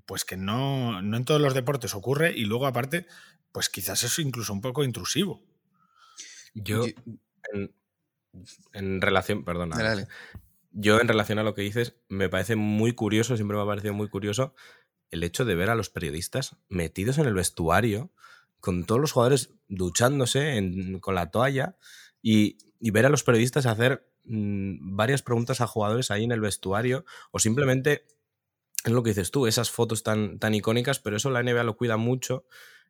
[0.05, 3.07] pues que no, en todos los deportes ocurre y luego aparte,
[3.51, 5.41] pues quizás es incluso un poco intrusivo.
[6.53, 6.85] Yo,
[8.73, 10.07] en relación, perdona.
[10.71, 13.93] Yo en relación a lo que dices, me parece muy curioso, siempre me ha parecido
[13.93, 14.55] muy curioso
[15.09, 18.11] el hecho de ver a los periodistas metidos en el vestuario,
[18.61, 21.75] con todos los jugadores duchándose con la toalla
[22.21, 27.05] y, ver a los periodistas hacer mm, varias preguntas a jugadores ahí en el vestuario
[27.31, 28.05] o simplemente,
[28.85, 31.75] es lo que dices tú, esas fotos tan, tan icónicas, pero eso la NBA lo
[31.75, 32.45] cuida mucho.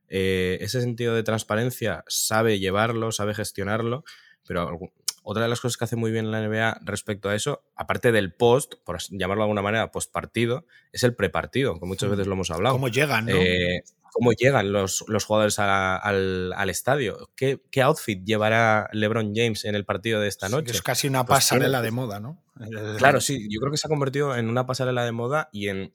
[0.08, 4.03] Eh, ese sentido de transparencia sabe llevarlo, sabe gestionarlo,
[4.45, 4.80] pero
[5.23, 8.34] otra de las cosas que hace muy bien la NBA respecto a eso, aparte del
[8.34, 12.34] post, por llamarlo de alguna manera, post partido, es el prepartido, que muchas veces lo
[12.34, 12.76] hemos hablado.
[12.76, 13.26] ¿Cómo llegan?
[13.27, 13.35] ¿no?
[13.35, 17.30] Eh, ¿Cómo llegan los, jugadores al, estadio?
[17.35, 20.72] ¿Qué, outfit llevará LeBron James en el partido de esta noche?
[20.72, 22.43] es casi una pues pasarela de moda, ¿no?
[22.98, 25.93] Claro, sí, yo creo que se ha convertido en una pasarela de moda y en,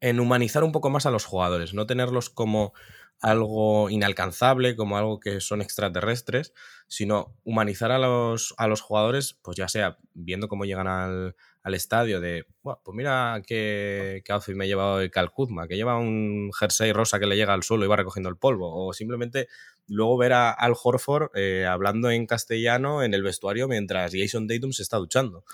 [0.00, 2.72] en humanizar un poco más a los jugadores, no tenerlos como
[3.20, 6.54] algo inalcanzable, como algo que son extraterrestres,
[6.88, 11.34] sino humanizar a los, a los jugadores, pues ya sea viendo cómo llegan al,
[11.74, 15.98] estadio de, pues mira qué, qué, outfit me he llevado el Cal Kuzma, que lleva
[15.98, 19.46] un jersey rosa que le llega al suelo y va recogiendo el polvo, o simplemente
[19.86, 24.72] luego ver a Al Horford eh, hablando en castellano en el vestuario mientras Jason Tatum
[24.72, 25.44] se está duchando.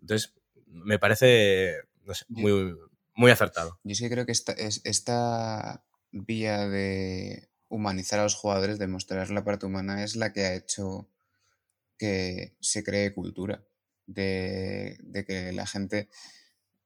[0.00, 0.34] Entonces,
[0.66, 1.76] me parece
[2.28, 2.76] muy,
[3.14, 3.80] muy acertado.
[3.82, 5.82] Yo sí creo que esta, es, esta
[6.12, 10.54] vía de humanizar a los jugadores, de mostrar la parte humana, es la que ha
[10.54, 11.08] hecho
[11.98, 13.64] que se cree cultura.
[14.06, 16.08] De, que la gente,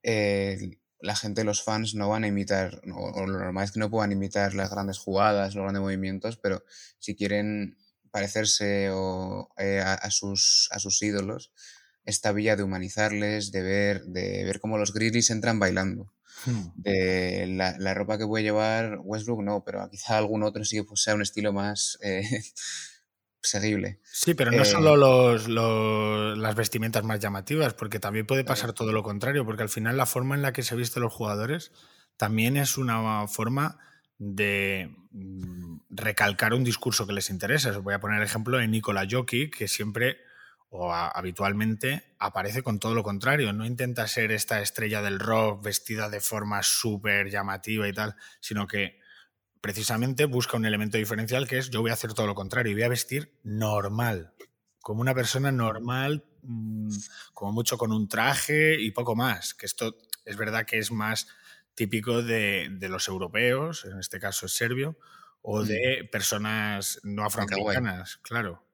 [0.02, 4.10] la gente, los fans no van a imitar, o, lo normal es que no puedan
[4.10, 6.64] imitar las grandes jugadas, los grandes movimientos, pero
[6.98, 7.76] si quieren
[8.10, 8.90] parecerse
[9.56, 11.52] eh, a, sus, a sus ídolos,
[12.04, 16.12] esta vía de humanizarles, de ver, de ver cómo los Grizzlies entran bailando
[16.46, 16.68] Hmm.
[16.76, 21.02] De la, ropa que puede llevar Westbrook, no, pero quizá algún otro sí que pues,
[21.02, 22.22] sea un estilo más eh,
[23.42, 24.00] seguible.
[24.04, 24.94] Sí, pero no solo
[25.36, 29.68] eh, los, las vestimentas más llamativas, porque también puede pasar todo lo contrario, porque al
[29.68, 31.72] final la forma en la que se visten los jugadores
[32.16, 33.78] también es una forma
[34.18, 37.70] de mm, recalcar un discurso que les interesa.
[37.70, 40.18] Os voy a poner ejemplo de Nikola Jokic, que siempre
[40.74, 43.52] o habitualmente aparece con todo lo contrario.
[43.52, 48.66] No intenta ser esta estrella del rock vestida de forma súper llamativa y tal, sino
[48.66, 48.98] que
[49.60, 52.74] precisamente busca un elemento diferencial que es yo voy a hacer todo lo contrario y
[52.74, 54.32] voy a vestir normal,
[54.80, 56.90] como una persona normal, mm,
[57.34, 59.52] como mucho con un traje y poco más.
[59.52, 61.28] Que esto es verdad que es más
[61.74, 64.96] típico de, de los europeos, en este caso es serbio,
[65.42, 65.66] o mm.
[65.66, 68.64] de personas no afroamericanas, claro.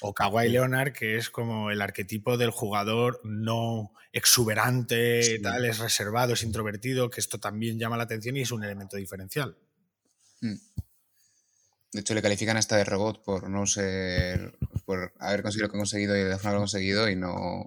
[0.00, 6.34] O Kawhi Leonard, que es como el arquetipo del jugador no exuberante, tal, es reservado,
[6.34, 9.56] es introvertido, que esto también llama la atención y es un elemento diferencial.
[10.40, 10.56] Mm.
[11.92, 14.58] De hecho, le califican hasta de robot por no ser.
[14.84, 17.64] por haber conseguido lo que ha conseguido y de forma conseguido y no,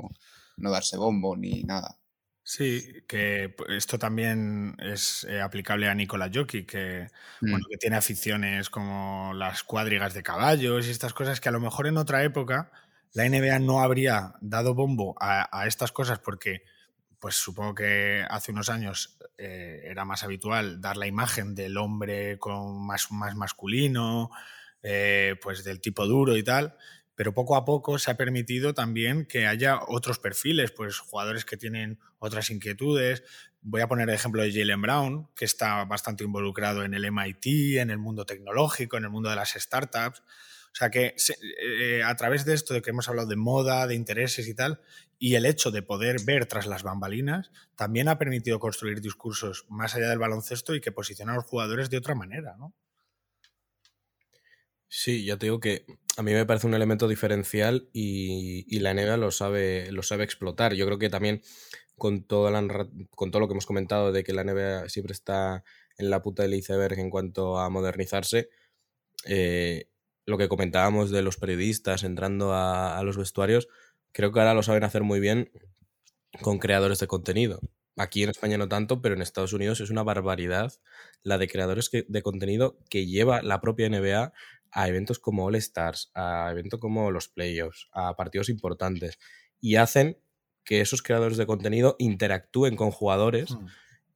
[0.58, 1.99] no darse bombo ni nada.
[2.52, 7.08] Sí, que esto también es eh, aplicable a Nicola Jockey, que,
[7.42, 7.52] mm.
[7.52, 11.60] bueno, que tiene aficiones como las cuadrigas de caballos y estas cosas que a lo
[11.60, 12.72] mejor en otra época
[13.14, 16.64] la NBA no habría dado bombo a, estas cosas porque,
[17.20, 22.40] pues supongo que hace unos años eh, era más habitual dar la imagen del hombre
[22.40, 24.32] con más, más masculino,
[24.82, 26.76] eh, pues del tipo duro y tal
[27.20, 31.58] pero poco a poco se ha permitido también que haya otros perfiles, pues jugadores que
[31.58, 33.24] tienen otras inquietudes.
[33.60, 37.80] Voy a poner el ejemplo de Jalen Brown, que está bastante involucrado en el MIT,
[37.80, 40.22] en el mundo tecnológico, en el mundo de las startups.
[40.22, 41.14] O sea que
[41.62, 44.80] eh, a través de esto de que hemos hablado de moda, de intereses y tal,
[45.18, 49.94] y el hecho de poder ver tras las bambalinas, también ha permitido construir discursos más
[49.94, 52.74] allá del baloncesto y que posicionan a los jugadores de otra manera, ¿no?
[54.88, 55.86] Sí, ya te digo que
[56.20, 60.74] a mí me parece un elemento diferencial y, la NBA lo sabe, lo sabe explotar.
[60.74, 61.42] Yo creo que también
[61.96, 62.52] con, todo
[63.16, 65.64] con todo lo que hemos comentado de que la NBA siempre está
[65.98, 68.50] en la puta del iceberg en cuanto a modernizarse,
[69.28, 69.88] eh,
[70.26, 73.70] lo que comentábamos de los periodistas entrando a, los vestuarios,
[74.12, 75.50] creo que ahora lo saben hacer muy bien
[76.42, 77.62] con creadores de contenido.
[77.96, 80.74] Aquí en España no tanto, pero en Estados Unidos es una barbaridad
[81.24, 84.34] la de creadores de contenido que lleva la propia NBA
[84.72, 89.20] a eventos como All Stars, a eventos como los playoffs, a partidos importantes
[89.60, 90.18] y hacen
[90.64, 93.66] que esos creadores de contenido interactúen con jugadores mm.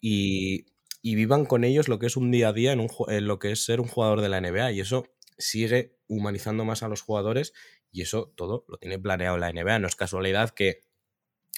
[0.02, 0.66] y,
[1.04, 3.66] vivan con ellos lo que es un día a día en, en, lo que es
[3.66, 5.06] ser un jugador de la NBA y eso
[5.38, 7.54] sigue humanizando más a los jugadores
[7.92, 9.80] y eso todo lo tiene planeado la NBA.
[9.80, 10.82] No es casualidad que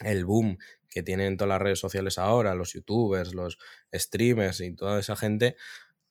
[0.04, 0.58] el boom
[0.90, 3.58] que tienen todas las redes sociales ahora, los youtubers, los
[3.94, 5.56] streamers y toda esa gente,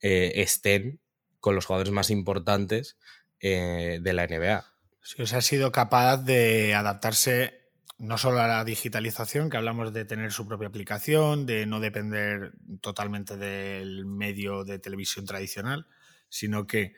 [0.01, 1.01] eh, estén
[1.45, 2.97] con los jugadores más importantes
[3.39, 4.65] eh, de la NBA.
[5.03, 7.69] Sí, o sea, ha sido capaz de adaptarse
[7.99, 12.55] no solo a la digitalización, que hablamos de tener su propia aplicación, de no depender
[12.81, 15.87] totalmente del medio de televisión tradicional,
[16.31, 16.95] sino que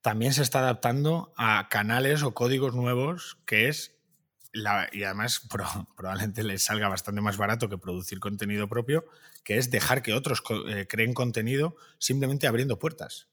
[0.00, 3.98] también se está adaptando a canales o códigos nuevos, que es,
[4.54, 5.46] la, y además
[5.94, 9.04] probablemente les salga bastante más barato que producir contenido propio,
[9.44, 13.29] que es dejar que otros eh, creen contenido simplemente abriendo puertas.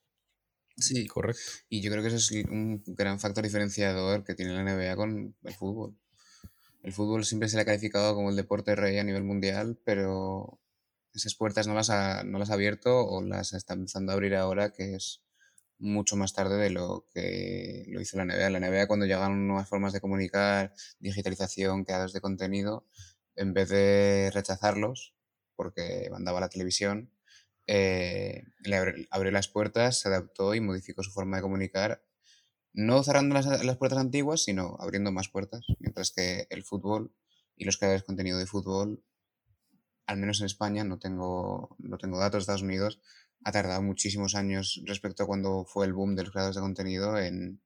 [0.77, 1.41] Sí, correcto.
[1.69, 5.35] Y yo creo que ese es un gran factor diferenciador que tiene la NBA con
[5.43, 5.97] el fútbol.
[6.83, 10.59] El fútbol siempre se le ha calificado como el deporte rey a nivel mundial, pero
[11.13, 14.35] esas puertas no las ha, no las ha abierto o las está empezando a abrir
[14.35, 15.23] ahora, que es
[15.79, 18.49] mucho más tarde de lo que lo hizo la NBA.
[18.51, 22.85] La NBA cuando llegaron nuevas formas de comunicar, digitalización, creados de contenido,
[23.35, 25.15] en vez de rechazarlos,
[25.55, 27.11] porque mandaba la televisión,
[27.68, 32.03] eh, le abrió, las puertas, se adaptó y modificó su forma de comunicar,
[32.73, 37.14] no cerrando las, puertas antiguas, sino abriendo más puertas, mientras que el fútbol
[37.56, 39.03] y los creadores de contenido de fútbol,
[40.06, 43.02] al menos en España, no tengo, no tengo datos de Estados Unidos,
[43.44, 47.18] ha tardado muchísimos años respecto a cuando fue el boom de los creadores de contenido
[47.19, 47.61] en,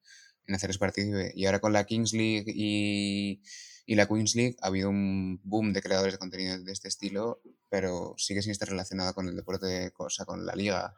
[0.47, 1.31] en hacer partícipe.
[1.35, 3.41] Y ahora con la Kings League y,
[3.85, 7.41] y, la Queens League ha habido un boom de creadores de contenido de este estilo,
[7.69, 10.95] pero sigue sin estar relacionada con el deporte, o sea, con la liga,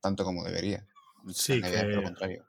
[0.00, 0.86] tanto como debería.
[1.32, 2.44] Sí, que, lo contrario.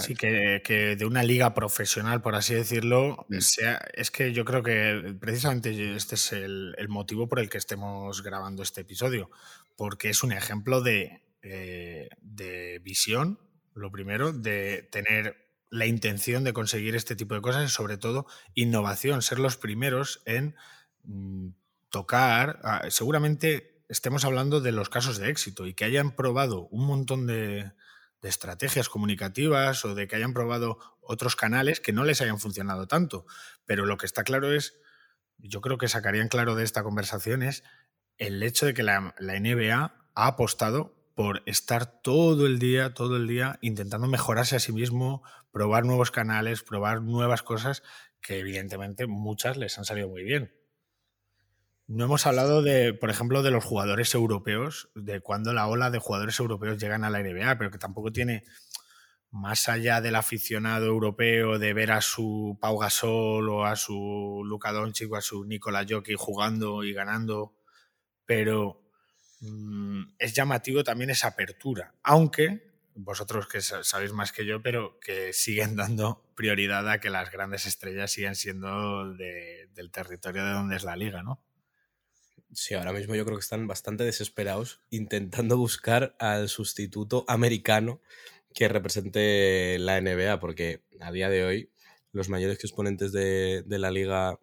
[0.00, 3.40] Sí, que, que, de una liga profesional, por así decirlo, mm.
[3.40, 7.58] sea, es que yo creo que precisamente este es el, el, motivo por el que
[7.58, 9.30] estemos grabando este episodio,
[9.76, 13.40] porque es un ejemplo de, eh, de visión,
[13.74, 15.41] lo primero, de tener
[15.72, 20.22] la intención de conseguir este tipo de cosas y sobre todo innovación, ser los primeros
[20.26, 20.54] en
[21.02, 21.48] mm,
[21.88, 26.86] tocar, ah, seguramente estemos hablando de los casos de éxito y que hayan probado un
[26.86, 27.72] montón de,
[28.20, 32.86] de estrategias comunicativas o de que hayan probado otros canales que no les hayan funcionado
[32.86, 33.26] tanto.
[33.64, 34.78] Pero lo que está claro es,
[35.38, 37.64] yo creo que sacarían claro de esta conversación es
[38.18, 43.26] el hecho de que la, NBA ha apostado por estar todo el día, todo el
[43.26, 45.22] día intentando mejorarse a sí mismo,
[45.52, 47.82] probar nuevos canales, probar nuevas cosas
[48.20, 50.54] que evidentemente muchas les han salido muy bien.
[51.86, 55.98] No hemos hablado de, por ejemplo, de los jugadores europeos, de cuando la ola de
[55.98, 58.44] jugadores europeos llegan a la NBA, pero que tampoco tiene,
[59.30, 64.72] más allá del aficionado europeo, de ver a su Pau Gasol o a su Luka
[64.72, 67.56] Doncic o a su Nikola Jokic jugando y ganando,
[68.24, 68.81] pero
[70.18, 75.76] es llamativo también esa apertura, aunque vosotros que sabéis más que yo, pero que siguen
[75.76, 80.96] dando prioridad a que las grandes estrellas sigan siendo del territorio de donde es la
[80.96, 81.40] liga, ¿no?
[82.52, 88.02] Sí, ahora mismo yo creo que están bastante desesperados intentando buscar al sustituto americano
[88.54, 91.70] que represente la NBA, porque a día de hoy
[92.12, 94.38] los mayores exponentes de, la liga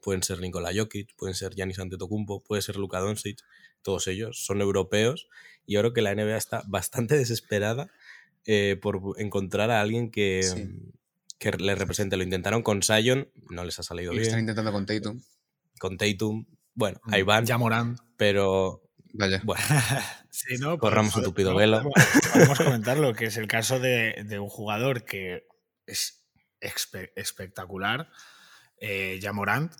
[0.00, 3.42] pueden ser Nikola Jokic, pueden ser Giannis Antetokounmpo, puede ser Luka Doncic,
[3.82, 5.28] todos ellos son europeos
[5.66, 7.90] y yo creo que la NBA está bastante desesperada
[8.46, 10.40] eh, por encontrar a alguien que,
[11.38, 12.16] que le represente.
[12.16, 14.22] Lo intentaron con Sion, no les ha salido bien.
[14.22, 15.22] Lo están intentando con Tatum.
[15.78, 17.44] Con Tatum, bueno, ahí van.
[17.44, 17.96] Ya Morán.
[18.16, 18.82] Pero.
[19.12, 19.42] Vaya.
[19.44, 19.62] Bueno,
[20.30, 20.78] sí, ¿no?
[20.78, 21.82] corramos un tupido velo.
[22.32, 25.46] Podemos comentarlo, que es el caso de, un jugador que
[25.86, 26.24] es
[26.60, 28.08] espectacular,
[28.78, 29.74] eh, Morant,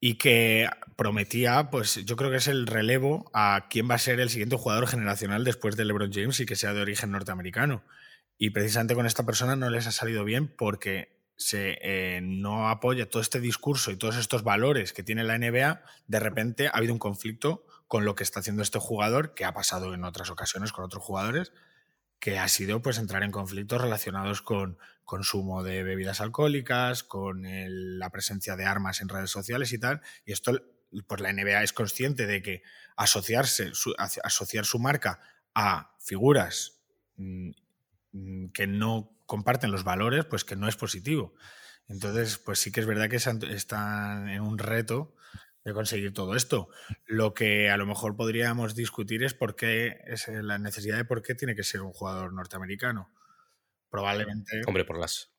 [0.00, 4.20] y que prometía, pues yo creo que es el relevo a quién va a ser
[4.20, 7.82] el siguiente jugador generacional después de LeBron James y que sea de origen norteamericano.
[8.36, 13.08] Y precisamente con esta persona no les ha salido bien porque se eh, no apoya
[13.08, 16.92] todo este discurso y todos estos valores que tiene la NBA, de repente ha habido
[16.92, 20.72] un conflicto con lo que está haciendo este jugador, que ha pasado en otras ocasiones
[20.72, 21.52] con otros jugadores,
[22.20, 28.10] que ha sido pues entrar en conflictos relacionados con consumo de bebidas alcohólicas, con la
[28.10, 30.02] presencia de armas en redes sociales y tal.
[30.24, 30.52] Y esto,
[31.06, 32.62] pues la NBA es consciente de que
[32.96, 33.72] asociarse,
[34.22, 35.20] asociar su marca
[35.54, 36.80] a figuras
[37.16, 37.50] mm,
[38.12, 41.34] mm, que no comparten los valores, pues que no es positivo.
[41.88, 45.14] Entonces, pues sí que es verdad que están en un reto
[45.68, 46.68] de conseguir todo esto.
[47.06, 51.22] Lo que a lo mejor podríamos discutir es por qué es la necesidad de por
[51.22, 53.10] qué tiene que ser un jugador norteamericano.
[53.90, 54.62] Probablemente.
[54.66, 55.32] Hombre, por las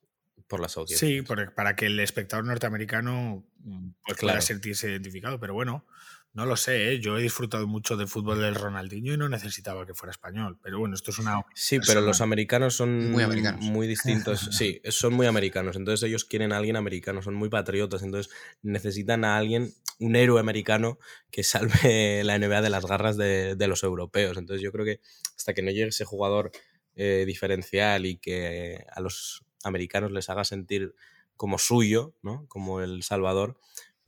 [0.50, 0.98] por las audiencias.
[0.98, 1.22] Sí,
[1.54, 5.38] para que el espectador norteamericano mm, pues, pueda sentirse identificado.
[5.38, 5.86] Pero bueno,
[6.32, 7.00] no lo sé, ¿eh?
[7.00, 10.58] yo he disfrutado mucho del fútbol del Ronaldinho y no necesitaba que fuera español.
[10.62, 11.44] Pero bueno, esto es una.
[11.54, 13.60] Sí, pero los americanos son muy, americanos.
[13.62, 14.48] muy distintos.
[14.52, 15.74] sí, son muy americanos.
[15.74, 18.04] Entonces ellos quieren a alguien americano, son muy patriotas.
[18.04, 18.32] Entonces
[18.62, 20.98] necesitan a alguien, un héroe americano
[21.32, 24.38] que salve la NBA de las garras de, los europeos.
[24.38, 25.00] Entonces yo creo que
[25.36, 26.52] hasta que no llegue ese jugador
[26.94, 30.94] eh, diferencial y que a los americanos les haga sentir
[31.36, 32.46] como suyo, ¿no?
[32.48, 33.58] Como el Salvador,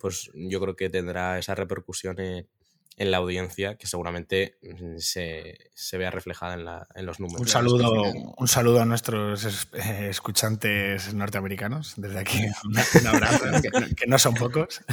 [0.02, 2.46] pues yo creo que tendrá esa repercusión en,
[2.98, 5.58] la audiencia que seguramente mm, se,
[5.92, 7.40] vea reflejada en, los números.
[7.40, 11.94] Un saludo, un saludo a nuestros eh, escuchantes norteamericanos.
[11.96, 14.82] Desde aquí, un, abrazo, que, no son pocos.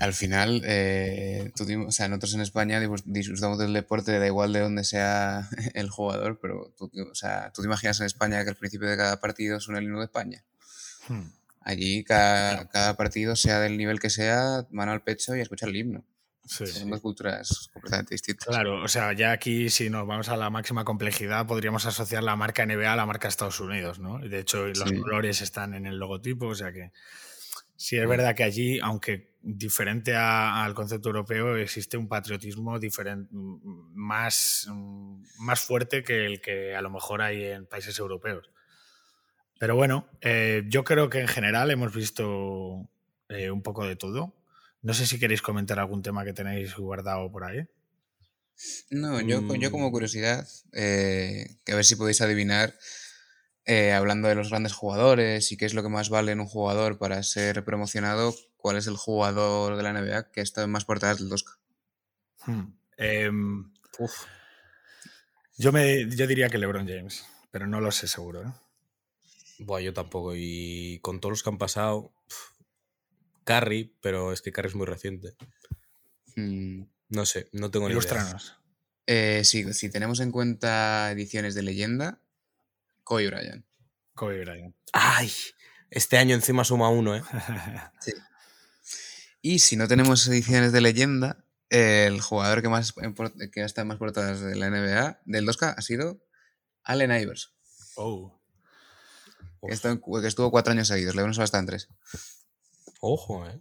[0.00, 1.52] Al, final, eh,
[1.86, 6.38] o sea, nosotros en España disfrutamos del deporte, da igual de donde sea el jugador,
[6.40, 9.60] pero tú, o sea, tú te imaginas en España que al principio de cada partido
[9.60, 10.44] suena el himno de España.
[11.08, 11.30] Hmm.
[11.66, 15.76] Allí cada, cada, partido, sea del nivel que sea, mano al pecho y escuchar el
[15.76, 16.04] himno.
[16.44, 18.46] Son dos culturas completamente distintas.
[18.46, 22.36] Claro, o sea, ya aquí si nos vamos a la máxima complejidad podríamos asociar la
[22.36, 24.20] marca NBA a la marca Estados Unidos, ¿no?
[24.20, 26.92] De hecho, los colores están en el logotipo, o sea que
[27.74, 34.68] sí es verdad que allí, aunque diferente al concepto europeo, existe un patriotismo diferente, más,
[35.38, 38.50] más fuerte que el que a lo mejor hay en países europeos.
[39.58, 42.88] Pero bueno, eh, yo creo que en general hemos visto
[43.28, 44.34] eh, un poco de todo.
[44.82, 47.66] No sé si queréis comentar algún tema que tenéis guardado por ahí.
[48.90, 49.92] No, yo, yo como mm.
[49.92, 52.74] curiosidad, eh, que a ver si podéis adivinar,
[53.94, 56.98] hablando de los grandes jugadores y qué es lo que más vale en un jugador
[56.98, 61.18] para ser promocionado, cuál es el jugador de la NBA que está en más portadas
[61.18, 61.56] del 2K.
[62.46, 63.72] Hmm, em,
[65.56, 68.42] yo, me, yo diría que LeBron James, pero no lo sé seguro.
[68.42, 68.52] ¿eh?
[69.58, 70.34] Buah, yo tampoco.
[70.34, 72.12] Y con todos los que han pasado,
[73.44, 75.34] Carry, pero es que Carry es muy reciente.
[76.34, 76.84] Hmm.
[77.08, 78.36] No sé, no tengo ni idea.
[79.06, 82.20] Eh, sí, si tenemos en cuenta ediciones de leyenda,
[83.04, 83.64] Kobe Bryant.
[84.14, 84.74] Kobe Bryant.
[84.92, 85.30] ¡Ay!
[85.90, 87.22] Este año encima suma uno, ¿eh?
[88.00, 88.12] sí.
[89.40, 92.92] Y si no tenemos ediciones de leyenda, el jugador que más
[93.52, 96.20] que está en más portadas de la NBA, del 2K, ha sido
[96.82, 97.52] Allen Iverson.
[97.94, 98.35] Oh.
[99.66, 99.74] Que,
[100.28, 101.88] estuvo cuatro años seguidos, LeBron solo está en tres.
[103.00, 103.60] Ojo, eh.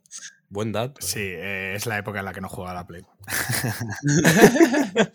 [0.50, 1.02] Buen dato.
[1.02, 3.04] Sí, eh, es la época en la que no jugaba la Play.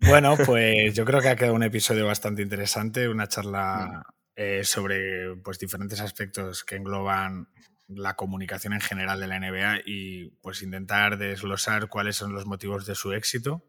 [0.00, 4.02] bueno, pues yo creo que ha quedado un episodio bastante interesante, una charla
[4.34, 7.48] eh, sobre pues, diferentes aspectos que engloban
[7.88, 12.86] la comunicación en general de la NBA y pues intentar desglosar cuáles son los motivos
[12.86, 13.66] de su éxito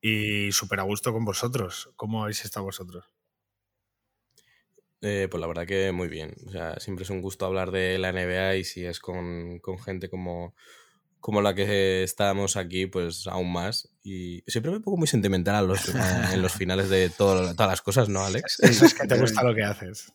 [0.00, 1.90] y súper a gusto con vosotros.
[1.96, 3.04] ¿Cómo habéis estado vosotros?
[5.02, 6.34] Eh, pues la verdad que muy bien.
[6.46, 10.10] O sea, siempre es un gusto hablar de la NBA y si es con, gente
[10.10, 10.54] como,
[11.20, 13.88] como la que estamos aquí, pues aún más.
[14.02, 15.88] Y siempre me pongo muy sentimental los,
[16.32, 18.60] en los finales de todas las cosas, ¿no, Alex?
[18.60, 20.12] Eso es que te gusta lo que haces.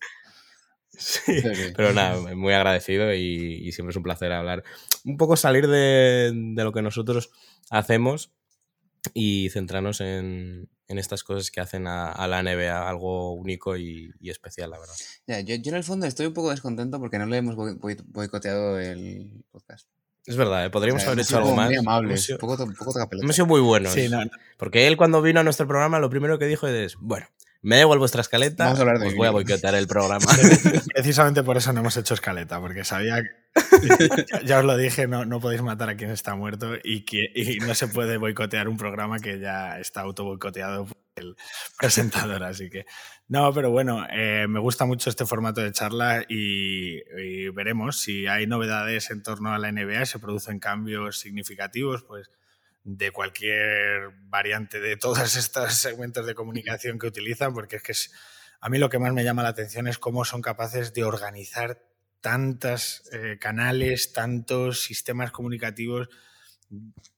[0.97, 1.43] Sí,
[1.75, 4.63] pero nada, muy agradecido y, siempre es un placer hablar.
[5.03, 7.31] Un poco salir de, de lo que nosotros
[7.69, 8.31] hacemos
[9.13, 14.69] y centrarnos en, en estas cosas que hacen a, la NBA algo único y, especial,
[14.69, 14.93] la verdad.
[15.27, 18.79] Ya, yo, yo, en el fondo estoy un poco descontento porque no le hemos boicoteado
[18.79, 19.87] el podcast.
[20.25, 20.69] Es verdad, ¿eh?
[20.71, 21.67] podríamos haber hecho algo más.
[21.67, 23.93] Muy amables, hemos poco, poco hemos sido muy buenos.
[23.93, 24.09] Sí,
[24.57, 27.27] Porque él cuando vino a nuestro programa lo primero que dijo es, bueno,
[27.65, 30.25] me da igual vuestra escaleta, Vamos a hablar de os voy a boicotear el programa.
[30.93, 33.23] Precisamente por eso no hemos hecho escaleta, porque sabía,
[34.45, 37.57] ya, os lo dije, no, no podéis matar a quien está muerto y, que, y
[37.57, 41.35] no se puede boicotear un programa que ya está auto boicoteado por el
[41.79, 42.85] presentador, así que...
[43.27, 48.27] No, pero bueno, eh, me gusta mucho este formato de charla y, y veremos si
[48.27, 52.29] hay novedades en torno a la NBA, se producen cambios significativos, pues
[52.85, 57.93] de cualquier variante de todos estos segmentos de comunicación que utilizan, porque es que
[58.61, 61.83] a mí lo que más me llama la atención es cómo son capaces de organizar
[62.21, 66.09] tantos eh, canales, tantos sistemas comunicativos.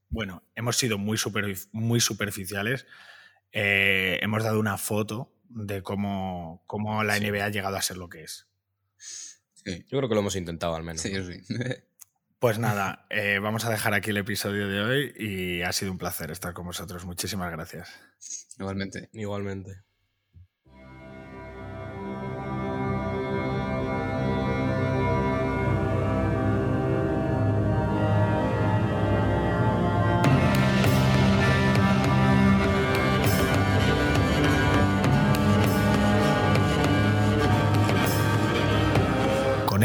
[0.10, 1.18] Bueno, hemos sido muy,
[1.72, 2.86] muy superficiales.
[3.52, 8.10] Eh, hemos dado una foto de cómo, cómo la NBA ha llegado a ser lo
[8.10, 8.48] que es.
[9.66, 11.02] Yo creo que lo hemos intentado al menos.
[11.02, 11.54] Sí, sí.
[12.40, 15.98] Pues nada, eh, vamos a dejar aquí el episodio de hoy y ha sido un
[15.98, 17.04] placer estar con vosotros.
[17.04, 17.90] Muchísimas gracias.
[18.60, 19.10] Igualmente.
[19.12, 19.87] Igualmente.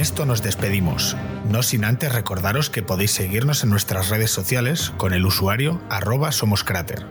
[0.02, 1.16] Esto nos despedimos
[1.48, 6.32] no sin antes recordaros que podéis seguirnos en nuestras redes sociales con el usuario arroba
[6.32, 7.06] somoscráter.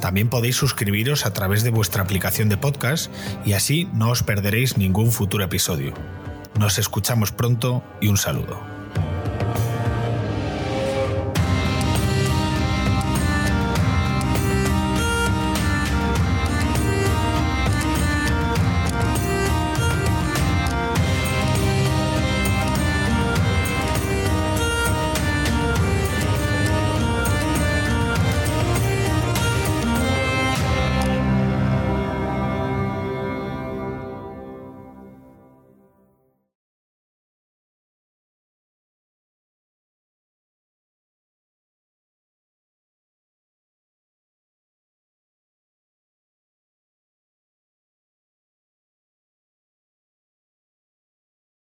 [0.00, 3.08] También podéis suscribiros a través de vuestra aplicación de podcast
[3.44, 5.94] y así no os perderéis ningún futuro episodio.
[6.58, 8.77] Nos escuchamos pronto y un saludo.